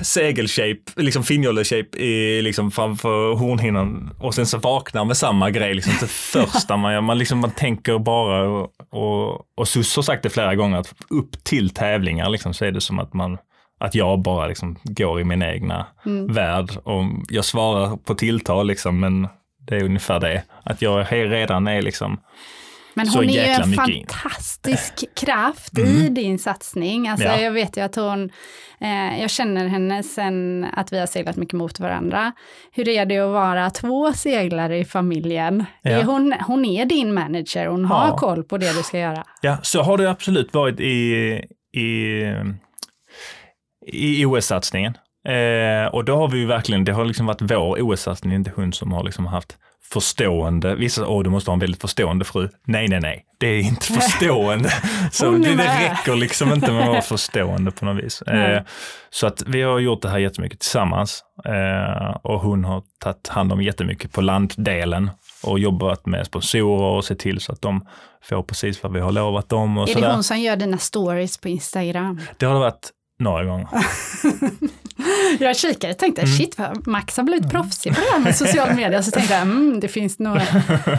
segelshape, 0.02 0.82
liksom 0.96 1.24
finjolle-shape 1.24 1.98
i, 1.98 2.42
liksom 2.42 2.72
framför 2.72 3.34
hornhinnan 3.34 4.16
och 4.20 4.36
sen 4.36 4.46
så 4.46 4.58
vaknar 4.58 5.06
med 5.06 5.18
samma 5.18 5.50
grej. 5.52 5.74
Liksom 5.74 5.94
det 6.02 6.08
första 6.08 6.78
man 6.78 6.94
gör. 6.94 7.02
Man, 7.02 7.18
liksom, 7.18 7.40
man 7.40 7.52
tänker 7.52 8.00
bara, 8.00 8.50
och, 8.50 8.72
och, 8.92 9.42
och 9.58 9.68
Sus 9.68 9.96
har 9.96 10.04
sagt 10.04 10.24
det 10.24 10.30
flera 10.30 10.56
gånger, 10.56 10.78
att 10.78 10.94
upp 11.10 11.44
till 11.44 11.70
tävlingar 11.70 12.30
liksom, 12.30 12.54
så 12.54 12.66
är 12.66 12.72
det 12.72 12.82
som 12.82 13.00
att 13.00 13.14
man 13.14 13.38
att 13.80 13.96
jag 13.96 14.22
bara 14.22 14.48
liksom 14.48 14.78
går 14.84 15.22
i 15.22 15.24
min 15.24 15.42
egna 15.42 15.86
värld 16.30 16.70
och 16.84 17.04
jag 17.30 17.46
svarar 17.46 17.98
på 17.98 18.16
tilltal 18.16 18.68
liksom, 18.68 19.00
men 19.00 19.28
det 19.68 19.76
är 19.76 19.84
ungefär 19.84 20.20
det. 20.20 20.44
Att 20.64 20.82
jag 20.82 21.06
redan 21.12 21.68
är 21.68 21.82
liksom, 21.82 22.18
Men 22.98 23.08
hon 23.10 23.24
är 23.30 23.34
ju 23.34 23.40
en 23.40 23.70
mycket 23.70 23.88
in. 23.90 24.08
fantastisk 24.08 25.06
kraft 25.16 25.78
i 25.80 26.10
din 26.10 26.40
satsning. 26.40 27.08
Alltså, 27.08 27.28
Ja. 27.28 27.40
Jag 27.40 27.52
vet 27.52 27.78
ju 27.78 27.82
att 27.82 27.96
hon, 27.96 28.30
eh, 28.82 29.22
jag 29.22 29.30
känner 29.30 29.68
henne 29.68 30.04
sen 30.04 30.68
att 30.74 30.94
vi 30.94 31.00
har 31.00 31.06
seglat 31.08 31.36
mycket 31.36 31.54
mot 31.54 31.80
varandra. 31.80 32.32
Hur 32.72 32.88
är 32.90 33.06
det 33.06 33.18
att 33.20 33.32
vara 33.32 33.70
två 33.70 34.14
seglare 34.14 34.78
i 34.78 34.86
familjen? 34.86 35.66
Ja. 35.82 36.04
Hon, 36.04 36.34
hon 36.48 36.66
är 36.66 36.86
din 36.86 37.14
manager, 37.14 37.68
hon 37.68 37.86
har 37.86 38.08
Ja. 38.08 38.18
koll 38.18 38.44
på 38.44 38.58
det 38.58 38.74
du 38.78 38.84
ska 38.84 39.00
göra. 39.00 39.24
Ja, 39.42 39.58
så 39.64 39.82
har 39.82 39.98
det 39.98 40.10
absolut 40.12 40.54
varit 40.54 40.80
i, 40.80 40.94
i, 41.78 42.24
i 43.88 44.26
OS-satsningen. 44.26 44.94
Eh, 45.28 45.88
och 45.94 46.06
då 46.06 46.16
har 46.16 46.28
vi 46.28 46.38
ju 46.40 46.46
verkligen, 46.46 46.86
det 46.86 46.92
har 46.92 47.06
liksom 47.06 47.26
varit 47.26 47.42
vår 47.42 47.78
OS-satsning, 47.82 48.34
inte 48.34 48.52
hon 48.56 48.74
som 48.74 48.92
har 48.92 49.04
liksom 49.04 49.26
haft 49.26 49.58
förstående, 49.94 50.76
vissa, 50.76 51.08
åh 51.08 51.24
du 51.24 51.30
måste 51.30 51.52
ha 51.52 51.54
en 51.54 51.60
väldigt 51.60 51.82
förstående 51.82 52.26
fru. 52.26 52.50
Nej, 52.68 52.88
nej, 52.88 53.00
nej, 53.02 53.26
det 53.40 53.48
är 53.48 53.60
inte 53.60 53.86
förstående. 54.02 54.70
så 55.12 55.32
det, 55.32 55.56
det 55.56 55.90
räcker 55.90 56.16
liksom 56.16 56.54
inte 56.54 56.72
med 56.72 56.82
att 56.82 56.88
vara 56.90 57.02
förstående 57.18 57.72
på 57.72 57.86
något 57.86 58.04
vis. 58.04 58.22
Eh, 58.22 58.62
så 59.10 59.28
att 59.28 59.44
vi 59.48 59.62
har 59.62 59.80
gjort 59.80 60.02
det 60.02 60.10
här 60.10 60.18
jättemycket 60.18 60.60
tillsammans 60.60 61.24
eh, 61.46 62.16
och 62.24 62.40
hon 62.40 62.64
har 62.66 62.84
tagit 63.00 63.28
hand 63.28 63.54
om 63.54 63.62
jättemycket 63.62 64.12
på 64.12 64.22
landdelen 64.22 65.10
och 65.44 65.60
jobbat 65.60 66.06
med 66.06 66.26
sponsorer 66.26 66.84
och 66.98 67.06
sett 67.06 67.20
till 67.20 67.40
så 67.40 67.52
att 67.52 67.62
de 67.62 67.88
får 68.30 68.44
precis 68.44 68.84
vad 68.84 68.94
vi 68.94 69.00
har 69.00 69.12
lovat 69.12 69.50
dem. 69.50 69.78
Och 69.78 69.84
Är 69.84 69.88
det 69.88 69.94
sådär. 69.94 70.14
hon 70.14 70.24
som 70.24 70.40
gör 70.40 70.56
dina 70.56 70.78
stories 70.78 71.38
på 71.38 71.48
Instagram? 71.50 72.22
Det 72.38 72.46
har 72.46 72.54
det 72.54 72.60
varit 72.60 72.90
några 73.20 73.46
gånger. 73.46 73.68
Jag 75.40 75.56
kikade 75.58 75.94
och 75.94 76.00
tänkte, 76.00 76.22
Mm. 76.22 76.34
shit, 76.34 76.58
Max 76.86 77.18
har 77.18 77.24
blivit 77.24 77.50
proffsig 77.52 77.96
på 77.96 78.02
det 78.02 78.08
här 78.12 78.20
med 78.20 78.36
social 78.46 78.76
media. 78.76 79.04
Så 79.04 79.12
tänkte 79.12 79.34
jag, 79.34 79.42
mm, 79.42 79.80
det 79.80 79.88
finns 79.88 80.20
nog 80.20 80.38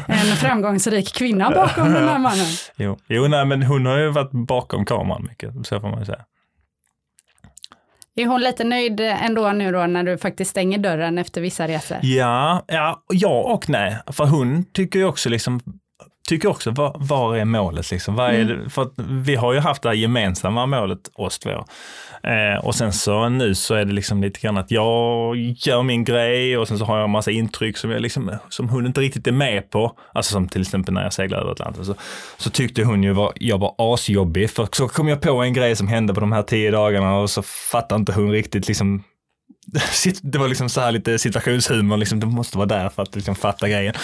en 0.06 0.36
framgångsrik 0.42 1.14
kvinna 1.14 1.50
bakom 1.50 1.92
den 1.92 2.08
här 2.08 2.18
mannen. 2.18 2.46
Jo, 2.76 2.98
jo 3.08 3.28
nej, 3.28 3.44
men 3.44 3.62
hon 3.62 3.86
har 3.86 3.98
ju 3.98 4.08
varit 4.10 4.30
bakom 4.32 4.84
kameran 4.84 5.26
mycket, 5.30 5.66
så 5.66 5.80
får 5.80 5.88
man 5.88 5.98
ju 5.98 6.04
säga. 6.06 6.24
Är 8.18 8.26
hon 8.26 8.40
lite 8.40 8.64
nöjd 8.64 9.00
ändå 9.00 9.52
nu 9.52 9.72
då 9.72 9.86
när 9.86 10.02
du 10.02 10.18
faktiskt 10.18 10.50
stänger 10.50 10.78
dörren 10.78 11.18
efter 11.18 11.40
vissa 11.40 11.68
resor? 11.68 11.98
Ja, 12.02 12.64
ja, 12.68 13.02
ja 13.08 13.42
och 13.42 13.68
nej. 13.68 13.96
För 14.12 14.24
hon 14.24 14.64
tycker 14.72 14.98
ju 14.98 15.04
också 15.04 15.28
liksom, 15.28 15.60
tycker 16.26 16.48
också 16.48 16.70
var, 16.70 16.96
var 16.98 17.36
är 17.36 17.44
målet 17.44 17.90
liksom? 17.90 18.14
Vad 18.14 18.34
är 18.34 18.44
det? 18.44 18.70
För 18.70 18.90
vi 19.24 19.34
har 19.34 19.52
ju 19.52 19.60
haft 19.60 19.82
det 19.82 19.88
här 19.88 19.96
gemensamma 19.96 20.66
målet 20.66 21.10
oss 21.14 21.38
två. 21.38 21.64
Eh, 22.22 22.64
och 22.64 22.74
sen 22.74 22.92
så 22.92 23.28
nu 23.28 23.54
så 23.54 23.74
är 23.74 23.84
det 23.84 23.92
liksom 23.92 24.22
lite 24.22 24.40
grann 24.40 24.56
att 24.56 24.70
jag 24.70 25.36
gör 25.36 25.82
min 25.82 26.04
grej 26.04 26.58
och 26.58 26.68
sen 26.68 26.78
så 26.78 26.84
har 26.84 26.96
jag 26.96 27.04
en 27.04 27.10
massa 27.10 27.30
intryck 27.30 27.76
som, 27.76 27.90
jag 27.90 28.02
liksom, 28.02 28.36
som 28.48 28.68
hon 28.68 28.86
inte 28.86 29.00
riktigt 29.00 29.26
är 29.26 29.32
med 29.32 29.70
på. 29.70 29.98
Alltså 30.12 30.32
som 30.32 30.48
till 30.48 30.62
exempel 30.62 30.94
när 30.94 31.02
jag 31.02 31.12
seglade 31.12 31.42
över 31.42 31.52
Atlanten 31.52 31.84
så, 31.84 31.94
så 32.36 32.50
tyckte 32.50 32.84
hon 32.84 33.02
ju 33.02 33.12
var, 33.12 33.32
jag 33.34 33.58
var 33.58 33.74
asjobbig 33.78 34.50
för 34.50 34.68
så 34.72 34.88
kom 34.88 35.08
jag 35.08 35.20
på 35.20 35.42
en 35.42 35.52
grej 35.52 35.76
som 35.76 35.88
hände 35.88 36.14
på 36.14 36.20
de 36.20 36.32
här 36.32 36.42
tio 36.42 36.70
dagarna 36.70 37.16
och 37.18 37.30
så 37.30 37.42
fattade 37.42 37.98
inte 37.98 38.12
hon 38.12 38.30
riktigt 38.30 38.68
liksom 38.68 39.04
Det 40.22 40.38
var 40.38 40.48
liksom 40.48 40.68
så 40.68 40.80
här 40.80 40.92
lite 40.92 41.18
situationshumor, 41.18 41.96
liksom, 41.96 42.20
det 42.20 42.26
måste 42.26 42.58
vara 42.58 42.66
där 42.66 42.88
för 42.88 43.02
att 43.02 43.14
liksom 43.16 43.34
fatta 43.34 43.68
grejen. 43.68 43.94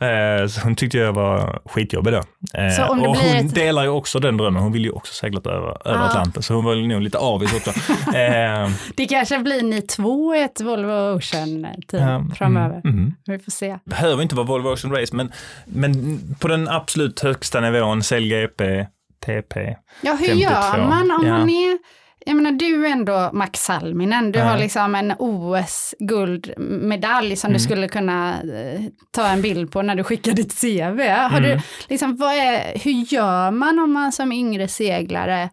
Eh, 0.00 0.46
så 0.48 0.60
hon 0.60 0.76
tyckte 0.76 0.98
jag 0.98 1.12
var 1.12 1.60
skitjobbig 1.64 2.12
då. 2.12 2.22
Eh, 2.58 2.90
och 2.90 2.96
hon 2.96 3.16
ett- 3.16 3.54
delar 3.54 3.82
ju 3.82 3.88
också 3.88 4.18
den 4.18 4.36
drömmen, 4.36 4.62
hon 4.62 4.72
vill 4.72 4.84
ju 4.84 4.90
också 4.90 5.14
segla 5.14 5.40
över, 5.44 5.88
över 5.88 5.98
Ah. 6.00 6.08
Atlanten, 6.08 6.42
så 6.42 6.54
hon 6.54 6.64
var 6.64 6.74
nog 6.76 7.02
lite 7.02 7.18
avis 7.18 7.52
också. 7.54 7.70
eh, 8.16 8.70
Det 8.96 9.06
kanske 9.08 9.38
blir 9.38 9.62
ni 9.62 9.82
två 9.82 10.34
i 10.34 10.42
ett 10.42 10.60
Volvo 10.60 11.16
Ocean-team 11.16 12.08
Ja, 12.08 12.24
framöver. 12.36 12.80
mm, 12.84 12.98
mm. 12.98 13.12
Vi 13.26 13.38
får 13.38 13.50
se. 13.52 13.78
behöver 13.84 14.22
inte 14.22 14.34
vara 14.34 14.46
Volvo 14.46 14.68
Ocean 14.72 14.94
Race, 14.96 15.16
men, 15.16 15.32
men 15.64 16.20
på 16.40 16.48
den 16.48 16.68
absolut 16.68 17.20
högsta 17.20 17.60
nivån, 17.60 18.02
sälj 18.02 18.28
GP, 18.28 18.86
TP. 19.26 19.76
Ja, 20.00 20.12
hur 20.20 20.26
52. 20.26 20.40
gör 20.42 20.78
man 20.88 21.10
om 21.10 21.26
Ja. 21.26 21.38
man 21.38 21.50
är... 21.50 21.78
Jag 22.26 22.36
menar, 22.36 22.50
du 22.52 22.86
är 22.86 22.90
ändå 22.92 23.30
Max 23.32 23.60
Salminen. 23.60 24.32
Du 24.32 24.38
Ja. 24.38 24.44
har 24.44 24.58
liksom 24.58 24.94
en 24.94 25.12
OS-guldmedalj 25.18 27.36
som 27.36 27.48
Mm. 27.48 27.58
du 27.58 27.64
skulle 27.64 27.88
kunna 27.88 28.30
eh, 28.42 28.80
ta 29.10 29.26
en 29.26 29.42
bild 29.42 29.72
på 29.72 29.82
när 29.82 29.94
du 29.94 30.04
skickar 30.04 30.32
ditt 30.32 30.60
CV. 30.60 31.00
Har 31.08 31.40
du, 31.40 31.50
Mm. 31.50 31.62
liksom, 31.88 32.16
vad 32.16 32.32
är, 32.34 32.78
hur 32.84 32.92
gör 33.14 33.50
man 33.50 33.78
om 33.78 33.92
man 33.92 34.12
som 34.12 34.32
yngre 34.32 34.68
seglare 34.68 35.50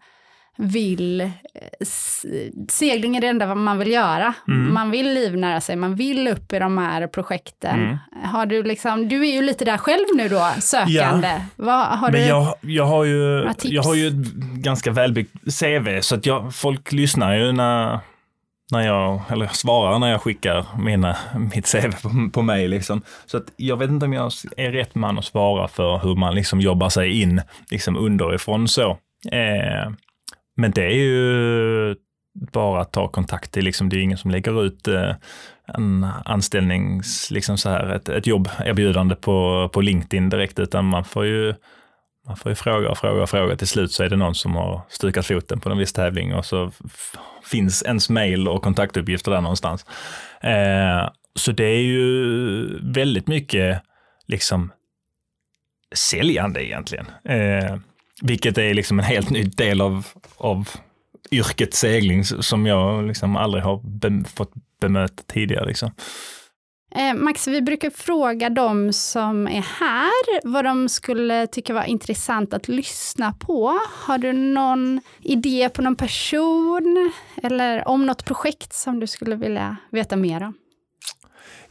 vill... 0.60 1.22
eh, 1.22 1.30
Segling 2.70 3.18
är 3.18 3.22
det 3.22 3.28
enda 3.28 3.56
man 3.56 3.80
vill 3.80 3.92
göra. 3.92 4.34
Mm. 4.48 4.74
Man 4.74 4.92
vill 4.92 5.14
livnära 5.14 5.62
sig, 5.62 5.76
man 5.76 5.96
vill 5.96 6.28
upp 6.28 6.54
i 6.54 6.60
de 6.60 6.78
här 6.78 7.08
projekten. 7.08 7.80
Mm. 7.80 7.98
Har 8.24 8.46
du, 8.46 8.64
liksom, 8.64 9.08
du 9.08 9.28
är 9.28 9.32
ju 9.34 9.42
lite 9.42 9.66
där 9.66 9.78
själv 9.78 10.06
nu 10.16 10.30
då, 10.30 10.52
sökande. 10.60 11.42
Vad, 11.56 11.86
har 11.86 12.12
Men 12.12 12.22
du, 12.22 12.28
jag, 12.28 12.56
jag, 12.62 12.86
har 12.86 13.04
ju, 13.04 13.50
jag 13.64 13.84
har 13.84 13.96
ju 13.96 14.08
ett 14.08 14.34
ganska 14.54 14.92
välbyggt 14.92 15.34
CV, 15.60 16.02
så 16.02 16.16
att 16.16 16.26
jag, 16.26 16.56
folk 16.56 16.92
lyssnar 16.92 17.36
ju 17.36 17.52
när, 17.52 18.00
när 18.72 18.86
jag, 18.86 19.22
eller 19.30 19.48
svarar 19.48 20.00
när 20.00 20.12
jag 20.12 20.22
skickar 20.22 20.66
mina, 20.80 21.18
mitt 21.56 21.72
CV 21.72 21.92
på, 22.02 22.30
på 22.34 22.42
mig. 22.42 22.68
Liksom. 22.68 23.02
Så 23.26 23.38
att 23.38 23.46
jag 23.58 23.78
vet 23.78 23.90
inte 23.90 24.06
om 24.06 24.14
jag 24.14 24.32
är 24.58 24.72
rätt 24.72 24.96
man 24.96 25.20
att 25.20 25.26
svara 25.26 25.68
för 25.68 26.00
hur 26.04 26.16
man 26.16 26.36
liksom 26.36 26.62
jobbar 26.62 26.90
sig 26.90 27.22
in 27.22 27.42
liksom 27.72 27.98
underifrån 27.98 28.68
så. 28.68 28.98
Eh, 29.32 29.92
men 30.60 30.72
det 30.72 30.84
är 30.84 30.96
ju 30.96 31.96
bara 32.52 32.82
att 32.82 32.92
ta 32.92 33.08
kontakt. 33.08 33.52
Det 33.52 33.60
är, 33.60 33.62
liksom, 33.62 33.90
det 33.90 33.98
är 33.98 34.02
ingen 34.02 34.18
som 34.18 34.32
lägger 34.32 34.64
ut 34.66 34.88
eh, 34.88 35.16
en 35.68 36.08
anställnings, 36.26 37.32
liksom 37.32 37.58
så 37.58 37.70
här, 37.70 37.90
ett, 37.90 38.10
ett 38.10 38.28
jobberbjudande 38.28 39.16
på, 39.16 39.70
på 39.74 39.82
LinkedIn 39.82 40.30
direkt, 40.30 40.60
utan 40.60 40.86
man 40.86 41.06
får 41.06 41.26
ju 41.26 41.54
man 42.28 42.38
får 42.38 42.52
ju 42.52 42.56
fråga 42.56 42.90
och 42.90 42.98
fråga 42.98 43.24
och 43.24 43.30
fråga. 43.30 43.56
Till 43.56 43.68
slut 43.68 43.92
så 43.92 44.04
är 44.04 44.10
det 44.10 44.16
någon 44.16 44.36
som 44.36 44.56
har 44.56 44.82
stukat 44.90 45.26
foten 45.26 45.60
på 45.60 45.70
en 45.70 45.78
viss 45.78 45.94
tävling 45.94 46.34
och 46.36 46.46
så 46.46 46.72
finns 47.52 47.84
ens 47.84 48.10
mail 48.10 48.48
och 48.48 48.64
kontaktuppgifter 48.64 49.32
där 49.32 49.42
någonstans. 49.42 49.86
Eh, 50.42 51.10
så 51.36 51.52
det 51.52 51.66
är 51.66 51.82
ju 51.82 52.80
väldigt 52.82 53.28
mycket 53.28 53.82
liksom 54.28 54.72
säljande 55.96 56.66
egentligen. 56.66 57.06
Eh, 57.26 57.76
vilket 58.22 58.58
är 58.58 58.74
liksom 58.74 59.00
en 59.00 59.06
helt 59.06 59.30
ny 59.30 59.44
del 59.44 59.82
av, 59.82 60.08
av 60.38 60.70
yrket 61.32 61.74
segling 61.74 62.24
som 62.24 62.66
jag 62.66 63.08
liksom 63.08 63.36
aldrig 63.36 63.64
har 63.64 63.82
be- 63.84 64.30
fått 64.36 64.54
bemöta 64.82 65.24
tidigare. 65.28 65.66
Liksom. 65.66 65.92
Eh, 66.96 67.14
Max, 67.14 67.48
vi 67.48 67.62
brukar 67.62 67.90
fråga 67.90 68.50
de 68.50 68.94
som 68.94 69.48
är 69.48 69.66
här 69.80 70.48
vad 70.48 70.66
de 70.66 70.90
skulle 70.90 71.48
tycka 71.48 71.74
var 71.74 71.84
intressant 71.84 72.54
att 72.54 72.68
lyssna 72.68 73.34
på. 73.34 73.80
Har 74.06 74.18
du 74.18 74.34
någon 74.34 75.02
idé 75.22 75.70
på 75.70 75.82
någon 75.82 75.96
person 75.96 77.12
eller 77.44 77.88
om 77.88 78.06
något 78.06 78.26
projekt 78.26 78.74
som 78.74 79.00
du 79.00 79.08
skulle 79.08 79.36
vilja 79.36 79.76
veta 79.92 80.16
mer 80.16 80.44
om? 80.44 80.54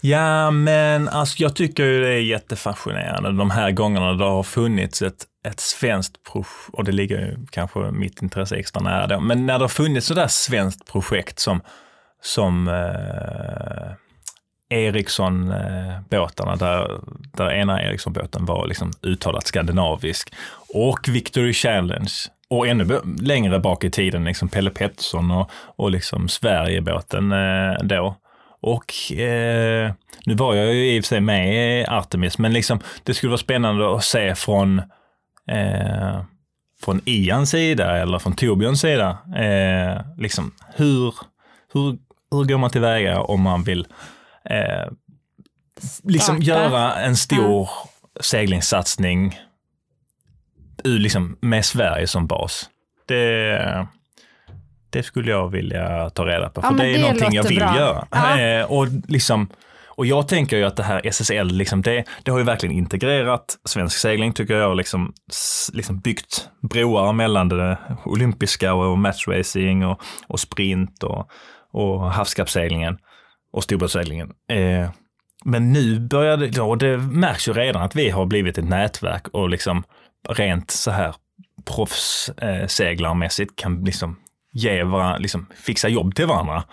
Ja, 0.01 0.51
men 0.51 1.09
alltså 1.09 1.42
jag 1.42 1.57
tycker 1.57 1.84
ju 1.84 2.01
det 2.01 2.09
är 2.09 2.20
jättefascinerande 2.20 3.32
de 3.32 3.51
här 3.51 3.70
gångerna 3.70 4.12
det 4.12 4.24
har 4.24 4.42
funnits 4.42 5.03
ett, 5.03 5.24
ett 5.46 5.61
svenskt 5.61 6.22
projekt, 6.32 6.68
och 6.72 6.84
det 6.84 6.92
ligger 6.92 7.18
ju 7.18 7.46
kanske 7.51 7.78
mitt 7.78 8.22
intresse 8.22 8.57
extra 8.57 8.82
nära 8.82 9.07
då, 9.07 9.20
men 9.20 9.46
när 9.46 9.59
det 9.59 9.64
har 9.64 9.68
funnits 9.68 10.07
sådär 10.07 10.28
svenskt 10.28 10.92
projekt 10.92 11.38
som, 11.38 11.61
som 12.22 12.68
eh, 12.68 13.92
Ericsson-båtarna, 14.78 16.57
där, 16.57 17.01
där 17.36 17.51
ena 17.51 17.82
Ericsson-båten 17.82 18.44
var 18.44 18.66
liksom 18.66 18.92
uttalat 19.03 19.46
skandinavisk, 19.46 20.34
och 20.74 21.09
Victory 21.09 21.53
Challenge, 21.53 22.12
och 22.51 22.68
ännu 22.68 23.01
längre 23.20 23.59
bak 23.59 23.84
i 23.84 23.90
tiden, 23.90 24.24
liksom 24.24 24.49
Pelle 24.49 24.70
Pettersson 24.70 25.30
och, 25.30 25.51
och 25.53 25.90
liksom 25.90 26.28
Sverigebåten 26.28 27.32
eh, 27.32 27.74
då. 27.82 28.16
Och 28.61 29.13
eh, 29.13 29.93
nu 30.27 30.35
var 30.35 30.55
jag 30.55 30.75
ju 30.75 30.97
i 30.97 31.01
och 31.01 31.05
för 31.05 31.09
sig 31.09 31.21
med 31.21 31.55
i 31.81 31.87
Artemis, 31.87 32.39
men 32.39 32.53
liksom 32.53 32.81
det 33.03 33.15
skulle 33.15 33.31
vara 33.31 33.39
spännande 33.39 33.97
att 33.97 34.05
se 34.05 34.35
från 34.35 34.79
eh, 35.49 36.23
från 36.81 37.01
Ians 37.05 37.51
sida 37.51 37.97
eller 37.97 38.19
från 38.19 38.37
Torbjörns 38.37 38.81
sida, 38.81 39.19
eh, 39.37 40.01
liksom 40.19 40.55
hur, 40.75 41.15
hur, 41.73 41.99
hur 42.31 42.45
går 42.45 42.59
man 42.59 42.71
tillväga 42.71 43.21
om 43.21 43.43
man 43.43 43.63
vill 43.63 43.87
eh, 44.45 44.93
liksom 46.03 46.43
göra 46.43 46.95
en 46.95 47.17
stor 47.17 47.69
ja. 47.69 48.21
seglingssatsning 48.21 49.41
liksom 50.85 51.37
med 51.41 51.65
Sverige 51.65 52.07
som 52.07 52.27
bas? 52.27 52.71
Det, 53.07 53.89
det 54.91 55.03
skulle 55.03 55.30
jag 55.30 55.49
vilja 55.49 56.11
ta 56.11 56.26
reda 56.26 56.51
på, 56.51 56.62
för 56.62 56.68
ja, 56.68 56.74
det 56.74 56.89
är 56.89 56.93
det 56.93 57.01
någonting 57.01 57.32
jag 57.32 57.45
vill 57.45 57.59
bra. 57.59 57.76
göra. 57.76 58.07
Ja. 58.11 58.39
Eh, 58.39 58.72
och, 58.72 58.86
liksom, 59.09 59.49
och 59.86 60.07
jag 60.07 60.28
tänker 60.28 60.57
ju 60.57 60.64
att 60.64 60.76
det 60.76 60.82
här 60.82 61.07
SSL, 61.07 61.47
liksom 61.47 61.82
det, 61.82 62.05
det 62.22 62.30
har 62.30 62.39
ju 62.39 62.45
verkligen 62.45 62.76
integrerat 62.76 63.59
svensk 63.64 63.99
segling 63.99 64.32
tycker 64.32 64.55
jag, 64.55 64.76
liksom, 64.76 65.12
liksom 65.72 65.99
byggt 65.99 66.49
broar 66.70 67.12
mellan 67.12 67.49
det 67.49 67.78
olympiska 68.05 68.74
och 68.74 68.99
matchracing 68.99 69.86
och, 69.86 70.01
och 70.26 70.41
sprint 70.41 71.03
och, 71.03 71.30
och 71.72 72.12
havskappsseglingen 72.12 72.99
och 73.53 73.64
storbåtsseglingen. 73.64 74.30
Eh, 74.51 74.91
men 75.45 75.72
nu 75.72 76.01
börjar 76.01 76.36
det, 76.36 76.61
och 76.61 76.78
det 76.78 76.99
märks 76.99 77.49
ju 77.49 77.53
redan 77.53 77.82
att 77.82 77.97
vi 77.97 78.11
har 78.11 78.26
blivit 78.26 78.59
ett 78.59 78.68
nätverk 78.68 79.28
och 79.28 79.49
liksom 79.49 79.84
rent 80.28 80.70
så 80.70 80.91
här 80.91 81.14
proffsseglarmässigt 81.64 83.57
kan 83.57 83.84
liksom 83.84 84.16
ge 84.53 84.82
varandra, 84.82 85.18
liksom 85.18 85.46
fixa 85.55 85.88
jobb 85.88 86.14
till 86.14 86.26
varandra. 86.26 86.64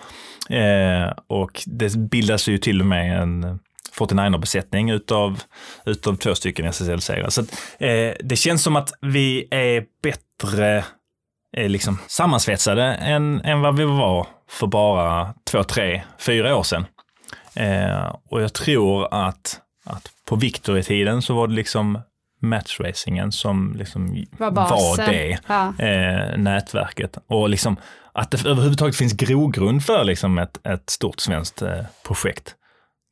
Eh, 0.50 1.14
och 1.28 1.64
det 1.66 1.96
bildas 1.96 2.48
ju 2.48 2.58
till 2.58 2.80
och 2.80 2.88
med 2.88 3.22
en 3.22 3.60
49er-besättning 4.00 4.92
utav, 4.92 5.42
utav 5.86 6.16
två 6.16 6.36
stycken 6.36 6.66
SSL-segrar. 6.66 7.30
Så 7.30 7.42
att, 7.42 7.48
eh, 7.80 8.14
det 8.20 8.36
känns 8.36 8.64
som 8.64 8.76
att 8.76 8.90
vi 9.02 9.48
är 9.52 9.84
bättre 10.04 10.84
eh, 11.58 11.70
liksom 11.70 12.00
sammansvetsade 12.08 12.84
än, 12.84 13.42
än 13.42 13.62
vad 13.62 13.78
vi 13.78 13.84
var 13.84 14.28
för 14.50 14.68
bara 14.68 15.34
två, 15.52 15.64
tre, 15.64 16.04
fyra 16.20 16.56
år 16.56 16.64
sedan. 16.64 16.86
Eh, 17.56 18.16
och 18.30 18.42
jag 18.42 18.54
tror 18.54 19.14
att, 19.14 19.62
att 19.86 20.12
på 20.26 20.36
Victory-tiden 20.36 21.22
så 21.22 21.34
var 21.34 21.48
det 21.48 21.54
liksom 21.54 22.00
matchracingen 22.42 23.32
som 23.32 23.76
liksom 23.78 24.26
var, 24.38 24.52
var 24.52 24.98
det 24.98 25.40
ja. 25.48 25.74
eh, 25.86 26.38
nätverket. 26.38 27.18
Och 27.28 27.50
liksom 27.50 27.78
att 28.14 28.32
det 28.32 28.46
överhuvudtaget 28.46 28.96
finns 28.96 29.14
grogrund 29.14 29.84
för 29.84 30.04
liksom 30.04 30.38
ett, 30.38 30.68
ett 30.68 30.90
stort 30.90 31.20
svenskt 31.20 31.62
eh, 31.62 31.86
projekt. 32.08 32.56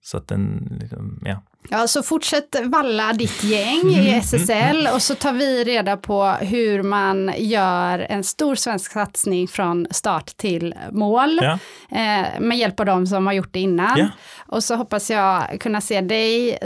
Så 0.02 0.18
att 0.18 0.28
den, 0.28 0.78
liksom, 0.82 1.20
ja. 1.26 1.42
Ja, 1.70 1.88
så 1.88 2.04
fortsätt 2.04 2.56
valla 2.64 3.14
ditt 3.14 3.44
gäng 3.44 3.90
i 3.90 4.10
mm, 4.10 4.20
SSL 4.20 4.88
och 4.94 5.02
så 5.02 5.16
tar 5.16 5.34
vi 5.34 5.64
reda 5.64 5.98
på 5.98 6.26
hur 6.26 6.84
man 6.84 7.34
gör 7.38 8.00
en 8.00 8.24
stor 8.24 8.56
svensk 8.56 8.92
satsning 8.92 9.48
från 9.48 9.88
start 9.92 10.38
till 10.38 10.76
mål 10.92 11.40
ja. 11.42 11.52
eh, 11.92 12.40
med 12.40 12.58
hjälp 12.58 12.80
av 12.80 12.86
de 12.86 13.08
som 13.08 13.26
har 13.26 13.34
gjort 13.34 13.54
det 13.54 13.60
innan. 13.60 14.00
Ja. 14.00 14.08
Och 14.48 14.64
så 14.64 14.76
hoppas 14.76 15.10
jag 15.10 15.58
kunna 15.60 15.82
se 15.82 16.02
dig 16.02 16.58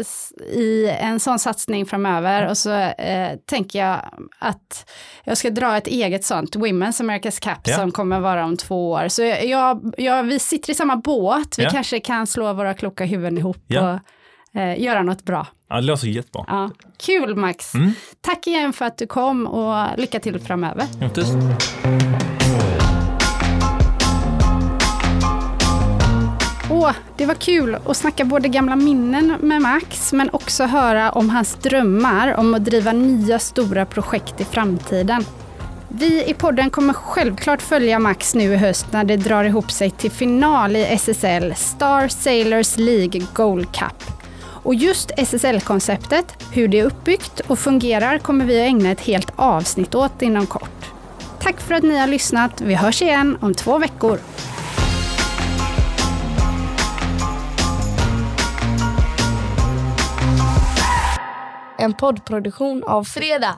i 0.53 0.89
en 0.99 1.19
sån 1.19 1.39
satsning 1.39 1.85
framöver 1.85 2.49
och 2.49 2.57
så 2.57 2.71
eh, 2.71 3.37
tänker 3.45 3.79
jag 3.79 3.99
att 4.39 4.89
jag 5.23 5.37
ska 5.37 5.49
dra 5.49 5.77
ett 5.77 5.87
eget 5.87 6.25
sånt, 6.25 6.55
Women's 6.55 7.01
America's 7.01 7.43
Cup, 7.43 7.59
ja. 7.63 7.75
som 7.75 7.91
kommer 7.91 8.19
vara 8.19 8.45
om 8.45 8.57
två 8.57 8.91
år. 8.91 9.07
Så 9.07 9.21
jag, 9.23 9.93
jag, 9.97 10.23
vi 10.23 10.39
sitter 10.39 10.71
i 10.71 10.75
samma 10.75 10.95
båt, 10.95 11.59
vi 11.59 11.65
kanske 11.65 11.99
kan 11.99 12.27
slå 12.27 12.53
våra 12.53 12.73
kloka 12.73 13.05
huvuden 13.05 13.37
ihop 13.37 13.65
och 13.69 13.99
eh, 14.57 14.81
göra 14.81 15.03
något 15.03 15.23
bra. 15.23 15.47
Ja, 15.69 15.75
det 15.75 15.81
låter 15.81 16.07
jättebra. 16.07 16.45
Ja. 16.47 16.71
Kul 16.97 17.35
Max! 17.35 17.75
Mm. 17.75 17.91
Tack 18.21 18.47
igen 18.47 18.73
för 18.73 18.85
att 18.85 18.97
du 18.97 19.07
kom 19.07 19.47
och 19.47 19.99
lycka 19.99 20.19
till 20.19 20.39
framöver. 20.39 20.85
Ja, 20.99 21.09
Åh, 26.71 26.91
det 27.17 27.25
var 27.25 27.33
kul 27.33 27.77
att 27.85 27.97
snacka 27.97 28.25
både 28.25 28.47
gamla 28.47 28.75
minnen 28.75 29.35
med 29.41 29.61
Max, 29.61 30.13
men 30.13 30.29
också 30.33 30.63
höra 30.63 31.11
om 31.11 31.29
hans 31.29 31.55
drömmar 31.55 32.33
om 32.33 32.53
att 32.53 32.65
driva 32.65 32.91
nya 32.91 33.39
stora 33.39 33.85
projekt 33.85 34.41
i 34.41 34.45
framtiden. 34.45 35.25
Vi 35.89 36.29
i 36.29 36.33
podden 36.33 36.69
kommer 36.69 36.93
självklart 36.93 37.61
följa 37.61 37.99
Max 37.99 38.35
nu 38.35 38.53
i 38.53 38.55
höst 38.55 38.85
när 38.91 39.03
det 39.03 39.17
drar 39.17 39.43
ihop 39.43 39.71
sig 39.71 39.91
till 39.91 40.11
final 40.11 40.75
i 40.75 40.83
SSL, 40.85 41.53
Star 41.55 42.07
Sailors 42.07 42.77
League 42.77 43.21
Gold 43.33 43.75
Cup. 43.75 44.16
Och 44.63 44.75
just 44.75 45.11
SSL-konceptet, 45.17 46.43
hur 46.51 46.67
det 46.67 46.79
är 46.79 46.85
uppbyggt 46.85 47.39
och 47.39 47.59
fungerar 47.59 48.17
kommer 48.17 48.45
vi 48.45 48.61
att 48.61 48.67
ägna 48.67 48.91
ett 48.91 49.01
helt 49.01 49.31
avsnitt 49.35 49.95
åt 49.95 50.21
inom 50.21 50.47
kort. 50.47 50.91
Tack 51.41 51.61
för 51.61 51.75
att 51.75 51.83
ni 51.83 51.97
har 51.97 52.07
lyssnat. 52.07 52.61
Vi 52.61 52.75
hörs 52.75 53.01
igen 53.01 53.37
om 53.41 53.53
två 53.53 53.77
veckor. 53.77 54.19
En 61.79 61.93
poddproduktion 61.93 62.83
av 62.83 63.03
Fredag. 63.03 63.55